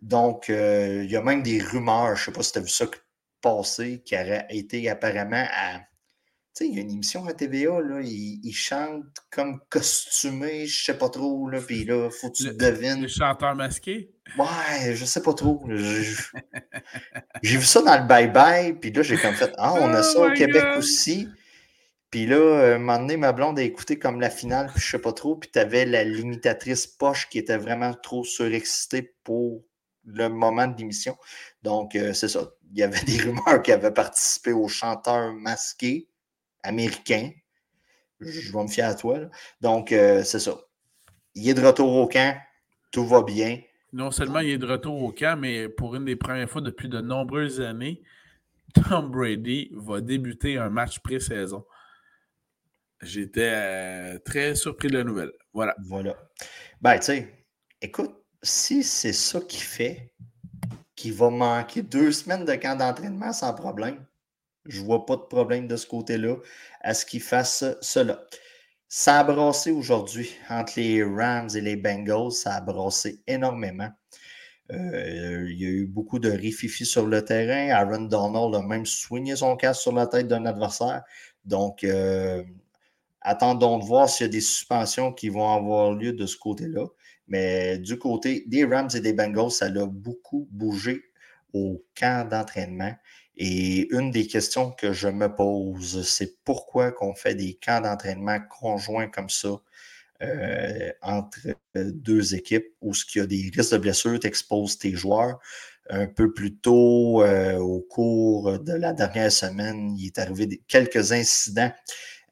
Donc, 0.00 0.48
euh, 0.48 1.02
il 1.04 1.10
y 1.10 1.16
a 1.16 1.22
même 1.22 1.42
des 1.42 1.60
rumeurs, 1.60 2.14
je 2.16 2.22
ne 2.22 2.24
sais 2.26 2.32
pas 2.32 2.42
si 2.42 2.52
tu 2.52 2.58
as 2.58 2.62
vu 2.62 2.68
ça 2.68 2.86
passer, 3.40 4.02
qui 4.04 4.14
aurait 4.14 4.46
été 4.50 4.88
apparemment 4.88 5.46
à. 5.50 5.78
Tu 5.78 6.64
sais, 6.64 6.68
il 6.68 6.74
y 6.74 6.78
a 6.78 6.82
une 6.82 6.90
émission 6.90 7.24
à 7.26 7.34
TVA, 7.34 7.80
là, 7.80 8.00
ils, 8.02 8.52
chantent 8.52 9.04
comme 9.30 9.60
costumés, 9.68 10.66
je 10.66 10.80
ne 10.80 10.84
sais 10.84 10.98
pas 10.98 11.08
trop, 11.08 11.48
là, 11.48 11.60
puis 11.60 11.84
là, 11.84 12.10
faut 12.10 12.30
que 12.30 12.38
tu 12.38 12.44
le, 12.46 12.54
devines. 12.54 13.02
Le 13.02 13.08
chanteur 13.08 13.54
masqué? 13.54 14.10
Ouais, 14.36 14.94
je 14.94 15.04
sais 15.04 15.22
pas 15.22 15.34
trop. 15.34 15.64
J'ai 17.42 17.56
vu 17.56 17.64
ça 17.64 17.80
dans 17.82 17.96
le 17.96 18.08
bye-bye, 18.08 18.74
puis 18.80 18.90
là, 18.90 19.02
j'ai 19.02 19.16
comme 19.16 19.34
fait 19.34 19.52
Ah, 19.56 19.74
on 19.74 19.92
a 19.94 20.00
oh 20.00 20.02
ça 20.02 20.20
au 20.20 20.32
Québec 20.32 20.64
aussi. 20.76 21.28
Puis 22.10 22.26
là, 22.26 22.74
un 22.74 22.78
moment 22.78 22.98
donné, 22.98 23.16
ma 23.16 23.32
blonde 23.32 23.58
a 23.58 23.62
écouté 23.62 23.98
comme 23.98 24.20
la 24.20 24.30
finale, 24.30 24.70
puis 24.74 24.82
je 24.82 24.90
sais 24.90 24.98
pas 24.98 25.12
trop, 25.12 25.36
puis 25.36 25.50
tu 25.52 25.58
avais 25.58 25.84
la 25.84 26.04
limitatrice 26.04 26.86
poche 26.86 27.28
qui 27.28 27.38
était 27.38 27.58
vraiment 27.58 27.94
trop 27.94 28.24
surexcitée 28.24 29.14
pour 29.22 29.62
le 30.14 30.28
moment 30.28 30.66
de 30.66 30.76
l'émission. 30.76 31.16
Donc, 31.62 31.94
euh, 31.94 32.12
c'est 32.12 32.28
ça. 32.28 32.50
Il 32.72 32.78
y 32.78 32.82
avait 32.82 33.02
des 33.06 33.18
rumeurs 33.18 33.62
qui 33.62 33.72
avaient 33.72 33.92
participé 33.92 34.52
au 34.52 34.68
chanteur 34.68 35.32
masqué 35.34 36.08
américain. 36.62 37.30
Je 38.20 38.52
vais 38.52 38.62
me 38.62 38.68
fier 38.68 38.88
à 38.88 38.94
toi. 38.94 39.18
Donc, 39.60 39.92
euh, 39.92 40.24
c'est 40.24 40.40
ça. 40.40 40.56
Il 41.34 41.48
est 41.48 41.54
de 41.54 41.64
retour 41.64 41.94
au 41.94 42.08
camp. 42.08 42.36
Tout 42.90 43.06
va 43.06 43.22
bien. 43.22 43.60
Non 43.92 44.10
seulement 44.10 44.40
il 44.40 44.50
est 44.50 44.58
de 44.58 44.66
retour 44.66 45.02
au 45.02 45.12
camp, 45.12 45.38
mais 45.38 45.68
pour 45.68 45.94
une 45.94 46.04
des 46.04 46.16
premières 46.16 46.50
fois 46.50 46.60
depuis 46.60 46.88
de 46.88 47.00
nombreuses 47.00 47.60
années, 47.60 48.02
Tom 48.74 49.10
Brady 49.10 49.70
va 49.72 50.00
débuter 50.00 50.58
un 50.58 50.68
match 50.68 50.98
pré-saison. 50.98 51.64
J'étais 53.00 53.52
euh, 53.54 54.18
très 54.18 54.54
surpris 54.54 54.88
de 54.88 54.98
la 54.98 55.04
nouvelle. 55.04 55.32
Voilà. 55.54 55.74
Voilà. 55.86 56.16
Ben, 56.82 56.98
tu 56.98 57.04
sais, 57.04 57.46
écoute, 57.80 58.12
si 58.42 58.82
c'est 58.82 59.12
ça 59.12 59.40
qui 59.40 59.60
fait 59.60 60.12
qu'il 60.94 61.12
va 61.12 61.30
manquer 61.30 61.82
deux 61.82 62.12
semaines 62.12 62.44
de 62.44 62.54
camp 62.54 62.76
d'entraînement 62.76 63.32
sans 63.32 63.54
problème, 63.54 64.04
je 64.66 64.80
ne 64.80 64.86
vois 64.86 65.06
pas 65.06 65.16
de 65.16 65.22
problème 65.22 65.66
de 65.66 65.76
ce 65.76 65.86
côté-là 65.86 66.36
à 66.80 66.94
ce 66.94 67.06
qu'il 67.06 67.22
fasse 67.22 67.64
cela. 67.80 68.24
Ça 68.88 69.20
a 69.20 69.24
brassé 69.24 69.70
aujourd'hui 69.70 70.30
entre 70.48 70.74
les 70.76 71.04
Rams 71.04 71.50
et 71.54 71.60
les 71.60 71.76
Bengals. 71.76 72.32
Ça 72.32 72.54
a 72.54 72.60
brassé 72.60 73.20
énormément. 73.26 73.90
Euh, 74.72 75.46
il 75.50 75.60
y 75.60 75.66
a 75.66 75.68
eu 75.68 75.86
beaucoup 75.86 76.18
de 76.18 76.30
rififi 76.30 76.86
sur 76.86 77.06
le 77.06 77.24
terrain. 77.24 77.70
Aaron 77.70 78.02
Donald 78.02 78.54
a 78.54 78.62
même 78.62 78.86
soigné 78.86 79.36
son 79.36 79.56
casque 79.56 79.82
sur 79.82 79.92
la 79.92 80.06
tête 80.06 80.28
d'un 80.28 80.46
adversaire. 80.46 81.02
Donc, 81.44 81.84
euh, 81.84 82.42
attendons 83.20 83.78
de 83.78 83.84
voir 83.84 84.08
s'il 84.08 84.26
y 84.26 84.28
a 84.28 84.32
des 84.32 84.40
suspensions 84.40 85.12
qui 85.12 85.28
vont 85.28 85.52
avoir 85.52 85.92
lieu 85.92 86.12
de 86.12 86.26
ce 86.26 86.36
côté-là. 86.36 86.86
Mais 87.28 87.78
du 87.78 87.98
côté 87.98 88.44
des 88.46 88.64
Rams 88.64 88.90
et 88.94 89.00
des 89.00 89.12
Bengals, 89.12 89.50
ça 89.50 89.66
a 89.66 89.86
beaucoup 89.86 90.48
bougé 90.50 91.02
au 91.52 91.84
camp 91.98 92.28
d'entraînement. 92.28 92.94
Et 93.36 93.88
une 93.94 94.10
des 94.10 94.26
questions 94.26 94.72
que 94.72 94.92
je 94.92 95.08
me 95.08 95.34
pose, 95.34 96.04
c'est 96.06 96.42
pourquoi 96.44 96.90
qu'on 96.90 97.14
fait 97.14 97.34
des 97.34 97.54
camps 97.54 97.80
d'entraînement 97.80 98.40
conjoints 98.40 99.08
comme 99.08 99.28
ça 99.28 99.60
euh, 100.22 100.90
entre 101.02 101.38
deux 101.74 102.34
équipes 102.34 102.66
où 102.80 102.92
ce 102.94 103.04
qu'il 103.04 103.20
y 103.20 103.24
a 103.24 103.26
des 103.28 103.50
risques 103.54 103.72
de 103.72 103.78
blessure, 103.78 104.18
tu 104.18 104.26
exposes 104.26 104.78
tes 104.78 104.92
joueurs. 104.92 105.38
Un 105.90 106.06
peu 106.06 106.34
plus 106.34 106.56
tôt, 106.56 107.24
au 107.24 107.80
cours 107.80 108.58
de 108.58 108.72
la 108.72 108.92
dernière 108.92 109.32
semaine, 109.32 109.96
il 109.96 110.06
est 110.06 110.18
arrivé 110.18 110.60
quelques 110.68 111.12
incidents 111.12 111.72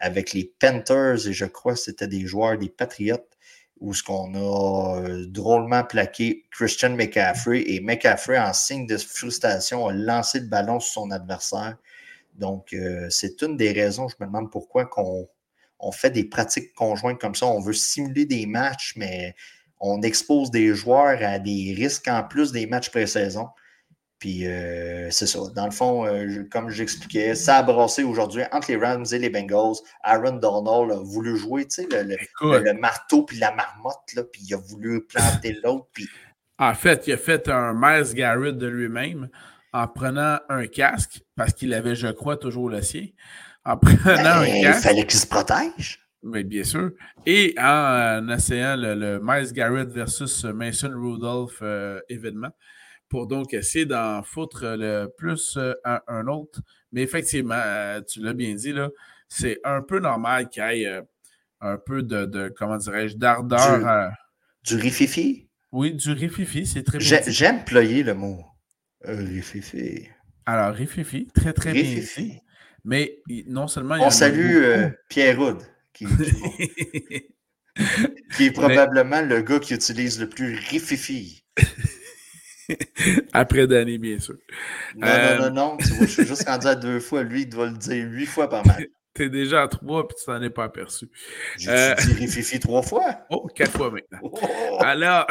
avec 0.01 0.33
les 0.33 0.53
Panthers 0.59 1.27
et 1.27 1.33
je 1.33 1.47
crois 1.47 1.73
que 1.73 1.81
c'était 1.81 2.09
des 2.09 2.27
joueurs 2.27 2.59
des 2.59 2.69
Patriots 2.69 3.27
où 3.81 3.93
ce 3.93 4.03
qu'on 4.03 4.35
a 4.35 5.01
euh, 5.01 5.27
drôlement 5.27 5.85
plaqué 5.85 6.45
Christian 6.51 6.91
McCaffrey 6.91 7.63
et 7.67 7.81
McCaffrey, 7.81 8.39
en 8.39 8.53
signe 8.53 8.87
de 8.87 8.97
frustration, 8.97 9.87
a 9.87 9.93
lancé 9.93 10.41
le 10.41 10.47
ballon 10.47 10.81
sur 10.81 11.03
son 11.03 11.11
adversaire. 11.11 11.77
Donc, 12.35 12.73
euh, 12.73 13.07
c'est 13.11 13.43
une 13.43 13.57
des 13.57 13.73
raisons, 13.73 14.09
je 14.09 14.17
me 14.21 14.27
demande 14.27 14.51
pourquoi 14.51 14.87
qu'on 14.87 15.29
on 15.79 15.93
fait 15.93 16.11
des 16.11 16.25
pratiques 16.25 16.73
conjointes 16.75 17.21
comme 17.21 17.35
ça. 17.35 17.47
On 17.47 17.61
veut 17.61 17.75
simuler 17.75 18.25
des 18.25 18.47
matchs, 18.47 18.95
mais 18.97 19.35
on 19.81 20.01
expose 20.03 20.51
des 20.51 20.75
joueurs 20.75 21.23
à 21.23 21.39
des 21.39 21.75
risques 21.77 22.09
en 22.09 22.23
plus 22.23 22.53
des 22.53 22.67
matchs 22.67 22.91
pré-saison. 22.91 23.49
Puis 24.19 24.47
euh, 24.47 25.11
c'est 25.11 25.27
ça. 25.27 25.41
Dans 25.55 25.67
le 25.67 25.73
fond, 25.73 26.07
euh, 26.07 26.45
comme 26.51 26.71
j'expliquais, 26.71 27.35
ça 27.35 27.57
a 27.57 27.63
brassé 27.63 28.03
aujourd'hui 28.03 28.45
entre 28.51 28.71
les 28.71 28.79
Rams 28.79 29.05
et 29.13 29.19
les 29.19 29.29
Bengals. 29.29 29.77
Aaron 30.03 30.37
Donald 30.37 30.91
a 30.91 31.03
voulu 31.03 31.37
jouer, 31.37 31.67
tu 31.67 31.83
sais, 31.83 31.89
le, 31.91 32.81
marteau 32.81 33.25
puis 33.25 33.39
la 33.39 33.55
marmotte, 33.55 34.15
là, 34.15 34.23
puis 34.25 34.43
il 34.49 34.55
a 34.55 34.57
voulu 34.57 35.05
planter 35.05 35.57
l'autre. 35.63 35.87
Puis... 35.93 36.09
En 36.59 36.75
fait, 36.75 37.07
il 37.07 37.13
a 37.13 37.19
fait 37.19 37.49
un 37.49 37.75
Miles 37.75 38.15
Garrett 38.15 38.57
de 38.57 38.67
lui-même 38.67 39.29
en 39.75 39.87
prenant 39.87 40.39
un 40.49 40.67
casque, 40.67 41.21
parce 41.35 41.53
qu'il 41.53 41.75
avait, 41.75 41.95
je 41.95 42.09
crois, 42.09 42.39
toujours 42.39 42.71
le 42.71 42.81
sien. 42.81 43.07
En 43.67 43.77
prenant 43.77 43.97
un 44.07 44.41
ben, 44.43 44.63
casque. 44.63 44.81
Il 44.81 44.89
fallait 44.89 45.07
qu'il 45.07 45.19
se 45.19 45.27
protège. 45.27 46.09
Mais 46.23 46.43
bien 46.43 46.65
sûr. 46.65 46.93
Et 47.27 47.55
en 47.59 48.27
essayant 48.31 48.77
le, 48.77 49.21
Miles 49.23 49.53
Garrett 49.53 49.89
versus 49.91 50.45
Mason 50.45 50.93
Rudolph 50.95 51.59
euh, 51.61 52.01
événement 52.09 52.53
pour 53.09 53.27
donc 53.27 53.55
essayer 53.55 53.87
d'en 53.87 54.23
foutre 54.23 54.65
le 54.65 55.07
plus 55.17 55.57
euh, 55.57 55.75
un, 55.85 56.27
autre. 56.27 56.61
Mais 56.93 57.03
effectivement, 57.03 57.55
euh, 57.55 58.01
tu 58.03 58.21
l'as 58.21 58.33
bien 58.33 58.55
dit, 58.55 58.73
là, 58.73 58.91
c'est 59.29 59.61
un 59.65 59.83
peu 59.83 60.01
normal 60.01 60.49
qu'il 60.49 60.63
y 60.63 60.83
ait 60.83 60.87
euh, 60.87 61.03
un 61.61 61.79
peu 61.79 62.03
de, 62.03 62.53
comment 62.57 62.77
dirais-je, 62.77 63.17
d'ardeur. 63.17 64.11
Du, 64.65 64.77
rififi? 64.77 65.49
Oui, 65.73 65.95
du 65.95 66.13
rififi, 66.13 66.67
c'est 66.67 66.83
très 66.83 66.99
bien. 66.99 67.21
J'aime 67.27 67.65
ployer 67.65 68.03
le 68.03 68.15
mot. 68.15 68.45
rififi. 69.05 70.09
Alors, 70.45 70.75
rififi, 70.75 71.29
très 71.35 71.53
très 71.53 71.73
bien 71.73 71.83
ici. 71.83 72.41
Mais 72.85 73.21
non 73.47 73.67
seulement. 73.67 73.97
On 74.01 74.11
salue 74.11 74.91
Pierre 75.09 75.39
Roud, 75.39 75.59
qui, 75.93 76.07
qui 78.37 78.45
est 78.47 78.51
probablement 78.53 79.23
le 79.23 79.43
gars 79.43 79.59
qui 79.59 79.75
utilise 79.75 80.21
le 80.21 80.29
plus 80.29 80.55
rififi. 80.55 81.45
Après 83.33 83.67
Danny, 83.67 83.99
bien 83.99 84.19
sûr. 84.19 84.37
Non, 84.97 85.07
non, 85.07 85.13
non, 85.13 85.45
euh, 85.45 85.51
non. 85.51 85.77
Tu 85.77 85.89
vois, 85.89 86.07
je 86.07 86.13
suis 86.13 86.27
juste 86.27 86.49
rendu 86.49 86.67
à 86.67 86.75
deux 86.75 87.01
fois. 87.01 87.23
Lui, 87.23 87.43
il 87.43 87.49
doit 87.49 87.67
le 87.67 87.77
dire 87.77 88.05
huit 88.07 88.27
fois 88.27 88.49
par 88.49 88.67
mal. 88.67 88.87
T'es 89.15 89.31
déjà 89.31 89.63
à 89.63 89.69
trois 89.69 90.07
puis 90.07 90.15
tu 90.19 90.27
t'en 90.27 90.43
es 90.43 90.51
pas 90.51 90.65
aperçu. 90.65 91.09
J'ai 91.57 91.71
euh... 91.71 91.95
dit 91.95 92.27
Fifi 92.27 92.61
trois 92.61 92.83
fois? 92.83 93.21
Oh, 93.31 93.49
quatre 93.55 93.73
fois 93.73 93.91
maintenant. 93.91 94.19
Oh! 94.23 94.77
Alors, 94.81 95.27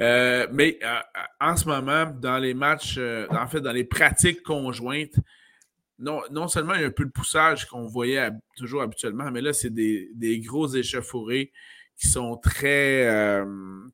euh, 0.00 0.46
mais 0.52 0.78
euh, 0.84 1.00
en 1.40 1.56
ce 1.56 1.66
moment, 1.66 2.06
dans 2.06 2.38
les 2.38 2.54
matchs, 2.54 3.00
en 3.30 3.48
fait, 3.48 3.60
dans 3.60 3.72
les 3.72 3.82
pratiques 3.82 4.44
conjointes, 4.44 5.16
non, 5.98 6.22
non 6.30 6.46
seulement 6.46 6.74
il 6.74 6.82
y 6.82 6.84
a 6.84 6.86
un 6.86 6.92
peu 6.92 7.04
de 7.04 7.10
poussage 7.10 7.66
qu'on 7.66 7.88
voyait 7.88 8.30
toujours 8.56 8.82
habituellement, 8.82 9.28
mais 9.32 9.40
là, 9.40 9.52
c'est 9.52 9.74
des, 9.74 10.08
des, 10.14 10.38
gros 10.38 10.68
échauffourés 10.68 11.50
qui 11.96 12.06
sont 12.06 12.36
très, 12.36 13.42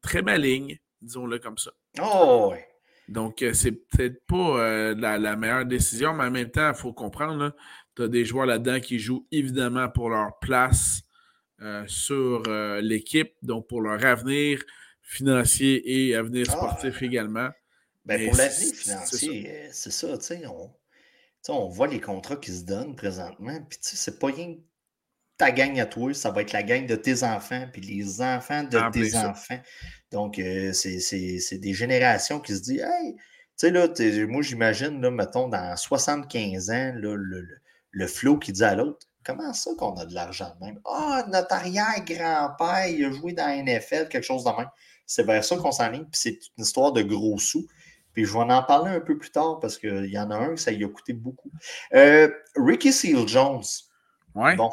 très 0.03 0.21
malignes, 0.21 0.79
disons-le 1.01 1.39
comme 1.39 1.57
ça. 1.57 1.73
Oh, 2.01 2.55
Donc, 3.09 3.43
euh, 3.43 3.53
c'est 3.53 3.73
peut-être 3.73 4.25
pas 4.27 4.61
euh, 4.61 4.95
la, 4.97 5.37
meilleure 5.37 5.67
décision, 5.67 6.15
mais 6.15 6.25
en 6.25 6.31
même 6.31 6.51
temps, 6.51 6.69
il 6.69 6.75
faut 6.75 6.93
comprendre, 6.93 7.55
tu 7.97 8.03
as 8.03 8.09
des 8.09 8.25
joueurs 8.25 8.47
là-dedans 8.47 8.81
qui 8.81 8.99
jouent 8.99 9.27
évidemment 9.31 9.89
pour 9.89 10.09
leur 10.09 10.39
place 10.39 11.03
euh, 11.61 11.85
sur 11.87 12.43
l'équipe, 12.81 13.35
donc 13.43 13.69
pour 13.69 13.83
leur 13.83 14.05
avenir 14.05 14.63
financier 15.03 15.83
et 15.85 16.15
avenir 16.17 16.47
ah. 16.49 16.53
sportif 16.53 17.03
également. 17.03 17.49
Ben 18.05 18.29
pour 18.29 18.37
l'avenir 18.37 18.75
financier, 18.75 19.69
c'est 19.71 19.93
ça, 19.93 20.17
tu 20.19 20.25
sais, 20.25 20.43
on, 20.47 20.75
on, 21.49 21.69
voit 21.69 21.87
les 21.87 22.01
contrats 22.01 22.37
qui 22.37 22.51
se 22.51 22.65
donnent 22.65 22.97
présentement, 22.97 23.63
puis 23.69 23.79
tu 23.79 23.91
sais, 23.91 23.97
c'est 23.97 24.19
pas 24.19 24.29
rien 24.29 24.57
ta 25.43 25.51
gang 25.51 25.77
à 25.81 25.87
toi, 25.87 26.15
ça 26.15 26.31
va 26.31 26.43
être 26.43 26.53
la 26.53 26.63
gang 26.63 26.87
de 26.87 26.95
tes 26.95 27.25
enfants, 27.25 27.67
puis 27.73 27.83
les 27.83 28.23
enfants 28.23 28.63
de 28.63 28.79
tes 28.93 29.17
enfants. 29.17 29.59
Donc, 30.13 30.39
euh, 30.39 30.73
c'est 30.73 31.59
des 31.59 31.75
générations 31.75 32.39
qui 32.39 32.55
se 32.55 32.63
disent 32.63 32.87
Hey, 32.87 33.17
tu 33.17 33.23
sais, 33.57 33.71
là, 33.73 33.89
moi, 34.29 34.43
j'imagine, 34.43 35.01
là, 35.01 35.11
mettons, 35.11 35.49
dans 35.49 35.77
75 35.77 36.71
ans, 36.71 36.93
là, 36.95 37.17
le, 37.17 37.49
le, 37.91 38.07
flow 38.07 38.39
qui 38.39 38.53
dit 38.53 38.63
à 38.63 38.77
l'autre 38.77 39.09
Comment 39.25 39.53
ça 39.53 39.73
qu'on 39.77 39.97
a 39.97 40.07
de 40.07 40.15
l'argent 40.15 40.55
de 40.61 40.65
même? 40.65 40.81
Ah, 40.85 41.25
notre 41.29 41.55
arrière-grand-père, 41.55 42.87
il 42.87 43.05
a 43.05 43.11
joué 43.11 43.33
dans 43.33 43.47
la 43.47 43.61
NFL, 43.61 44.09
quelque 44.09 44.23
chose 44.23 44.45
de 44.45 44.51
même. 44.51 44.71
C'est 45.07 45.25
vers 45.25 45.45
ça 45.45 45.57
qu'on 45.57 45.73
s'enligne, 45.73 46.05
puis 46.05 46.21
c'est 46.21 46.39
une 46.57 46.63
histoire 46.63 46.93
de 46.93 47.03
gros 47.03 47.37
sous. 47.39 47.67
Puis 48.13 48.27
je 48.27 48.33
vais 48.33 48.39
en 48.39 48.63
parler 48.63 48.93
un 48.93 49.01
peu 49.01 49.19
plus 49.19 49.31
tard 49.31 49.59
parce 49.59 49.77
qu'il 49.77 50.07
y 50.07 50.19
en 50.19 50.31
a 50.31 50.37
un, 50.37 50.57
ça 50.57 50.71
lui 50.71 50.85
a 50.85 50.89
coûté 50.89 51.15
beaucoup. 51.15 51.51
Euh, 51.95 52.31
Ricky 52.55 52.93
Seal 52.93 53.27
Jones. 53.27 53.65
Ouais. 54.35 54.55
Bon, 54.57 54.71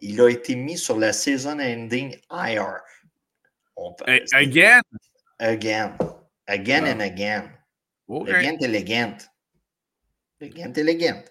il 0.00 0.20
a 0.20 0.28
été 0.28 0.54
mis 0.54 0.78
sur 0.78 0.98
la 0.98 1.12
season 1.12 1.58
ending 1.58 2.16
IR. 2.30 2.80
again? 4.32 4.82
Again. 5.38 5.96
Again 6.46 6.86
and 6.86 7.00
again. 7.00 7.50
Again 8.08 8.56
Legend. 8.60 9.16
Legend 10.40 10.76
Legend. 10.76 11.24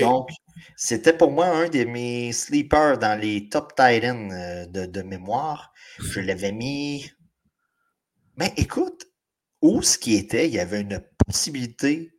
Donc, 0.00 0.30
c'était 0.76 1.12
pour 1.12 1.30
moi 1.30 1.46
un 1.46 1.68
de 1.68 1.84
mes 1.84 2.32
sleepers 2.32 2.98
dans 2.98 3.20
les 3.20 3.48
top 3.48 3.74
Titans 3.76 4.32
euh, 4.32 4.66
de, 4.66 4.86
de 4.86 5.02
mémoire. 5.02 5.72
Je 5.98 6.20
l'avais 6.20 6.52
mis. 6.52 7.10
Mais 8.36 8.52
écoute, 8.56 9.06
où 9.62 9.82
ce 9.82 9.98
qui 9.98 10.14
était, 10.16 10.46
il 10.46 10.54
y 10.54 10.58
avait 10.58 10.80
une 10.80 11.02
possibilité 11.26 12.12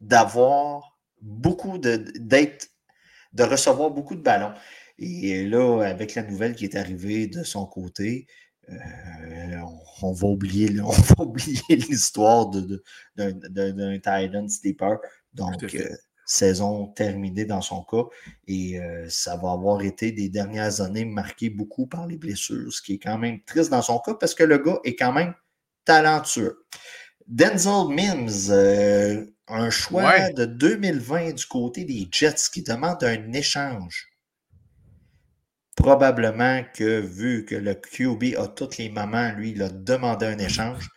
d'avoir 0.00 0.98
beaucoup 1.20 1.78
de 1.78 1.96
d'être 2.18 2.68
de 3.32 3.42
recevoir 3.42 3.90
beaucoup 3.90 4.14
de 4.14 4.22
ballons. 4.22 4.54
Et 4.98 5.44
là, 5.44 5.82
avec 5.82 6.14
la 6.14 6.22
nouvelle 6.22 6.54
qui 6.54 6.64
est 6.64 6.76
arrivée 6.76 7.26
de 7.26 7.42
son 7.42 7.66
côté, 7.66 8.26
euh, 8.70 8.74
on, 10.02 10.12
va 10.12 10.28
oublier, 10.28 10.68
l'histoire 11.68 12.50
d'un 13.16 13.98
Titan 13.98 14.48
Sleeper. 14.48 14.98
Donc, 15.32 15.62
euh, 15.74 15.88
saison 16.26 16.86
terminée 16.88 17.44
dans 17.44 17.60
son 17.60 17.82
cas. 17.82 18.04
Et 18.46 18.80
euh, 18.80 19.06
ça 19.08 19.36
va 19.36 19.52
avoir 19.52 19.82
été 19.82 20.12
des 20.12 20.28
dernières 20.28 20.80
années 20.80 21.04
marquées 21.04 21.50
beaucoup 21.50 21.86
par 21.86 22.06
les 22.06 22.16
blessures, 22.16 22.72
ce 22.72 22.80
qui 22.80 22.94
est 22.94 22.98
quand 22.98 23.18
même 23.18 23.42
triste 23.44 23.70
dans 23.70 23.82
son 23.82 23.98
cas 23.98 24.14
parce 24.14 24.34
que 24.34 24.44
le 24.44 24.58
gars 24.58 24.78
est 24.84 24.96
quand 24.96 25.12
même 25.12 25.34
talentueux. 25.84 26.64
Denzel 27.26 27.88
Mims, 27.88 28.50
un 29.48 29.70
choix 29.70 30.30
de 30.30 30.44
2020 30.44 31.32
du 31.32 31.46
côté 31.46 31.84
des 31.84 32.08
Jets 32.10 32.48
qui 32.52 32.62
demande 32.62 33.02
un 33.02 33.32
échange 33.32 34.13
probablement 35.76 36.62
que 36.74 37.00
vu 37.00 37.44
que 37.44 37.54
le 37.54 37.74
QB 37.74 38.38
a 38.38 38.48
toutes 38.48 38.78
les 38.78 38.90
mamans, 38.90 39.32
lui, 39.32 39.50
il 39.50 39.62
a 39.62 39.68
demandé 39.68 40.26
un 40.26 40.38
échange. 40.38 40.88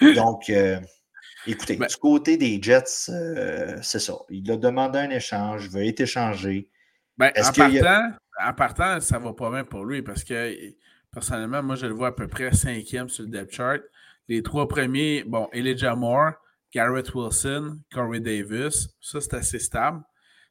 Donc, 0.00 0.50
euh, 0.50 0.80
écoutez, 1.46 1.76
ben 1.76 1.86
du 1.86 1.96
côté 1.96 2.36
des 2.36 2.60
Jets, 2.60 3.10
euh, 3.10 3.78
c'est 3.82 4.00
ça. 4.00 4.14
Il 4.30 4.50
a 4.50 4.56
demandé 4.56 4.98
un 4.98 5.10
échange, 5.10 5.66
il 5.66 5.70
veut 5.70 5.86
être 5.86 6.00
échangé. 6.00 6.68
Ben, 7.16 7.30
en, 7.36 7.52
partant, 7.52 8.10
en, 8.44 8.52
partant, 8.54 9.00
ça 9.00 9.18
va 9.18 9.32
pas 9.32 9.50
bien 9.50 9.64
pour 9.64 9.84
lui 9.84 10.02
parce 10.02 10.24
que 10.24 10.52
personnellement, 11.12 11.62
moi, 11.62 11.76
je 11.76 11.86
le 11.86 11.94
vois 11.94 12.08
à 12.08 12.12
peu 12.12 12.26
près 12.26 12.52
cinquième 12.52 13.08
sur 13.08 13.24
le 13.24 13.30
depth 13.30 13.52
chart. 13.52 13.80
Les 14.28 14.42
trois 14.42 14.66
premiers, 14.66 15.22
bon, 15.24 15.48
Elijah 15.52 15.94
Moore, 15.94 16.32
Garrett 16.72 17.14
Wilson, 17.14 17.78
Corey 17.92 18.20
Davis, 18.20 18.88
ça 19.00 19.20
c'est 19.20 19.34
assez 19.34 19.58
stable. 19.60 20.02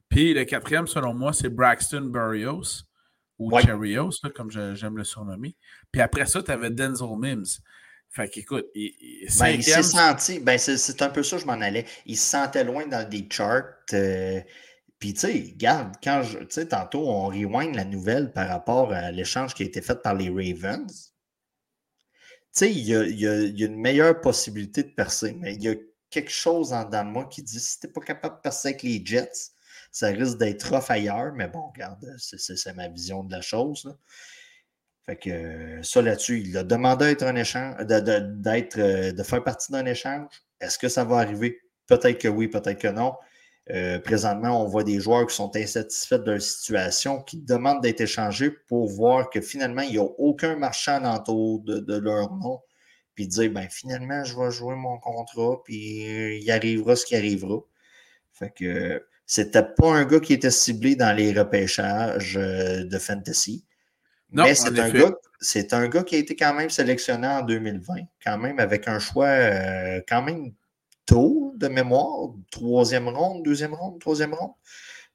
Puis 0.07 0.33
le 0.33 0.45
quatrième, 0.45 0.87
selon 0.87 1.13
moi, 1.13 1.33
c'est 1.33 1.49
Braxton 1.49 2.09
Burrios 2.13 2.83
ou 3.43 3.59
Cherios, 3.59 4.11
comme 4.35 4.51
j'aime 4.51 4.97
le 4.97 5.03
surnommer. 5.03 5.55
Puis 5.91 6.01
après 6.01 6.25
ça, 6.25 6.41
tu 6.41 6.51
avais 6.51 6.69
Denzel 6.69 7.17
Mims. 7.17 7.59
Fait 8.09 8.29
qu'écoute, 8.29 8.67
il, 8.75 9.27
ben, 9.39 9.59
s'est 9.59 9.81
senti, 9.81 10.39
ben 10.39 10.59
c'est 10.59 11.01
un 11.01 11.09
peu 11.09 11.23
ça, 11.23 11.39
je 11.39 11.45
m'en 11.45 11.53
allais. 11.53 11.85
Il 12.05 12.15
se 12.15 12.29
sentait 12.29 12.63
loin 12.63 12.85
dans 12.85 13.07
des 13.09 13.27
charts. 13.27 13.63
Euh, 13.93 14.39
puis, 14.99 15.13
tu 15.13 15.21
sais, 15.21 15.53
regarde, 15.53 15.95
quand 16.01 16.21
je, 16.21 16.37
tu 16.37 16.45
sais, 16.49 16.67
tantôt, 16.67 17.09
on 17.09 17.25
rewind 17.25 17.75
la 17.75 17.85
nouvelle 17.85 18.31
par 18.31 18.47
rapport 18.47 18.93
à 18.93 19.11
l'échange 19.11 19.53
qui 19.55 19.63
a 19.63 19.65
été 19.65 19.81
fait 19.81 20.01
par 20.01 20.13
les 20.13 20.29
Ravens. 20.29 20.85
Tu 20.87 22.49
sais, 22.51 22.71
il 22.71 22.87
y 22.87 22.95
a, 22.95 23.03
y 23.03 23.27
a, 23.27 23.65
une 23.65 23.81
meilleure 23.81 24.21
possibilité 24.21 24.83
de 24.83 24.91
percer, 24.91 25.35
mais 25.39 25.55
il 25.55 25.63
y 25.63 25.69
a 25.69 25.75
quelque 26.11 26.31
chose 26.31 26.71
en 26.71 26.85
dedans 26.85 27.03
de 27.03 27.09
moi 27.09 27.25
qui 27.25 27.41
dit 27.41 27.59
si 27.59 27.79
tu 27.79 27.87
n'es 27.87 27.93
pas 27.93 28.01
capable 28.01 28.35
de 28.35 28.41
percer 28.41 28.69
avec 28.69 28.83
les 28.83 29.03
Jets, 29.03 29.51
ça 29.93 30.07
risque 30.07 30.39
d'être 30.39 30.73
rough 30.73 30.89
ailleurs, 30.89 31.33
mais 31.35 31.47
bon, 31.47 31.69
regarde, 31.69 32.03
c'est 32.17 32.75
ma 32.75 32.89
vision 32.89 33.23
de 33.23 33.31
la 33.31 33.41
chose. 33.41 33.95
Fait 35.05 35.15
que 35.17 35.81
ça 35.83 36.01
là-dessus, 36.01 36.41
il 36.41 36.57
a 36.57 36.63
demandé 36.63 37.05
d'être 37.05 37.23
un 37.23 37.35
échange, 37.35 37.75
d'être, 37.85 38.79
euh, 38.79 39.11
de, 39.11 39.23
faire 39.23 39.43
partie 39.43 39.71
d'un 39.71 39.85
échange. 39.85 40.27
Est-ce 40.59 40.79
que 40.79 40.89
ça 40.89 41.03
va 41.03 41.17
arriver? 41.17 41.59
Peut-être 41.87 42.17
que 42.19 42.27
oui, 42.27 42.47
peut-être 42.47 42.79
que 42.79 42.87
non. 42.87 43.13
Euh, 43.69 43.99
présentement, 43.99 44.63
on 44.63 44.67
voit 44.67 44.83
des 44.83 44.99
joueurs 44.99 45.27
qui 45.27 45.35
sont 45.35 45.55
insatisfaits 45.55 46.19
de 46.19 46.31
leur 46.31 46.41
situation, 46.41 47.21
qui 47.21 47.37
demandent 47.37 47.83
d'être 47.83 48.01
échangés 48.01 48.49
pour 48.49 48.89
voir 48.89 49.29
que 49.29 49.41
finalement, 49.41 49.83
il 49.83 49.91
n'y 49.91 49.99
a 49.99 50.09
aucun 50.17 50.55
marchand 50.55 51.03
autour 51.15 51.59
de, 51.59 51.79
de, 51.79 51.97
leur 51.97 52.33
nom. 52.33 52.61
Puis 53.13 53.27
dire, 53.27 53.51
ben 53.51 53.69
finalement, 53.69 54.23
je 54.23 54.35
vais 54.39 54.49
jouer 54.49 54.75
mon 54.75 54.97
contrat, 54.99 55.61
puis 55.63 56.39
il 56.41 56.51
arrivera 56.51 56.95
ce 56.95 57.05
qui 57.05 57.15
arrivera. 57.15 57.59
Fait 58.33 58.51
que 58.51 59.05
c'était 59.33 59.63
pas 59.63 59.91
un 59.91 60.05
gars 60.05 60.19
qui 60.19 60.33
était 60.33 60.51
ciblé 60.51 60.95
dans 60.95 61.11
les 61.11 61.33
repêchages 61.33 62.37
euh, 62.37 62.83
de 62.83 62.97
fantasy. 62.99 63.65
mais 64.29 64.53
c'est 64.53 64.77
un, 64.79 64.91
gars, 64.91 65.11
c'est 65.41 65.73
un 65.73 65.87
gars 65.87 66.03
qui 66.03 66.13
a 66.13 66.19
été 66.19 66.35
quand 66.35 66.53
même 66.53 66.69
sélectionné 66.69 67.27
en 67.27 67.41
2020, 67.41 67.95
quand 68.23 68.37
même 68.37 68.59
avec 68.59 68.87
un 68.87 68.99
choix 68.99 69.25
euh, 69.25 70.01
quand 70.07 70.21
même 70.21 70.53
tôt 71.07 71.51
de 71.57 71.67
mémoire, 71.67 72.29
troisième 72.51 73.09
ronde, 73.09 73.41
deuxième 73.43 73.73
ronde, 73.73 73.99
troisième 73.99 74.35
ronde. 74.35 74.51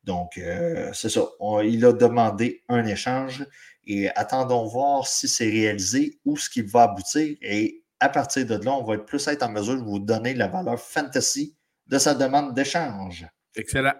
Donc, 0.03 0.37
euh, 0.37 0.91
c'est 0.95 1.11
ça. 1.11 1.23
il 1.63 1.87
a 1.87 1.93
demandé 1.93 2.65
un 2.69 2.85
échange 2.87 3.47
et 3.87 4.11
attendons 4.17 4.67
voir 4.67 5.07
si 5.07 5.29
c'est 5.29 5.49
réalisé 5.49 6.19
ou 6.25 6.37
ce 6.37 6.51
qu'il 6.51 6.67
va 6.67 6.83
aboutir. 6.83 7.37
Et 7.41 7.85
à 8.01 8.09
partir 8.09 8.45
de 8.47 8.57
là, 8.65 8.73
on 8.73 8.83
va 8.83 8.97
être 8.97 9.07
plus 9.07 9.29
être 9.29 9.45
en 9.45 9.53
mesure 9.53 9.77
de 9.77 9.85
vous 9.85 10.01
donner 10.01 10.35
la 10.35 10.49
valeur 10.49 10.81
fantasy 10.81 11.57
de 11.87 11.99
sa 11.99 12.15
demande 12.15 12.53
d'échange. 12.53 13.25
Excellent. 13.55 13.95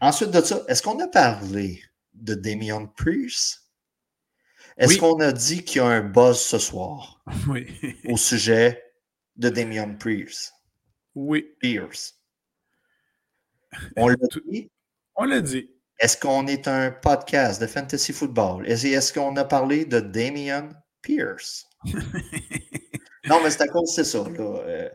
Ensuite 0.00 0.30
de 0.30 0.40
ça, 0.40 0.62
est-ce 0.68 0.82
qu'on 0.82 0.98
a 1.00 1.08
parlé 1.08 1.82
de 2.14 2.34
Damien 2.34 2.86
Pierce? 2.86 3.70
Est-ce 4.76 4.98
qu'on 4.98 5.20
a 5.20 5.32
dit 5.32 5.62
qu'il 5.62 5.76
y 5.76 5.80
a 5.80 5.88
un 5.88 6.00
buzz 6.00 6.40
ce 6.40 6.58
soir 6.58 7.22
oui. 7.48 7.66
au 8.08 8.16
sujet 8.16 8.82
de 9.36 9.50
Damien 9.50 9.94
Pierce? 9.94 10.52
Oui. 11.14 11.54
Pierce. 11.60 12.18
On 13.96 14.08
l'a 14.08 14.16
dit? 14.48 14.70
On 15.16 15.24
l'a 15.24 15.40
dit. 15.40 15.70
Est-ce 15.98 16.16
qu'on 16.16 16.46
est 16.46 16.66
un 16.66 16.90
podcast 16.90 17.60
de 17.60 17.66
fantasy 17.66 18.14
football? 18.14 18.66
Est-ce 18.66 19.12
qu'on 19.12 19.36
a 19.36 19.44
parlé 19.44 19.84
de 19.84 20.00
Damien 20.00 20.70
Pierce? 21.02 21.68
non, 23.28 23.42
mais 23.42 23.50
c'est 23.50 23.62
à 23.62 23.68
cause, 23.68 23.94
c'est 23.94 24.04
ça. 24.04 24.24
Euh, 24.26 24.88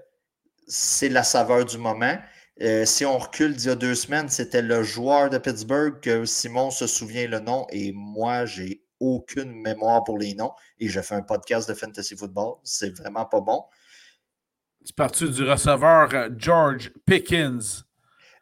c'est 0.67 1.09
la 1.09 1.23
saveur 1.23 1.63
du 1.63 1.77
moment. 1.77 2.17
Euh, 2.61 2.85
si 2.85 3.05
on 3.05 3.17
recule 3.17 3.53
d'il 3.53 3.67
y 3.67 3.71
a 3.71 3.75
deux 3.75 3.95
semaines, 3.95 4.29
c'était 4.29 4.61
le 4.61 4.81
joueur 4.81 5.29
de 5.29 5.37
Pittsburgh 5.37 5.99
que 5.99 6.23
Simon 6.23 6.71
se 6.71 6.87
souvient 6.87 7.27
le 7.27 7.39
nom 7.39 7.67
et 7.69 7.91
moi, 7.93 8.45
j'ai 8.45 8.81
aucune 9.01 9.51
mémoire 9.61 10.05
pour 10.05 10.17
les 10.17 10.33
noms 10.35 10.53
et 10.79 10.87
je 10.87 11.01
fais 11.01 11.15
un 11.15 11.21
podcast 11.21 11.67
de 11.67 11.73
fantasy 11.73 12.15
football. 12.15 12.55
C'est 12.63 12.97
vraiment 12.97 13.25
pas 13.25 13.41
bon. 13.41 13.65
C'est 14.85 14.95
parti 14.95 15.29
du 15.29 15.43
receveur 15.43 16.13
euh, 16.13 16.29
George 16.37 16.93
Pickens. 17.05 17.83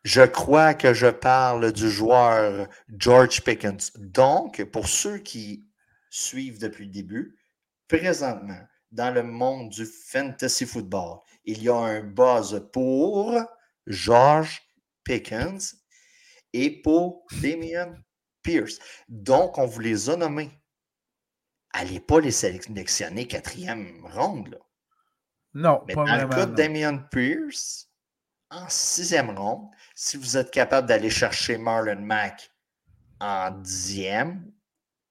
Je 0.03 0.21
crois 0.21 0.73
que 0.73 0.93
je 0.93 1.07
parle 1.07 1.71
du 1.71 1.89
joueur 1.89 2.67
George 2.89 3.41
Pickens. 3.41 3.93
Donc, 3.97 4.63
pour 4.65 4.87
ceux 4.87 5.17
qui 5.19 5.65
suivent 6.09 6.59
depuis 6.59 6.85
le 6.85 6.91
début, 6.91 7.39
présentement, 7.87 8.59
dans 8.91 9.11
le 9.11 9.23
monde 9.23 9.69
du 9.69 9.85
fantasy 9.85 10.65
football, 10.65 11.19
il 11.45 11.63
y 11.63 11.69
a 11.69 11.75
un 11.75 12.01
buzz 12.01 12.69
pour 12.73 13.41
George 13.87 14.61
Pickens 15.03 15.75
et 16.53 16.81
pour 16.81 17.25
Damien 17.41 17.95
Pierce. 18.41 18.79
Donc, 19.07 19.57
on 19.57 19.65
vous 19.65 19.79
les 19.79 20.09
a 20.09 20.15
nommés. 20.15 20.51
Allez 21.71 21.99
pas 21.99 22.19
les 22.19 22.31
sélectionner 22.31 23.27
quatrième 23.27 24.05
ronde. 24.05 24.59
Non, 25.53 25.83
Mais 25.87 25.95
dans 25.95 26.03
le 26.03 26.27
cas 26.27 26.45
de 26.45 26.55
Damien 26.55 26.97
Pierce, 27.11 27.89
en 28.49 28.67
sixième 28.69 29.37
ronde, 29.37 29.69
si 29.95 30.17
vous 30.17 30.37
êtes 30.37 30.51
capable 30.51 30.87
d'aller 30.87 31.09
chercher 31.09 31.57
Marlon 31.57 32.01
Mack 32.01 32.51
en 33.19 33.51
dixième 33.51 34.51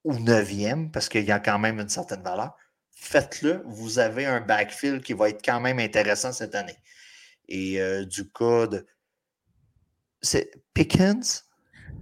ou 0.04 0.18
neuvième, 0.18 0.90
parce 0.90 1.08
qu'il 1.08 1.24
y 1.24 1.32
a 1.32 1.40
quand 1.40 1.58
même 1.58 1.80
une 1.80 1.88
certaine 1.88 2.22
valeur, 2.22 2.56
faites-le. 2.94 3.62
Vous 3.66 3.98
avez 3.98 4.26
un 4.26 4.40
backfield 4.40 5.02
qui 5.02 5.12
va 5.12 5.28
être 5.28 5.44
quand 5.44 5.60
même 5.60 5.78
intéressant 5.78 6.32
cette 6.32 6.54
année. 6.54 6.76
Et 7.48 7.80
euh, 7.80 8.04
du 8.04 8.30
cas 8.30 8.66
de. 8.66 8.86
C'est 10.20 10.50
Pickens? 10.74 11.44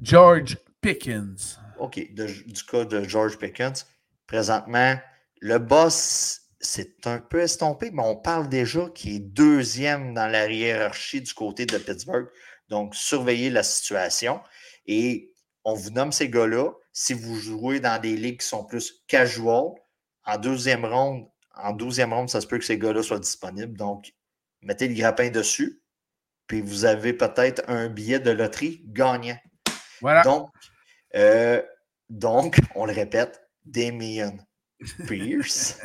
George 0.02 0.58
Pickens. 0.80 1.58
OK. 1.78 1.98
du 2.12 2.64
cas 2.64 2.84
de 2.84 3.02
George 3.02 3.38
Pickens, 3.38 3.86
présentement, 4.26 4.96
le 5.40 5.58
boss, 5.58 6.42
c'est 6.60 7.06
un 7.06 7.18
peu 7.18 7.40
estompé, 7.40 7.90
mais 7.90 8.02
on 8.02 8.16
parle 8.16 8.48
déjà 8.48 8.88
qu'il 8.90 9.14
est 9.16 9.20
deuxième 9.20 10.12
dans 10.14 10.28
la 10.28 10.50
hiérarchie 10.50 11.22
du 11.22 11.32
côté 11.32 11.64
de 11.64 11.78
Pittsburgh. 11.78 12.28
Donc, 12.68 12.94
surveillez 12.94 13.50
la 13.50 13.62
situation. 13.62 14.40
Et 14.86 15.32
on 15.64 15.74
vous 15.74 15.90
nomme 15.90 16.12
ces 16.12 16.28
gars-là. 16.28 16.70
Si 16.92 17.14
vous 17.14 17.36
jouez 17.36 17.80
dans 17.80 18.00
des 18.00 18.16
ligues 18.16 18.40
qui 18.40 18.46
sont 18.46 18.64
plus 18.64 19.02
casual, 19.08 19.72
en 20.24 20.38
deuxième 20.38 20.84
ronde, 20.84 21.26
en 21.56 21.72
douzième 21.72 22.12
ronde, 22.12 22.28
ça 22.28 22.40
se 22.40 22.46
peut 22.46 22.58
que 22.58 22.64
ces 22.64 22.78
gars-là 22.78 23.02
soient 23.02 23.18
disponibles. 23.18 23.76
Donc, 23.76 24.12
mettez 24.62 24.88
le 24.88 24.94
grappin 24.94 25.30
dessus, 25.30 25.82
puis 26.46 26.60
vous 26.60 26.84
avez 26.84 27.12
peut-être 27.12 27.62
un 27.68 27.88
billet 27.88 28.20
de 28.20 28.30
loterie 28.30 28.82
gagnant. 28.86 29.38
Voilà. 30.00 30.22
Donc, 30.22 30.50
euh, 31.14 31.62
donc 32.08 32.58
on 32.74 32.86
le 32.86 32.92
répète, 32.92 33.40
Damien 33.64 34.32
Pierce. 35.06 35.80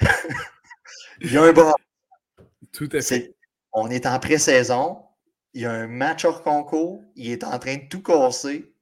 il 1.20 1.32
y 1.32 1.36
a 1.36 1.42
un 1.42 1.52
bras. 1.52 1.76
Tout 2.72 2.88
à 2.92 3.00
fait. 3.00 3.34
on 3.72 3.90
est 3.90 4.06
en 4.06 4.18
pré-saison. 4.18 5.02
Il 5.54 5.62
y 5.62 5.64
a 5.64 5.72
un 5.72 5.86
match 5.86 6.24
hors 6.24 6.42
concours. 6.42 7.02
Il 7.16 7.30
est 7.30 7.44
en 7.44 7.58
train 7.58 7.76
de 7.76 7.88
tout 7.88 8.02
casser. 8.02 8.74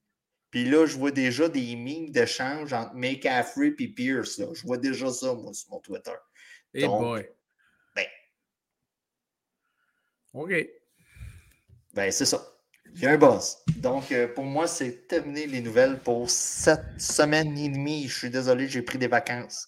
Puis 0.51 0.65
là, 0.65 0.87
je 0.87 0.97
vois 0.97 1.11
déjà 1.11 1.49
des 1.49 1.77
mimes 1.77 2.11
d'échange 2.11 2.73
entre 2.73 2.95
McCaffrey 2.95 3.75
et 3.79 3.89
Pierce. 3.89 4.41
Je 4.55 4.67
vois 4.67 4.79
déjà 4.79 5.11
ça, 5.11 5.35
moi, 5.35 5.53
sur 5.53 5.71
mon 5.71 5.81
Twitter. 5.81 6.15
Hey 6.75 6.87
boy. 6.87 7.29
OK. 10.37 10.53
Ben, 11.95 12.13
c'est 12.13 12.27
ça. 12.27 12.39
Il 12.95 13.03
y 13.03 13.07
a 13.07 13.13
un 13.13 13.19
boss. 13.19 13.59
Donc, 13.79 14.13
euh, 14.13 14.29
pour 14.29 14.45
moi, 14.45 14.67
c'est 14.67 15.09
terminé 15.09 15.47
les 15.47 15.63
nouvelles 15.63 15.99
pour 15.99 16.29
cette 16.29 17.01
semaine 17.01 17.57
et 17.57 17.71
demie. 17.71 18.07
Je 18.07 18.19
suis 18.19 18.31
désolé, 18.31 18.69
j'ai 18.69 18.83
pris 18.83 18.99
des 18.99 19.09
vacances. 19.09 19.67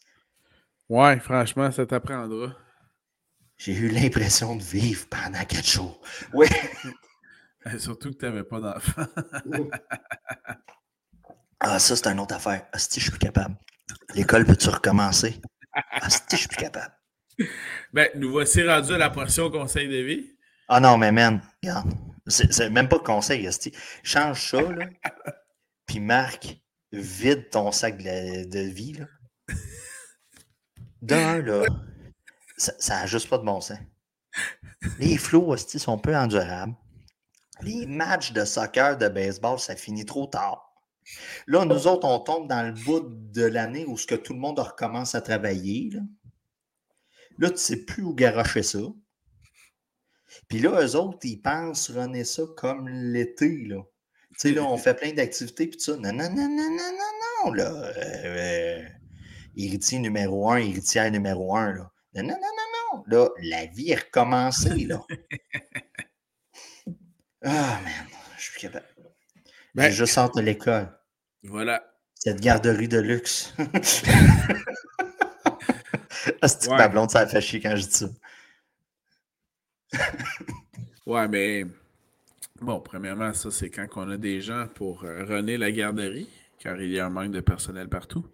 Ouais, 0.88 1.18
franchement, 1.20 1.70
ça 1.70 1.86
t'apprendra. 1.86 2.54
J'ai 3.56 3.72
eu 3.72 3.88
l'impression 3.88 4.56
de 4.56 4.62
vivre 4.62 5.06
pendant 5.08 5.42
quatre 5.44 5.66
jours. 5.66 6.00
Oui. 6.34 6.46
Surtout 7.78 8.12
que 8.12 8.18
tu 8.18 8.24
n'avais 8.26 8.44
pas 8.44 8.60
d'enfant. 8.60 9.06
ah, 11.60 11.78
ça, 11.78 11.96
c'est 11.96 12.06
une 12.06 12.20
autre 12.20 12.34
affaire. 12.34 12.66
Asti, 12.72 13.00
je 13.00 13.04
suis 13.04 13.10
plus 13.10 13.18
capable. 13.18 13.56
L'école 14.14 14.44
peut-tu 14.44 14.68
recommencer? 14.68 15.40
Asti, 15.92 16.36
je 16.36 16.40
suis 16.40 16.48
plus 16.48 16.58
capable. 16.58 16.94
Ben, 17.92 18.08
nous 18.16 18.30
voici 18.30 18.62
rendus 18.66 18.92
à 18.92 18.98
la 18.98 19.10
portion 19.10 19.50
conseil 19.50 19.88
de 19.88 20.02
vie. 20.02 20.38
Ah 20.68 20.80
non, 20.80 20.98
mais 20.98 21.12
man, 21.12 21.40
regarde. 21.62 21.90
C'est 22.26 22.70
même 22.70 22.88
pas 22.88 22.98
de 22.98 23.02
conseil. 23.02 23.48
Change 24.02 24.50
ça, 24.50 24.60
là. 24.60 24.86
Puis 25.86 26.00
Marc, 26.00 26.60
vide 26.92 27.48
ton 27.50 27.72
sac 27.72 27.96
de, 27.96 28.58
vie, 28.68 28.92
là. 28.92 29.06
D'un, 31.00 31.40
là, 31.40 31.64
ça 32.56 33.00
n'a 33.00 33.06
juste 33.06 33.30
pas 33.30 33.38
de 33.38 33.44
bon 33.44 33.60
sens. 33.60 33.78
Les 34.98 35.16
flots, 35.16 35.54
Esti, 35.54 35.78
sont 35.78 35.98
peu 35.98 36.14
endurables. 36.14 36.74
Les 37.62 37.86
matchs 37.86 38.32
de 38.32 38.44
soccer, 38.44 38.98
de 38.98 39.08
baseball, 39.08 39.58
ça 39.58 39.74
finit 39.74 40.04
trop 40.04 40.26
tard. 40.26 40.68
Là, 41.46 41.64
nous 41.64 41.86
autres, 41.86 42.06
on 42.06 42.20
tombe 42.20 42.48
dans 42.48 42.62
le 42.62 42.72
bout 42.72 43.02
de 43.08 43.44
l'année 43.44 43.86
où 43.86 43.96
ce 43.96 44.06
que 44.06 44.14
tout 44.14 44.34
le 44.34 44.40
monde 44.40 44.58
recommence 44.58 45.14
à 45.14 45.22
travailler. 45.22 45.90
Là, 45.92 46.00
là 47.38 47.48
tu 47.48 47.54
ne 47.54 47.58
sais 47.58 47.84
plus 47.84 48.02
où 48.02 48.14
garocher 48.14 48.62
ça. 48.62 48.80
Puis 50.48 50.58
là, 50.58 50.82
eux 50.82 50.96
autres, 50.96 51.18
ils 51.24 51.40
pensent 51.40 51.90
runner 51.90 52.24
ça 52.24 52.42
comme 52.56 52.88
l'été, 52.88 53.64
là. 53.66 53.82
Tu 54.38 54.50
sais, 54.50 54.52
là, 54.52 54.62
on 54.62 54.76
fait 54.76 54.94
plein 54.94 55.12
d'activités, 55.12 55.66
puis 55.66 55.80
ça. 55.80 55.96
Non, 55.96 56.12
non, 56.12 56.30
non, 56.30 56.48
non, 56.48 56.48
non, 56.48 56.70
non, 56.70 57.44
non, 57.44 57.52
là. 57.52 57.92
Euh, 57.96 58.82
héritier 59.56 59.98
numéro 59.98 60.48
un, 60.50 60.58
héritière 60.58 61.10
numéro 61.10 61.56
un, 61.56 61.72
là. 61.72 61.90
Non, 62.14 62.22
non, 62.22 62.28
non, 62.28 62.34
non, 62.34 62.98
non. 62.98 63.04
Là, 63.06 63.30
la 63.42 63.66
vie 63.66 63.90
est 63.90 64.04
recommencée, 64.04 64.86
là. 64.86 65.02
Ah, 67.44 67.78
man, 67.84 67.92
je 68.36 68.42
suis 68.42 68.60
capable. 68.60 68.84
Ben, 69.72 69.92
je 69.92 70.04
sors 70.04 70.32
de 70.32 70.40
l'école. 70.40 70.92
Voilà. 71.44 71.84
Cette 72.16 72.40
garderie 72.40 72.88
de 72.88 72.98
luxe. 72.98 73.54
ah, 76.42 76.48
c'est 76.48 76.68
ouais. 76.68 76.76
ma 76.76 76.88
blonde, 76.88 77.12
ça 77.12 77.20
a 77.20 77.28
fait 77.28 77.40
chier 77.40 77.60
quand 77.60 77.76
je 77.76 77.84
dis 77.84 77.92
ça? 77.92 78.08
Ouais, 81.09 81.26
mais 81.26 81.64
bon, 82.61 82.80
premièrement, 82.80 83.32
ça, 83.34 83.50
c'est 83.50 83.70
quand 83.70 83.86
on 83.96 84.11
a 84.11 84.16
des 84.16 84.40
gens 84.40 84.66
pour 84.74 85.04
euh, 85.04 85.24
runner 85.24 85.56
la 85.56 85.72
garderie, 85.72 86.28
car 86.61 86.80
il 86.80 86.92
y 86.92 87.00
a 87.00 87.06
un 87.06 87.11
manque 87.11 87.32
de 87.32 87.40
personnel 87.40 87.88
partout. 87.88 88.24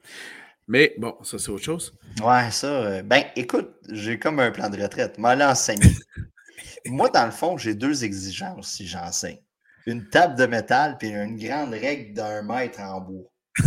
Mais 0.67 0.95
bon, 0.99 1.17
ça, 1.23 1.39
c'est 1.39 1.51
autre 1.51 1.65
chose. 1.65 1.95
Ouais, 2.23 2.51
ça. 2.51 2.67
Euh, 2.67 3.03
ben, 3.03 3.25
écoute, 3.37 3.71
j'ai 3.91 4.19
comme 4.19 4.41
un 4.41 4.51
plan 4.51 4.71
de 4.71 4.81
retraite. 4.81 5.19
Moi, 5.19 5.37
enseigner. 5.43 5.95
Moi, 6.87 7.09
dans 7.11 7.27
le 7.27 7.31
fond, 7.33 7.57
j'ai 7.57 7.75
deux 7.75 8.05
exigences 8.05 8.69
si 8.69 8.87
j'enseigne. 8.87 9.41
Une 9.87 10.09
table 10.09 10.37
de 10.37 10.47
métal 10.47 10.97
puis 10.99 11.09
une 11.09 11.37
grande 11.37 11.73
règle 11.73 12.15
d'un 12.15 12.43
mètre 12.43 12.81
en 12.81 13.01
bois. 13.01 13.31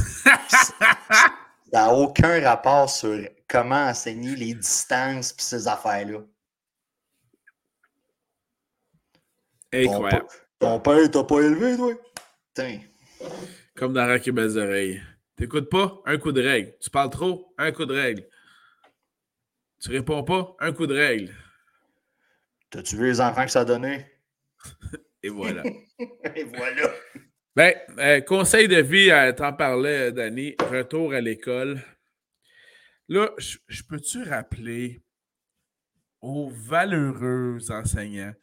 ça 0.47 0.74
n'a 1.72 1.93
aucun 1.93 2.41
rapport 2.41 2.89
sur 2.89 3.20
comment 3.47 3.86
enseigner 3.86 4.36
les 4.36 4.53
distances 4.55 5.34
puis 5.34 5.45
ces 5.45 5.68
affaires-là. 5.68 6.20
Incroyable. 9.86 10.28
Ton, 10.59 10.80
père 10.80 11.11
t'a 11.11 11.23
pas 11.23 11.41
élevé, 11.41 11.78
toi? 11.78 11.93
Tiens. 12.53 12.80
Comme 13.75 13.93
dans 13.93 14.07
Rock 14.07 14.28
et 14.28 14.32
Belles 14.32 14.57
Oreilles. 14.57 15.01
T'écoutes 15.36 15.69
pas? 15.69 16.01
Un 16.05 16.17
coup 16.17 16.32
de 16.32 16.41
règle. 16.41 16.73
Tu 16.82 16.89
parles 16.89 17.11
trop? 17.11 17.53
Un 17.57 17.71
coup 17.71 17.86
de 17.86 17.93
règle. 17.93 18.28
Tu 19.80 19.91
réponds 19.91 20.23
pas? 20.23 20.55
Un 20.59 20.73
coup 20.73 20.88
de 20.88 20.95
règle. 20.95 21.34
T'as-tu 22.71 22.97
vu 22.97 23.05
les 23.05 23.21
enfants 23.21 23.45
que 23.45 23.51
ça 23.51 23.61
a 23.61 23.65
donné? 23.65 24.05
Et 25.23 25.30
voilà. 25.30 25.63
Et 26.36 26.43
voilà. 26.43 26.91
Ben, 27.55 27.73
euh, 27.99 28.21
conseil 28.21 28.67
de 28.67 28.82
vie, 28.82 29.11
euh, 29.11 29.32
t'en 29.32 29.53
parlais, 29.53 30.11
Danny. 30.11 30.55
Retour 30.71 31.13
à 31.13 31.21
l'école. 31.21 31.82
Là, 33.09 33.32
je 33.38 33.84
peux-tu 33.84 34.23
rappeler 34.23 35.01
aux 36.21 36.49
valeureux 36.49 37.59
enseignants, 37.69 38.34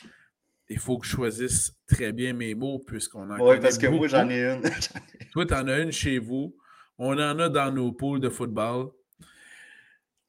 il 0.68 0.78
faut 0.78 0.98
que 0.98 1.06
je 1.06 1.12
choisisse 1.12 1.72
très 1.86 2.12
bien 2.12 2.32
mes 2.32 2.54
mots 2.54 2.78
puisqu'on 2.78 3.30
en 3.30 3.38
Oui, 3.38 3.60
parce 3.60 3.78
que 3.78 3.86
moi, 3.86 4.08
j'en 4.08 4.28
ai 4.28 4.42
une. 4.42 4.62
Toi, 5.32 5.46
tu 5.46 5.54
en 5.54 5.68
as 5.68 5.80
une 5.80 5.92
chez 5.92 6.18
vous. 6.18 6.56
On 6.98 7.12
en 7.12 7.38
a 7.38 7.48
dans 7.48 7.72
nos 7.72 7.92
poules 7.92 8.20
de 8.20 8.28
football. 8.28 8.90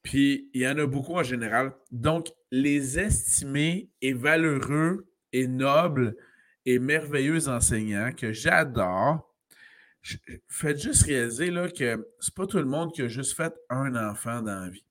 Puis, 0.03 0.49
il 0.53 0.61
y 0.61 0.67
en 0.67 0.77
a 0.77 0.85
beaucoup 0.85 1.15
en 1.15 1.23
général. 1.23 1.73
Donc, 1.91 2.27
les 2.51 2.99
estimés 2.99 3.89
et 4.01 4.13
valeureux 4.13 5.07
et 5.31 5.47
nobles 5.47 6.15
et 6.65 6.79
merveilleux 6.79 7.47
enseignants 7.47 8.11
que 8.11 8.31
j'adore, 8.31 9.33
faites 10.47 10.79
juste 10.79 11.03
réaliser 11.03 11.51
là, 11.51 11.69
que 11.69 12.07
c'est 12.19 12.33
pas 12.33 12.45
tout 12.45 12.57
le 12.57 12.65
monde 12.65 12.91
qui 12.93 13.01
a 13.01 13.07
juste 13.07 13.35
fait 13.35 13.53
un 13.69 13.95
enfant 13.95 14.41
dans 14.41 14.59
la 14.59 14.69
vie. 14.69 14.85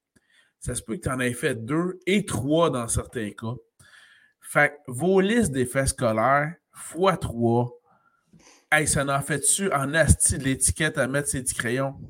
Ça 0.58 0.74
se 0.74 0.82
peut 0.82 0.96
que 0.96 1.02
tu 1.02 1.08
en 1.10 1.20
aies 1.20 1.32
fait 1.32 1.64
deux 1.64 2.00
et 2.06 2.24
trois 2.24 2.70
dans 2.70 2.88
certains 2.88 3.30
cas. 3.30 3.54
Fait 4.54 4.80
vos 4.86 5.20
listes 5.20 5.50
d'effets 5.50 5.88
scolaires, 5.88 6.54
fois 6.70 7.16
trois, 7.16 7.76
hey, 8.70 8.86
ça 8.86 9.04
en 9.04 9.20
fait-tu 9.20 9.72
en 9.72 9.92
asti 9.94 10.38
de 10.38 10.44
l'étiquette 10.44 10.96
à 10.96 11.08
mettre 11.08 11.26
ses 11.28 11.42
petits 11.42 11.56
crayons? 11.56 12.00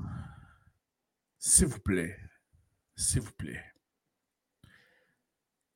S'il 1.38 1.68
vous 1.68 1.80
plaît. 1.80 2.18
S'il 2.96 3.22
vous 3.22 3.32
plaît. 3.32 3.64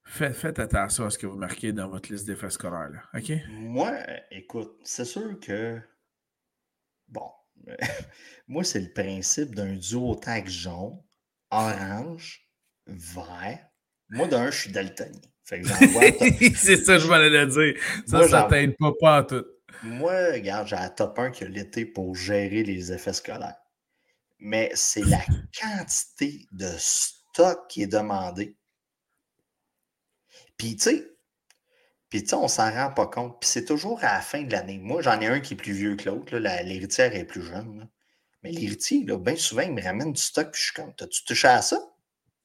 Faites, 0.05 0.59
attention 0.59 1.07
à 1.07 1.11
ce 1.11 1.17
que 1.17 1.27
vous 1.27 1.39
marquez 1.39 1.73
dans 1.73 1.89
votre 1.89 2.13
liste 2.13 2.27
d'effets 2.27 2.51
scolaires. 2.51 3.09
OK? 3.15 3.33
Moi, 3.49 3.99
écoute, 4.31 4.79
c'est 4.85 5.07
sûr 5.07 5.41
que. 5.41 5.81
Bon. 7.07 7.31
Moi, 8.47 8.63
c'est 8.63 8.81
le 8.81 8.93
principe 8.93 9.55
d'un 9.55 9.75
duo 9.75 10.17
tag 10.17 10.47
jaune, 10.47 11.03
orange, 11.51 12.47
vert. 12.87 13.67
Moi, 14.11 14.29
d'un, 14.29 14.51
je 14.51 14.59
suis 14.59 14.71
daltonien. 14.71 15.19
c'est 16.57 16.85
ça 16.85 16.95
que 16.95 16.99
je 17.01 17.07
voulais 17.07 17.31
le 17.31 17.47
dire. 17.47 17.83
Ça, 18.07 18.29
ça 18.29 18.47
t'aide 18.51 18.77
pas, 18.77 18.93
pas 19.01 19.21
en 19.21 19.25
tout. 19.25 19.45
Moi, 19.83 20.33
regarde, 20.33 20.67
j'ai 20.67 20.77
la 20.77 20.91
top 20.91 21.19
1 21.19 21.31
qui 21.31 21.45
a 21.45 21.49
l'été 21.49 21.87
pour 21.87 22.15
gérer 22.15 22.65
les 22.65 22.93
effets 22.93 23.13
scolaires. 23.13 23.57
Mais 24.41 24.71
c'est 24.75 25.05
la 25.05 25.21
quantité 25.61 26.47
de 26.53 26.69
stock 26.77 27.67
qui 27.69 27.83
est 27.83 27.87
demandé. 27.87 28.57
Puis, 30.57 30.77
tu 30.77 30.83
sais, 30.83 31.19
puis, 32.11 32.23
tu 32.23 32.31
sais, 32.31 32.35
on 32.37 32.49
s'en 32.49 32.71
rend 32.73 32.91
pas 32.91 33.07
compte. 33.07 33.39
Puis, 33.41 33.49
c'est 33.51 33.65
toujours 33.65 33.99
à 34.01 34.15
la 34.15 34.21
fin 34.21 34.43
de 34.43 34.53
l'année. 34.53 34.79
Moi, 34.79 35.03
j'en 35.03 35.21
ai 35.21 35.27
un 35.27 35.41
qui 35.41 35.55
est 35.55 35.57
plus 35.57 35.73
vieux 35.73 35.97
que 35.97 36.09
l'autre. 36.09 36.37
L'héritière 36.37 37.15
est 37.15 37.25
plus 37.25 37.43
jeune. 37.43 37.89
Mais 38.43 38.51
l'héritier, 38.51 39.05
bien 39.05 39.37
souvent, 39.37 39.63
il 39.63 39.73
me 39.73 39.83
ramène 39.83 40.13
du 40.13 40.21
stock. 40.21 40.51
Puis, 40.51 40.61
je 40.61 40.67
suis 40.67 40.75
comme, 40.75 40.95
t'as-tu 40.95 41.25
touché 41.25 41.49
à 41.49 41.63
ça? 41.63 41.79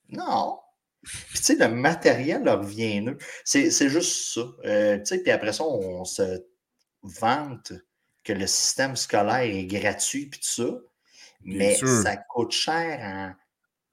Non. 0.09 0.59
Puis, 1.03 1.39
tu 1.39 1.43
sais, 1.43 1.55
le 1.55 1.67
matériel 1.67 2.43
leur 2.43 2.63
vient 2.63 3.15
C'est 3.43 3.89
juste 3.89 4.33
ça. 4.33 4.41
Euh, 4.65 4.97
tu 4.99 5.05
sais, 5.05 5.19
puis 5.19 5.31
après 5.31 5.53
ça, 5.53 5.63
on 5.65 6.05
se 6.05 6.43
vante 7.01 7.73
que 8.23 8.33
le 8.33 8.47
système 8.47 8.95
scolaire 8.95 9.41
est 9.41 9.65
gratuit, 9.65 10.27
puis 10.27 10.39
tout 10.39 10.63
ça. 10.63 10.77
mais 11.43 11.75
ça 11.75 12.15
coûte 12.15 12.51
cher 12.51 12.99
en 13.01 13.33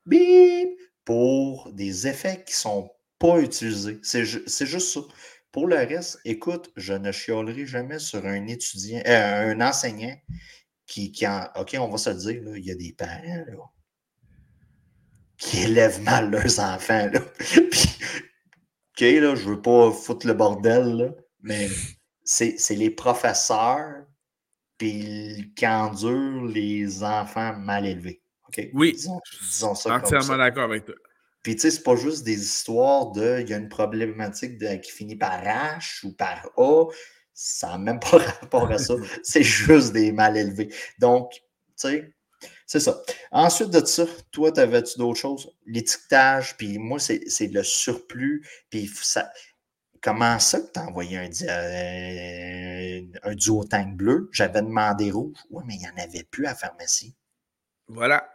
bip 0.06 0.78
pour 1.04 1.72
des 1.72 2.06
effets 2.06 2.44
qui 2.44 2.54
sont 2.54 2.90
pas 3.18 3.40
utilisés. 3.40 3.98
C'est 4.02 4.24
juste 4.24 4.92
ça. 4.92 5.00
Pour 5.52 5.66
le 5.66 5.76
reste, 5.76 6.20
écoute, 6.24 6.70
je 6.76 6.92
ne 6.92 7.10
chialerai 7.10 7.66
jamais 7.66 7.98
sur 7.98 8.24
un 8.24 8.46
étudiant, 8.46 9.02
euh, 9.04 9.50
un 9.50 9.60
enseignant 9.60 10.16
qui, 10.86 11.10
qui 11.10 11.26
en, 11.26 11.48
OK, 11.56 11.76
on 11.78 11.88
va 11.88 11.98
se 11.98 12.10
le 12.10 12.16
dire, 12.16 12.56
il 12.56 12.64
y 12.64 12.70
a 12.70 12.76
des 12.76 12.92
parents 12.92 13.44
là, 13.48 13.56
qui 15.40 15.62
élèvent 15.62 16.02
mal 16.02 16.30
leurs 16.30 16.60
enfants. 16.60 17.08
Là. 17.12 17.20
Puis, 17.70 17.88
OK, 18.90 19.00
là, 19.00 19.34
je 19.34 19.48
veux 19.48 19.60
pas 19.60 19.90
foutre 19.90 20.26
le 20.26 20.34
bordel, 20.34 20.96
là, 20.96 21.08
mais 21.42 21.68
c'est 22.22 22.76
les 22.76 22.90
professeurs 22.90 24.04
puis 24.76 25.52
qui 25.56 25.66
endurent 25.66 26.46
les 26.46 27.02
enfants 27.02 27.54
mal 27.56 27.86
élevés. 27.86 28.22
Oui. 28.72 28.92
Disons, 28.92 29.74
ça. 29.74 29.94
Entièrement 29.94 30.36
d'accord 30.36 30.64
avec 30.64 30.84
toi. 30.84 30.94
Puis, 31.42 31.54
tu 31.54 31.62
sais, 31.62 31.70
c'est 31.70 31.82
pas 31.82 31.96
juste 31.96 32.24
des 32.24 32.38
histoires 32.40 33.10
de 33.12 33.40
il 33.40 33.48
y 33.48 33.54
a 33.54 33.56
une 33.56 33.68
problématique 33.68 34.58
de, 34.58 34.76
qui 34.76 34.90
finit 34.90 35.16
par 35.16 35.42
H 35.42 36.06
ou 36.06 36.12
par 36.12 36.50
A. 36.56 36.86
Ça 37.32 37.68
n'a 37.68 37.78
même 37.78 38.00
pas 38.00 38.18
rapport 38.40 38.70
à 38.70 38.78
ça. 38.78 38.94
c'est 39.22 39.42
juste 39.42 39.92
des 39.92 40.12
mal 40.12 40.36
élevés. 40.36 40.72
Donc, 40.98 41.32
tu 41.32 41.40
sais, 41.76 42.14
c'est 42.66 42.80
ça. 42.80 43.02
Ensuite 43.30 43.70
de 43.70 43.84
ça, 43.84 44.06
toi, 44.30 44.52
t'avais-tu 44.52 44.98
d'autres 44.98 45.18
choses? 45.18 45.50
L'étiquetage, 45.66 46.56
puis 46.56 46.78
moi, 46.78 46.98
c'est 46.98 47.46
le 47.52 47.62
surplus, 47.62 48.46
puis 48.70 48.90
ça. 49.02 49.30
Comment 50.02 50.38
ça 50.38 50.60
que 50.60 50.72
tu 50.72 50.80
as 50.80 50.86
envoyé 50.86 51.18
un, 51.18 51.28
euh, 51.42 53.02
un 53.22 53.34
duo 53.34 53.64
tank 53.64 53.96
bleu? 53.96 54.30
J'avais 54.32 54.62
demandé 54.62 55.10
rouge. 55.10 55.36
Oui, 55.50 55.62
mais 55.66 55.74
il 55.74 55.80
n'y 55.80 55.88
en 55.88 56.02
avait 56.02 56.24
plus 56.24 56.46
à 56.46 56.50
la 56.50 56.54
pharmacie. 56.54 57.14
Voilà. 57.86 58.26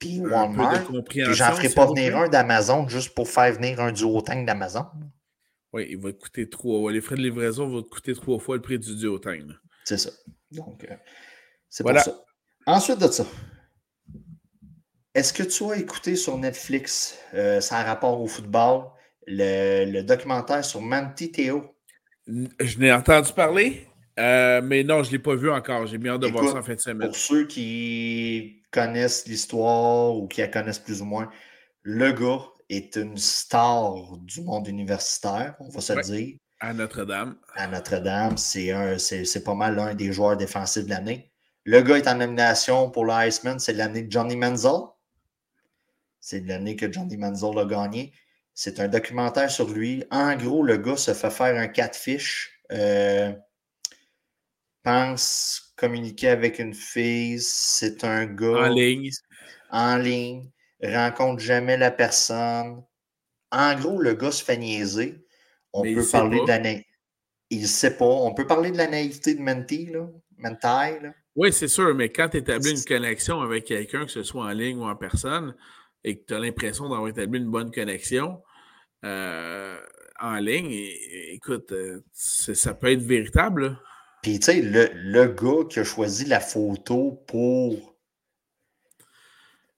Puis 0.00 0.20
Walmart. 0.20 0.84
J'en 1.32 1.52
ferai 1.52 1.68
pas 1.68 1.86
venir 1.86 2.16
un 2.16 2.28
d'Amazon 2.28 2.88
juste 2.88 3.14
pour 3.14 3.28
faire 3.28 3.52
venir 3.52 3.80
un 3.80 3.92
duo 3.92 4.20
tank 4.20 4.46
d'Amazon. 4.46 4.86
Oui, 5.72 5.86
il 5.90 5.98
va 5.98 6.12
te 6.12 6.18
coûter 6.18 6.48
trois. 6.48 6.90
Les 6.90 7.00
frais 7.00 7.16
de 7.16 7.22
livraison 7.22 7.68
vont 7.68 7.82
te 7.82 7.88
coûter 7.88 8.14
trois 8.14 8.38
fois 8.38 8.56
le 8.56 8.62
prix 8.62 8.78
du 8.78 8.96
duo 8.96 9.18
tank. 9.18 9.42
C'est 9.84 9.98
ça. 9.98 10.10
Donc, 10.50 10.84
euh, 10.84 10.96
c'est 11.68 11.82
voilà. 11.82 12.02
pour 12.02 12.14
ça. 12.14 12.24
Ensuite 12.68 12.98
de 12.98 13.06
ça, 13.06 13.24
est-ce 15.14 15.32
que 15.32 15.42
tu 15.42 15.64
as 15.72 15.78
écouté 15.78 16.16
sur 16.16 16.36
Netflix, 16.36 17.16
euh, 17.32 17.62
sans 17.62 17.82
rapport 17.82 18.20
au 18.20 18.26
football, 18.26 18.88
le, 19.26 20.02
documentaire 20.02 20.62
sur 20.62 20.82
Manti 20.82 21.32
Théo? 21.32 21.74
Je 22.26 22.78
n'ai 22.78 22.92
entendu 22.92 23.32
parler, 23.32 23.86
euh, 24.18 24.60
mais 24.62 24.84
non, 24.84 25.02
je 25.02 25.08
ne 25.08 25.12
l'ai 25.12 25.18
pas 25.18 25.34
vu 25.34 25.50
encore. 25.50 25.86
J'ai 25.86 25.96
bien 25.96 26.12
hâte 26.12 26.20
de 26.20 26.26
voir 26.26 26.44
ça 26.44 26.58
en 26.58 26.62
fin 26.62 26.74
de 26.74 26.80
semaine. 26.80 27.08
Pour 27.08 27.16
ceux 27.16 27.46
qui 27.46 28.62
connaissent 28.70 29.26
l'histoire 29.26 30.14
ou 30.14 30.28
qui 30.28 30.42
la 30.42 30.48
connaissent 30.48 30.78
plus 30.78 31.00
ou 31.00 31.06
moins, 31.06 31.30
le 31.80 32.12
gars 32.12 32.44
est 32.68 32.96
une 32.96 33.16
star 33.16 34.18
du 34.18 34.42
monde 34.42 34.68
universitaire, 34.68 35.56
on 35.60 35.70
va 35.70 35.80
se 35.80 35.94
le 35.94 36.02
dire. 36.02 36.36
À 36.60 36.74
Notre-Dame. 36.74 37.38
À 37.54 37.66
Notre-Dame, 37.66 38.36
c'est 38.36 39.42
pas 39.42 39.54
mal 39.54 39.74
l'un 39.74 39.94
des 39.94 40.12
joueurs 40.12 40.36
défensifs 40.36 40.84
de 40.84 40.90
l'année. 40.90 41.27
Le 41.70 41.82
gars 41.82 41.98
est 41.98 42.08
en 42.08 42.14
nomination 42.14 42.90
pour 42.90 43.04
l'Iceman, 43.04 43.58
c'est 43.58 43.74
l'année 43.74 44.04
de 44.04 44.10
Johnny 44.10 44.36
Manziel. 44.36 44.84
C'est 46.18 46.40
l'année 46.46 46.76
que 46.76 46.90
Johnny 46.90 47.18
Manziel 47.18 47.58
a 47.58 47.66
gagné. 47.66 48.14
C'est 48.54 48.80
un 48.80 48.88
documentaire 48.88 49.50
sur 49.50 49.68
lui. 49.68 50.02
En 50.10 50.34
gros, 50.34 50.62
le 50.62 50.78
gars 50.78 50.96
se 50.96 51.12
fait 51.12 51.28
faire 51.28 51.60
un 51.60 51.68
catfish. 51.68 52.58
Euh, 52.72 53.34
pense 54.82 55.74
communiquer 55.76 56.30
avec 56.30 56.58
une 56.58 56.72
fille. 56.72 57.38
C'est 57.38 58.02
un 58.02 58.24
gars. 58.24 58.64
En 58.64 58.68
ligne. 58.68 59.10
En 59.70 59.98
ligne. 59.98 60.50
Rencontre 60.82 61.42
jamais 61.42 61.76
la 61.76 61.90
personne. 61.90 62.82
En 63.52 63.74
gros, 63.78 64.00
le 64.00 64.14
gars 64.14 64.32
se 64.32 64.42
fait 64.42 64.56
niaiser. 64.56 65.22
On 65.74 65.82
peut 65.82 66.08
parler 66.10 66.40
de 66.40 66.46
la 66.46 66.80
Il 67.50 67.68
sait 67.68 67.98
pas. 67.98 68.06
On 68.06 68.32
peut 68.32 68.46
parler 68.46 68.70
de 68.70 68.78
la 68.78 68.86
naïveté 68.86 69.34
de 69.34 69.42
Menti, 69.42 69.84
là. 69.84 70.08
Mentai, 70.38 71.00
là. 71.00 71.12
Oui, 71.38 71.52
c'est 71.52 71.68
sûr, 71.68 71.94
mais 71.94 72.08
quand 72.08 72.30
tu 72.30 72.38
établis 72.38 72.72
une 72.72 72.84
connexion 72.84 73.40
avec 73.40 73.64
quelqu'un, 73.64 74.04
que 74.04 74.10
ce 74.10 74.24
soit 74.24 74.42
en 74.42 74.50
ligne 74.50 74.78
ou 74.78 74.84
en 74.86 74.96
personne, 74.96 75.54
et 76.02 76.18
que 76.18 76.24
tu 76.26 76.34
as 76.34 76.40
l'impression 76.40 76.88
d'avoir 76.88 77.06
établi 77.06 77.38
une 77.38 77.48
bonne 77.48 77.70
connexion 77.70 78.42
euh, 79.04 79.78
en 80.18 80.34
ligne, 80.38 80.72
écoute, 81.30 81.70
euh, 81.70 82.02
ça 82.12 82.74
peut 82.74 82.90
être 82.90 83.02
véritable. 83.02 83.78
Puis, 84.20 84.40
tu 84.40 84.46
sais, 84.46 84.62
le, 84.62 84.90
le, 84.94 85.26
gars 85.28 85.64
qui 85.70 85.78
a 85.78 85.84
choisi 85.84 86.24
la 86.24 86.40
photo 86.40 87.22
pour 87.28 87.96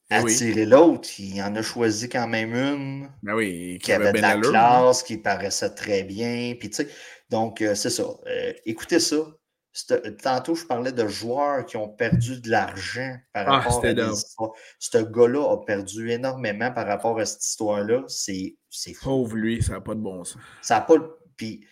attirer 0.08 0.64
l'autre. 0.64 1.11
Il 1.18 1.42
en 1.42 1.54
a 1.56 1.62
choisi 1.62 2.08
quand 2.08 2.26
même 2.26 2.54
une 2.54 3.11
ben 3.22 3.34
oui, 3.34 3.78
qui, 3.82 3.92
avait, 3.92 4.12
de 4.12 4.18
la 4.18 4.30
hein. 4.30 4.40
classe, 4.40 5.02
qui 5.02 5.18
paraissait 5.18 5.74
très 5.74 6.04
bien. 6.04 6.54
Puis, 6.58 6.70
donc, 7.28 7.61
euh, 7.61 7.74
c'est 7.74 7.90
ça. 7.90 8.04
Euh, 8.26 8.54
écoutez 8.64 8.98
ça. 8.98 9.18
Tantôt, 10.22 10.56
je 10.56 10.66
parlais 10.66 10.90
de 10.90 11.06
joueurs 11.06 11.64
qui 11.64 11.76
ont 11.76 11.88
perdu 11.88 12.40
de 12.40 12.50
l'argent 12.50 13.16
par 13.32 13.48
ah, 13.48 13.58
rapport 13.58 13.84
à 13.84 13.94
des 13.94 14.10
histoires. 14.10 14.50
Ce 14.80 14.98
gars-là 14.98 15.52
a 15.52 15.64
perdu 15.64 16.10
énormément 16.10 16.72
par 16.72 16.86
rapport 16.86 17.18
à 17.20 17.24
cette 17.24 17.44
histoire-là. 17.44 18.02
C'est 18.08 18.56
fou. 18.94 19.04
Pauvre 19.04 19.36
lui, 19.36 19.62
ça 19.62 19.74
n'a 19.74 19.80
pas 19.80 19.94
de 19.94 20.00
bon 20.00 20.24
sens. 20.24 20.42
Ça 20.60 20.76
n'a 20.76 20.80
pas 20.80 20.94
Puis, 21.36 21.64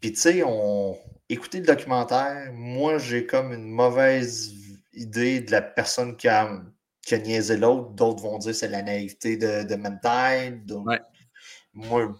puis 0.00 0.12
tu 0.12 0.20
sais, 0.20 0.42
on... 0.44 0.96
écoutez 1.28 1.58
le 1.58 1.66
documentaire. 1.66 2.52
Moi, 2.52 2.98
j'ai 2.98 3.26
comme 3.26 3.52
une 3.52 3.68
mauvaise 3.68 4.52
idée 4.92 5.40
de 5.40 5.50
la 5.50 5.62
personne 5.62 6.16
qui 6.16 6.28
a, 6.28 6.62
qui 7.02 7.16
a 7.16 7.18
niaisé 7.18 7.56
l'autre. 7.56 7.90
D'autres 7.90 8.22
vont 8.22 8.38
dire 8.38 8.52
que 8.52 8.58
c'est 8.58 8.68
la 8.68 8.82
naïveté 8.82 9.36
de, 9.36 9.64
de 9.64 9.74
Mental. 9.74 10.62
Moi, 11.74 12.12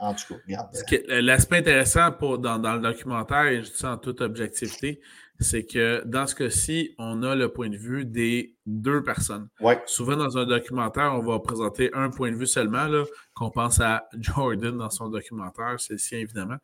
en 0.00 0.14
tout 0.14 0.34
cas, 0.34 0.96
euh, 1.08 1.22
L'aspect 1.22 1.58
intéressant 1.58 2.12
pour, 2.12 2.38
dans, 2.38 2.58
dans, 2.58 2.74
le 2.74 2.80
documentaire, 2.80 3.46
et 3.46 3.62
je 3.62 3.70
dis 3.70 3.76
ça 3.76 3.92
en 3.92 3.98
toute 3.98 4.20
objectivité, 4.20 5.00
c'est 5.38 5.64
que 5.64 6.02
dans 6.06 6.26
ce 6.26 6.34
cas-ci, 6.34 6.94
on 6.98 7.22
a 7.22 7.34
le 7.34 7.52
point 7.52 7.68
de 7.68 7.76
vue 7.76 8.04
des 8.04 8.54
deux 8.64 9.02
personnes. 9.02 9.48
Souvent, 9.86 10.16
dans 10.16 10.38
un 10.38 10.46
documentaire, 10.46 11.12
on 11.14 11.22
va 11.22 11.38
présenter 11.40 11.90
un 11.92 12.10
point 12.10 12.30
de 12.30 12.36
vue 12.36 12.46
seulement, 12.46 12.86
qu'on 13.34 13.50
pense 13.50 13.80
à 13.80 14.08
Jordan 14.18 14.76
dans 14.76 14.90
son 14.90 15.08
documentaire, 15.08 15.76
c'est 15.78 15.94
le 15.94 15.98
sien 15.98 16.18
évidemment. 16.18 16.56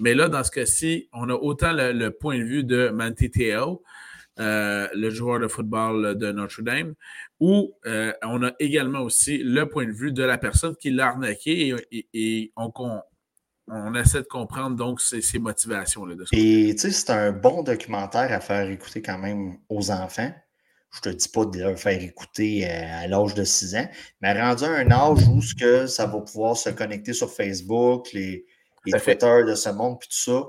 Mais 0.00 0.14
là, 0.14 0.28
dans 0.28 0.44
ce 0.44 0.50
cas-ci, 0.50 1.08
on 1.12 1.28
a 1.28 1.34
autant 1.34 1.72
le, 1.72 2.10
point 2.10 2.38
de 2.38 2.44
vue 2.44 2.64
de 2.64 2.88
Manti 2.90 3.30
Teo, 3.30 3.82
euh, 4.40 4.88
le 4.94 5.10
joueur 5.10 5.38
de 5.38 5.46
football 5.46 6.18
de 6.18 6.32
Notre-Dame, 6.32 6.94
où 7.38 7.72
euh, 7.86 8.12
on 8.24 8.42
a 8.42 8.50
également 8.58 9.00
aussi 9.00 9.38
le 9.38 9.68
point 9.68 9.86
de 9.86 9.92
vue 9.92 10.10
de 10.10 10.24
la 10.24 10.38
personne 10.38 10.74
qui 10.74 10.90
l'a 10.90 11.06
arnaqué 11.06 11.74
et, 11.92 12.52
on, 12.56 12.72
on, 13.68 13.94
essaie 13.94 14.22
de 14.22 14.26
comprendre 14.26 14.74
donc 14.74 15.00
ses, 15.00 15.38
motivations. 15.38 16.04
Là, 16.04 16.16
et 16.32 16.74
tu 16.74 16.78
sais, 16.78 16.90
c'est 16.90 17.10
un 17.10 17.30
bon 17.30 17.62
documentaire 17.62 18.32
à 18.32 18.40
faire 18.40 18.68
écouter 18.68 19.02
quand 19.02 19.18
même 19.18 19.58
aux 19.68 19.92
enfants. 19.92 20.32
Je 20.90 21.00
te 21.00 21.08
dis 21.10 21.28
pas 21.28 21.44
de 21.44 21.58
leur 21.58 21.78
faire 21.78 22.02
écouter 22.02 22.68
euh, 22.68 23.04
à 23.04 23.06
l'âge 23.06 23.34
de 23.34 23.44
6 23.44 23.76
ans, 23.76 23.88
mais 24.20 24.40
rendu 24.40 24.64
à 24.64 24.70
un 24.70 24.90
âge 24.90 25.28
où 25.28 25.42
ce 25.42 25.54
que 25.54 25.86
ça 25.86 26.06
va 26.06 26.20
pouvoir 26.20 26.56
se 26.56 26.70
connecter 26.70 27.12
sur 27.12 27.30
Facebook, 27.30 28.12
les, 28.12 28.46
les 28.84 29.00
Twitter 29.00 29.44
de 29.46 29.54
ce 29.54 29.70
monde, 29.70 29.98
puis 30.00 30.08
tout 30.08 30.16
ça, 30.16 30.48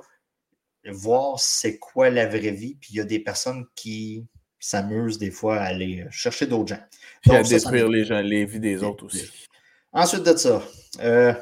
voir 0.91 1.39
c'est 1.39 1.77
quoi 1.79 2.09
la 2.09 2.27
vraie 2.27 2.51
vie. 2.51 2.75
Puis 2.79 2.91
il 2.93 2.97
y 2.97 3.01
a 3.01 3.05
des 3.05 3.19
personnes 3.19 3.65
qui 3.75 4.25
s'amusent 4.59 5.17
des 5.17 5.31
fois 5.31 5.57
à 5.57 5.65
aller 5.65 6.05
chercher 6.11 6.47
d'autres 6.47 6.69
gens. 6.75 6.83
Puis 7.21 7.35
à 7.35 7.43
détruire 7.43 7.87
les, 7.87 8.05
gens, 8.05 8.21
les 8.21 8.45
vies 8.45 8.59
des 8.59 8.83
autres 8.83 9.05
aussi. 9.05 9.47
Ensuite 9.91 10.23
de 10.23 10.35
ça, 10.35 10.61
euh, 10.99 11.33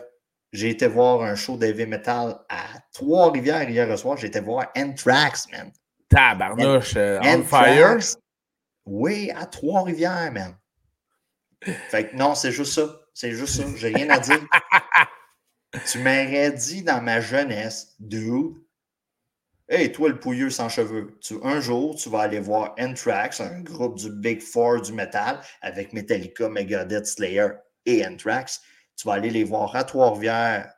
j'ai 0.52 0.70
été 0.70 0.88
voir 0.88 1.22
un 1.22 1.36
show 1.36 1.58
d'heavy 1.58 1.88
metal 1.88 2.40
à 2.50 2.66
Trois-Rivières 2.94 3.70
hier 3.70 3.98
soir. 3.98 4.18
J'ai 4.18 4.28
été 4.28 4.40
voir 4.40 4.72
Anthrax, 4.78 5.48
man. 5.52 5.72
Tabarnouche, 6.10 6.96
euh, 6.96 7.20
On 7.24 7.44
Fire? 7.44 7.98
Oui, 8.86 9.32
à 9.36 9.46
Trois-Rivières, 9.48 10.32
man. 10.32 10.56
Fait 11.90 12.10
que 12.10 12.16
non, 12.16 12.36
c'est 12.36 12.52
juste 12.52 12.74
ça. 12.74 13.00
C'est 13.14 13.32
juste 13.32 13.56
ça. 13.56 13.64
J'ai 13.76 13.90
rien 13.90 14.10
à 14.10 14.20
dire. 14.20 14.40
tu 15.92 15.98
m'aurais 16.00 16.52
dit 16.52 16.84
dans 16.84 17.02
ma 17.02 17.20
jeunesse, 17.20 17.96
dude, 18.00 18.54
Hey, 19.70 19.94
toi, 19.94 20.10
le 20.10 20.20
pouilleux 20.20 20.50
sans 20.50 20.68
cheveux, 20.68 21.18
tu, 21.22 21.36
un 21.42 21.62
jour, 21.62 21.96
tu 21.96 22.10
vas 22.10 22.20
aller 22.20 22.42
voir 22.42 22.76
Anthrax, 22.78 23.40
un 23.40 23.62
groupe 23.62 23.98
du 23.98 24.10
Big 24.12 24.42
Four 24.42 24.82
du 24.82 24.92
métal, 24.92 25.40
avec 25.62 25.94
Metallica, 25.94 26.50
Megadeth, 26.50 27.06
Slayer 27.06 27.48
et 27.86 28.06
Anthrax. 28.06 28.62
Tu 28.98 29.08
vas 29.08 29.14
aller 29.14 29.30
les 29.30 29.46
voir 29.46 29.74
à 29.74 29.86
Trois-Rivières, 29.86 30.70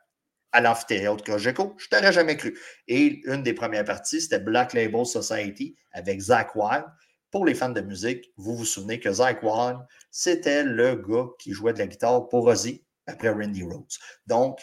à 0.52 0.60
l'amphithéâtre 0.60 1.24
Cogeco. 1.24 1.74
Je 1.78 1.88
t'aurais 1.88 2.12
jamais 2.12 2.36
cru. 2.36 2.56
Et 2.86 3.20
une 3.24 3.42
des 3.42 3.54
premières 3.54 3.84
parties, 3.84 4.20
c'était 4.20 4.38
Black 4.38 4.72
Label 4.72 5.04
Society 5.04 5.76
avec 5.90 6.20
Zach 6.20 6.54
Wild. 6.54 6.84
Pour 7.32 7.44
les 7.44 7.54
fans 7.54 7.70
de 7.70 7.80
musique, 7.80 8.32
vous 8.36 8.56
vous 8.56 8.64
souvenez 8.64 9.00
que 9.00 9.10
Zach 9.10 9.42
Wild, 9.42 9.80
c'était 10.12 10.62
le 10.62 10.94
gars 10.94 11.26
qui 11.40 11.52
jouait 11.52 11.72
de 11.72 11.78
la 11.80 11.88
guitare 11.88 12.28
pour 12.28 12.46
Ozzy 12.46 12.84
après 13.08 13.30
Randy 13.30 13.64
Rhodes. 13.64 13.84
Donc, 14.28 14.60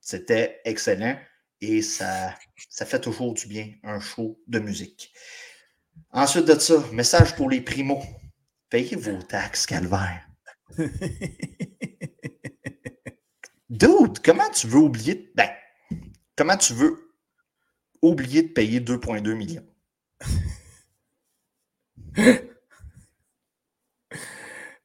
c'était 0.00 0.60
excellent 0.64 1.18
et 1.60 1.82
ça, 1.82 2.34
ça 2.68 2.86
fait 2.86 3.00
toujours 3.00 3.34
du 3.34 3.46
bien, 3.46 3.74
un 3.82 4.00
show 4.00 4.40
de 4.46 4.58
musique. 4.58 5.12
Ensuite 6.10 6.46
de 6.46 6.58
ça, 6.58 6.82
message 6.92 7.36
pour 7.36 7.50
les 7.50 7.60
primos. 7.60 8.02
Payez 8.68 8.96
vos 8.96 9.22
taxes, 9.22 9.66
calvaire. 9.66 10.26
Dude, 13.68 14.20
comment 14.24 14.48
tu 14.50 14.66
veux 14.66 14.78
oublier... 14.78 15.30
Ben, 15.34 15.50
comment 16.36 16.56
tu 16.56 16.72
veux 16.72 17.12
oublier 18.02 18.42
de 18.42 18.48
payer 18.48 18.80
2,2 18.80 19.34
millions? 19.34 19.66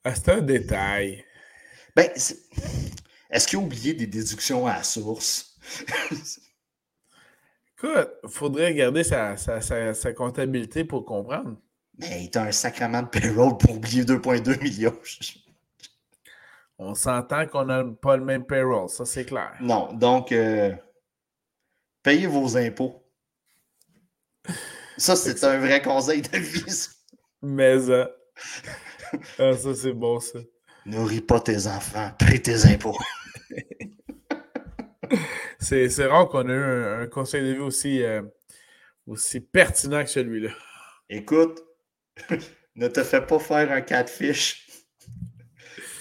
Ah, 0.04 0.14
c'est 0.14 0.30
un 0.30 0.42
détail. 0.42 1.26
Ben, 1.96 2.12
est-ce 2.16 3.48
qu'il 3.48 3.58
a 3.58 3.62
oublié 3.62 3.96
des 3.96 4.06
déductions 4.06 4.68
à 4.68 4.76
la 4.76 4.84
source? 4.84 5.58
Écoute, 7.78 8.10
il 8.24 8.30
faudrait 8.30 8.68
regarder 8.68 9.04
sa, 9.04 9.36
sa, 9.38 10.14
comptabilité 10.14 10.86
pour 10.86 11.06
comprendre. 11.06 11.58
Mais 11.98 12.26
il 12.26 12.38
a 12.38 12.44
un 12.44 12.52
sacrement 12.52 13.02
de 13.04 13.08
payroll 13.08 13.58
pour 13.58 13.78
oublier 13.78 14.04
2,2 14.04 14.62
millions. 14.62 14.98
On 16.78 16.94
s'entend 16.94 17.48
qu'on 17.48 17.66
n'a 17.66 17.86
pas 17.86 18.18
le 18.18 18.26
même 18.26 18.46
payroll, 18.46 18.90
ça 18.90 19.06
c'est 19.06 19.24
clair. 19.24 19.54
Non, 19.62 19.94
donc 19.94 20.34
euh, 20.34 20.74
payez 22.04 22.28
vos 22.28 22.58
impôts. 22.58 23.02
Ça, 24.98 25.16
c'est 25.16 25.42
un 25.46 25.58
vrai 25.60 25.82
conseil 25.82 26.22
de 26.22 26.38
vie. 26.38 26.88
Mais 27.42 27.80
ça. 27.80 28.12
Ah, 29.40 29.54
ça, 29.54 29.74
c'est 29.74 29.94
bon, 29.94 30.20
ça. 30.20 30.40
Nourris 30.86 31.22
pas 31.22 31.40
tes 31.40 31.68
enfants, 31.68 32.12
paye 32.20 32.42
tes 32.42 32.66
impôts. 32.66 32.98
C'est 35.66 36.06
rare 36.06 36.30
qu'on 36.30 36.48
ait 36.48 36.54
eu 36.54 37.04
un, 37.04 37.08
conseil 37.08 37.42
de 37.42 37.54
vie 37.54 37.60
aussi, 37.60 38.04
euh, 38.04 38.22
aussi 39.08 39.40
pertinent 39.40 40.04
que 40.04 40.10
celui-là. 40.10 40.52
Écoute, 41.10 41.64
ne 42.76 42.88
te 42.88 43.04
fais 43.04 43.26
pas 43.26 43.40
faire 43.40 43.72
un 43.72 43.82
catfish. 43.82 44.68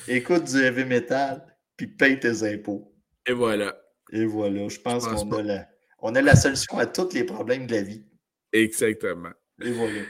Écoute 0.06 0.44
du 0.44 0.62
heavy 0.62 0.84
metal, 0.84 1.46
puis 1.78 1.86
paye 1.86 2.20
tes 2.20 2.42
impôts. 2.42 2.94
Et 3.26 3.32
voilà. 3.32 3.74
Et 4.12 4.26
voilà. 4.26 4.68
Je 4.68 4.78
pense, 4.80 5.06
qu'on 5.06 5.32
a 5.32 5.42
la, 5.42 5.68
on 6.00 6.14
a 6.14 6.20
la 6.20 6.36
solution 6.36 6.76
à 6.76 6.84
tous 6.84 7.14
les 7.14 7.24
problèmes 7.24 7.66
de 7.66 7.74
la 7.74 7.82
vie. 7.82 8.04
Exactement. 8.52 9.32
Et 9.62 9.70
voilà. 9.70 10.02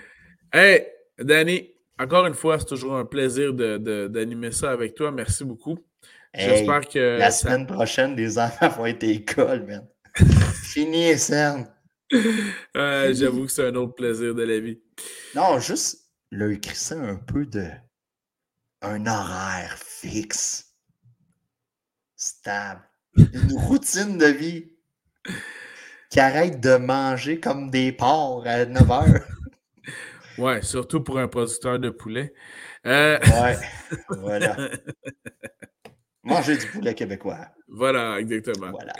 Hey, 0.52 0.86
Danny, 1.16 1.70
encore 1.96 2.26
une 2.26 2.34
fois, 2.34 2.58
c'est 2.58 2.66
toujours 2.66 2.96
un 2.96 3.04
plaisir 3.04 3.54
d'animer 3.54 4.50
ça 4.50 4.72
avec 4.72 4.96
toi. 4.96 5.12
Merci 5.12 5.44
beaucoup. 5.44 5.78
J'espère 6.34 6.80
que. 6.88 7.18
La 7.18 7.30
semaine 7.30 7.66
prochaine, 7.66 8.16
les 8.16 8.38
enfants 8.38 8.68
vont 8.68 8.86
être 8.86 9.04
à 9.04 9.06
l'école, 9.06 9.64
man. 9.64 9.86
Fini 10.64 11.04
et 11.04 11.18
cerne. 11.18 11.66
J'avoue 12.74 13.46
que 13.46 13.52
c'est 13.52 13.68
un 13.68 13.74
autre 13.74 13.94
plaisir 13.94 14.34
de 14.34 14.42
la 14.42 14.58
vie. 14.58 14.80
Non, 15.34 15.58
juste 15.58 16.04
leur 16.30 16.58
crisser 16.60 16.94
un 16.94 17.16
peu 17.16 17.46
de. 17.46 17.66
un 18.82 19.06
horaire 19.06 19.76
fixe. 19.78 20.74
Stable. 22.16 22.82
Une 23.16 23.52
routine 23.56 24.18
de 24.18 24.26
vie. 24.26 24.72
Qui 26.10 26.20
arrête 26.20 26.60
de 26.60 26.76
manger 26.76 27.40
comme 27.40 27.70
des 27.70 27.92
porcs 27.92 28.46
à 28.46 28.64
9 28.66 28.90
heures. 28.90 29.04
Ouais, 30.36 30.62
surtout 30.62 31.00
pour 31.00 31.20
un 31.20 31.28
producteur 31.28 31.78
de 31.78 31.90
poulet. 31.90 32.34
Euh... 32.86 33.20
Ouais, 33.20 33.56
voilà. 34.08 34.56
Manger 36.24 36.56
du 36.56 36.66
poulet 36.66 36.94
québécois. 36.94 37.48
Voilà, 37.68 38.18
exactement. 38.18 38.70
Voilà. 38.70 38.92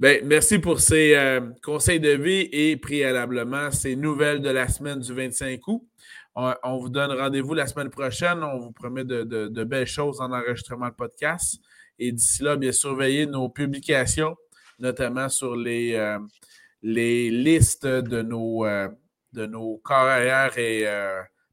Ben, 0.00 0.22
merci 0.24 0.58
pour 0.58 0.80
ces 0.80 1.14
euh, 1.14 1.40
conseils 1.62 2.00
de 2.00 2.10
vie 2.10 2.48
et 2.50 2.76
préalablement 2.76 3.70
ces 3.70 3.94
nouvelles 3.94 4.40
de 4.40 4.48
la 4.48 4.68
semaine 4.68 5.00
du 5.00 5.12
25 5.12 5.60
août. 5.68 5.82
On, 6.34 6.78
vous 6.78 6.88
donne 6.88 7.12
rendez-vous 7.12 7.52
la 7.52 7.66
semaine 7.66 7.90
prochaine. 7.90 8.42
On 8.42 8.58
vous 8.58 8.72
promet 8.72 9.04
de, 9.04 9.64
belles 9.64 9.86
choses 9.86 10.20
en 10.20 10.32
enregistrement 10.32 10.88
de 10.88 10.94
podcast. 10.94 11.60
Et 11.98 12.10
d'ici 12.10 12.42
là, 12.42 12.56
bien 12.56 12.72
surveillez 12.72 13.26
nos 13.26 13.50
publications, 13.50 14.34
notamment 14.78 15.28
sur 15.28 15.54
les, 15.54 15.94
euh, 15.94 16.18
les 16.82 17.30
listes 17.30 17.86
de 17.86 18.22
nos, 18.22 18.64
euh, 18.64 18.88
de 19.34 19.44
nos 19.44 19.76
carrières 19.86 20.56
et 20.56 20.86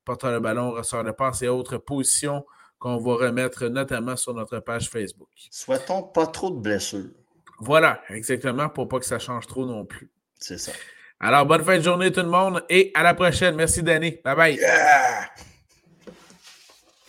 porteurs 0.05 0.33
de 0.33 0.39
ballon, 0.39 0.71
ressort 0.71 1.03
de 1.03 1.11
passe 1.11 1.41
et 1.41 1.49
autres 1.49 1.77
positions 1.77 2.45
qu'on 2.79 2.97
va 2.97 3.27
remettre 3.27 3.67
notamment 3.67 4.15
sur 4.15 4.33
notre 4.33 4.59
page 4.59 4.89
Facebook. 4.89 5.29
Souhaitons 5.51 6.03
pas 6.03 6.27
trop 6.27 6.49
de 6.49 6.59
blessures. 6.59 7.09
Voilà, 7.59 8.01
exactement, 8.09 8.69
pour 8.69 8.87
pas 8.87 8.99
que 8.99 9.05
ça 9.05 9.19
change 9.19 9.45
trop 9.45 9.65
non 9.65 9.85
plus. 9.85 10.09
C'est 10.39 10.57
ça. 10.57 10.71
Alors, 11.19 11.45
bonne 11.45 11.63
fin 11.63 11.77
de 11.77 11.83
journée 11.83 12.11
tout 12.11 12.21
le 12.21 12.29
monde 12.29 12.63
et 12.69 12.91
à 12.95 13.03
la 13.03 13.13
prochaine. 13.13 13.55
Merci 13.55 13.83
Danny. 13.83 14.17
Bye 14.23 14.35
bye. 14.35 14.59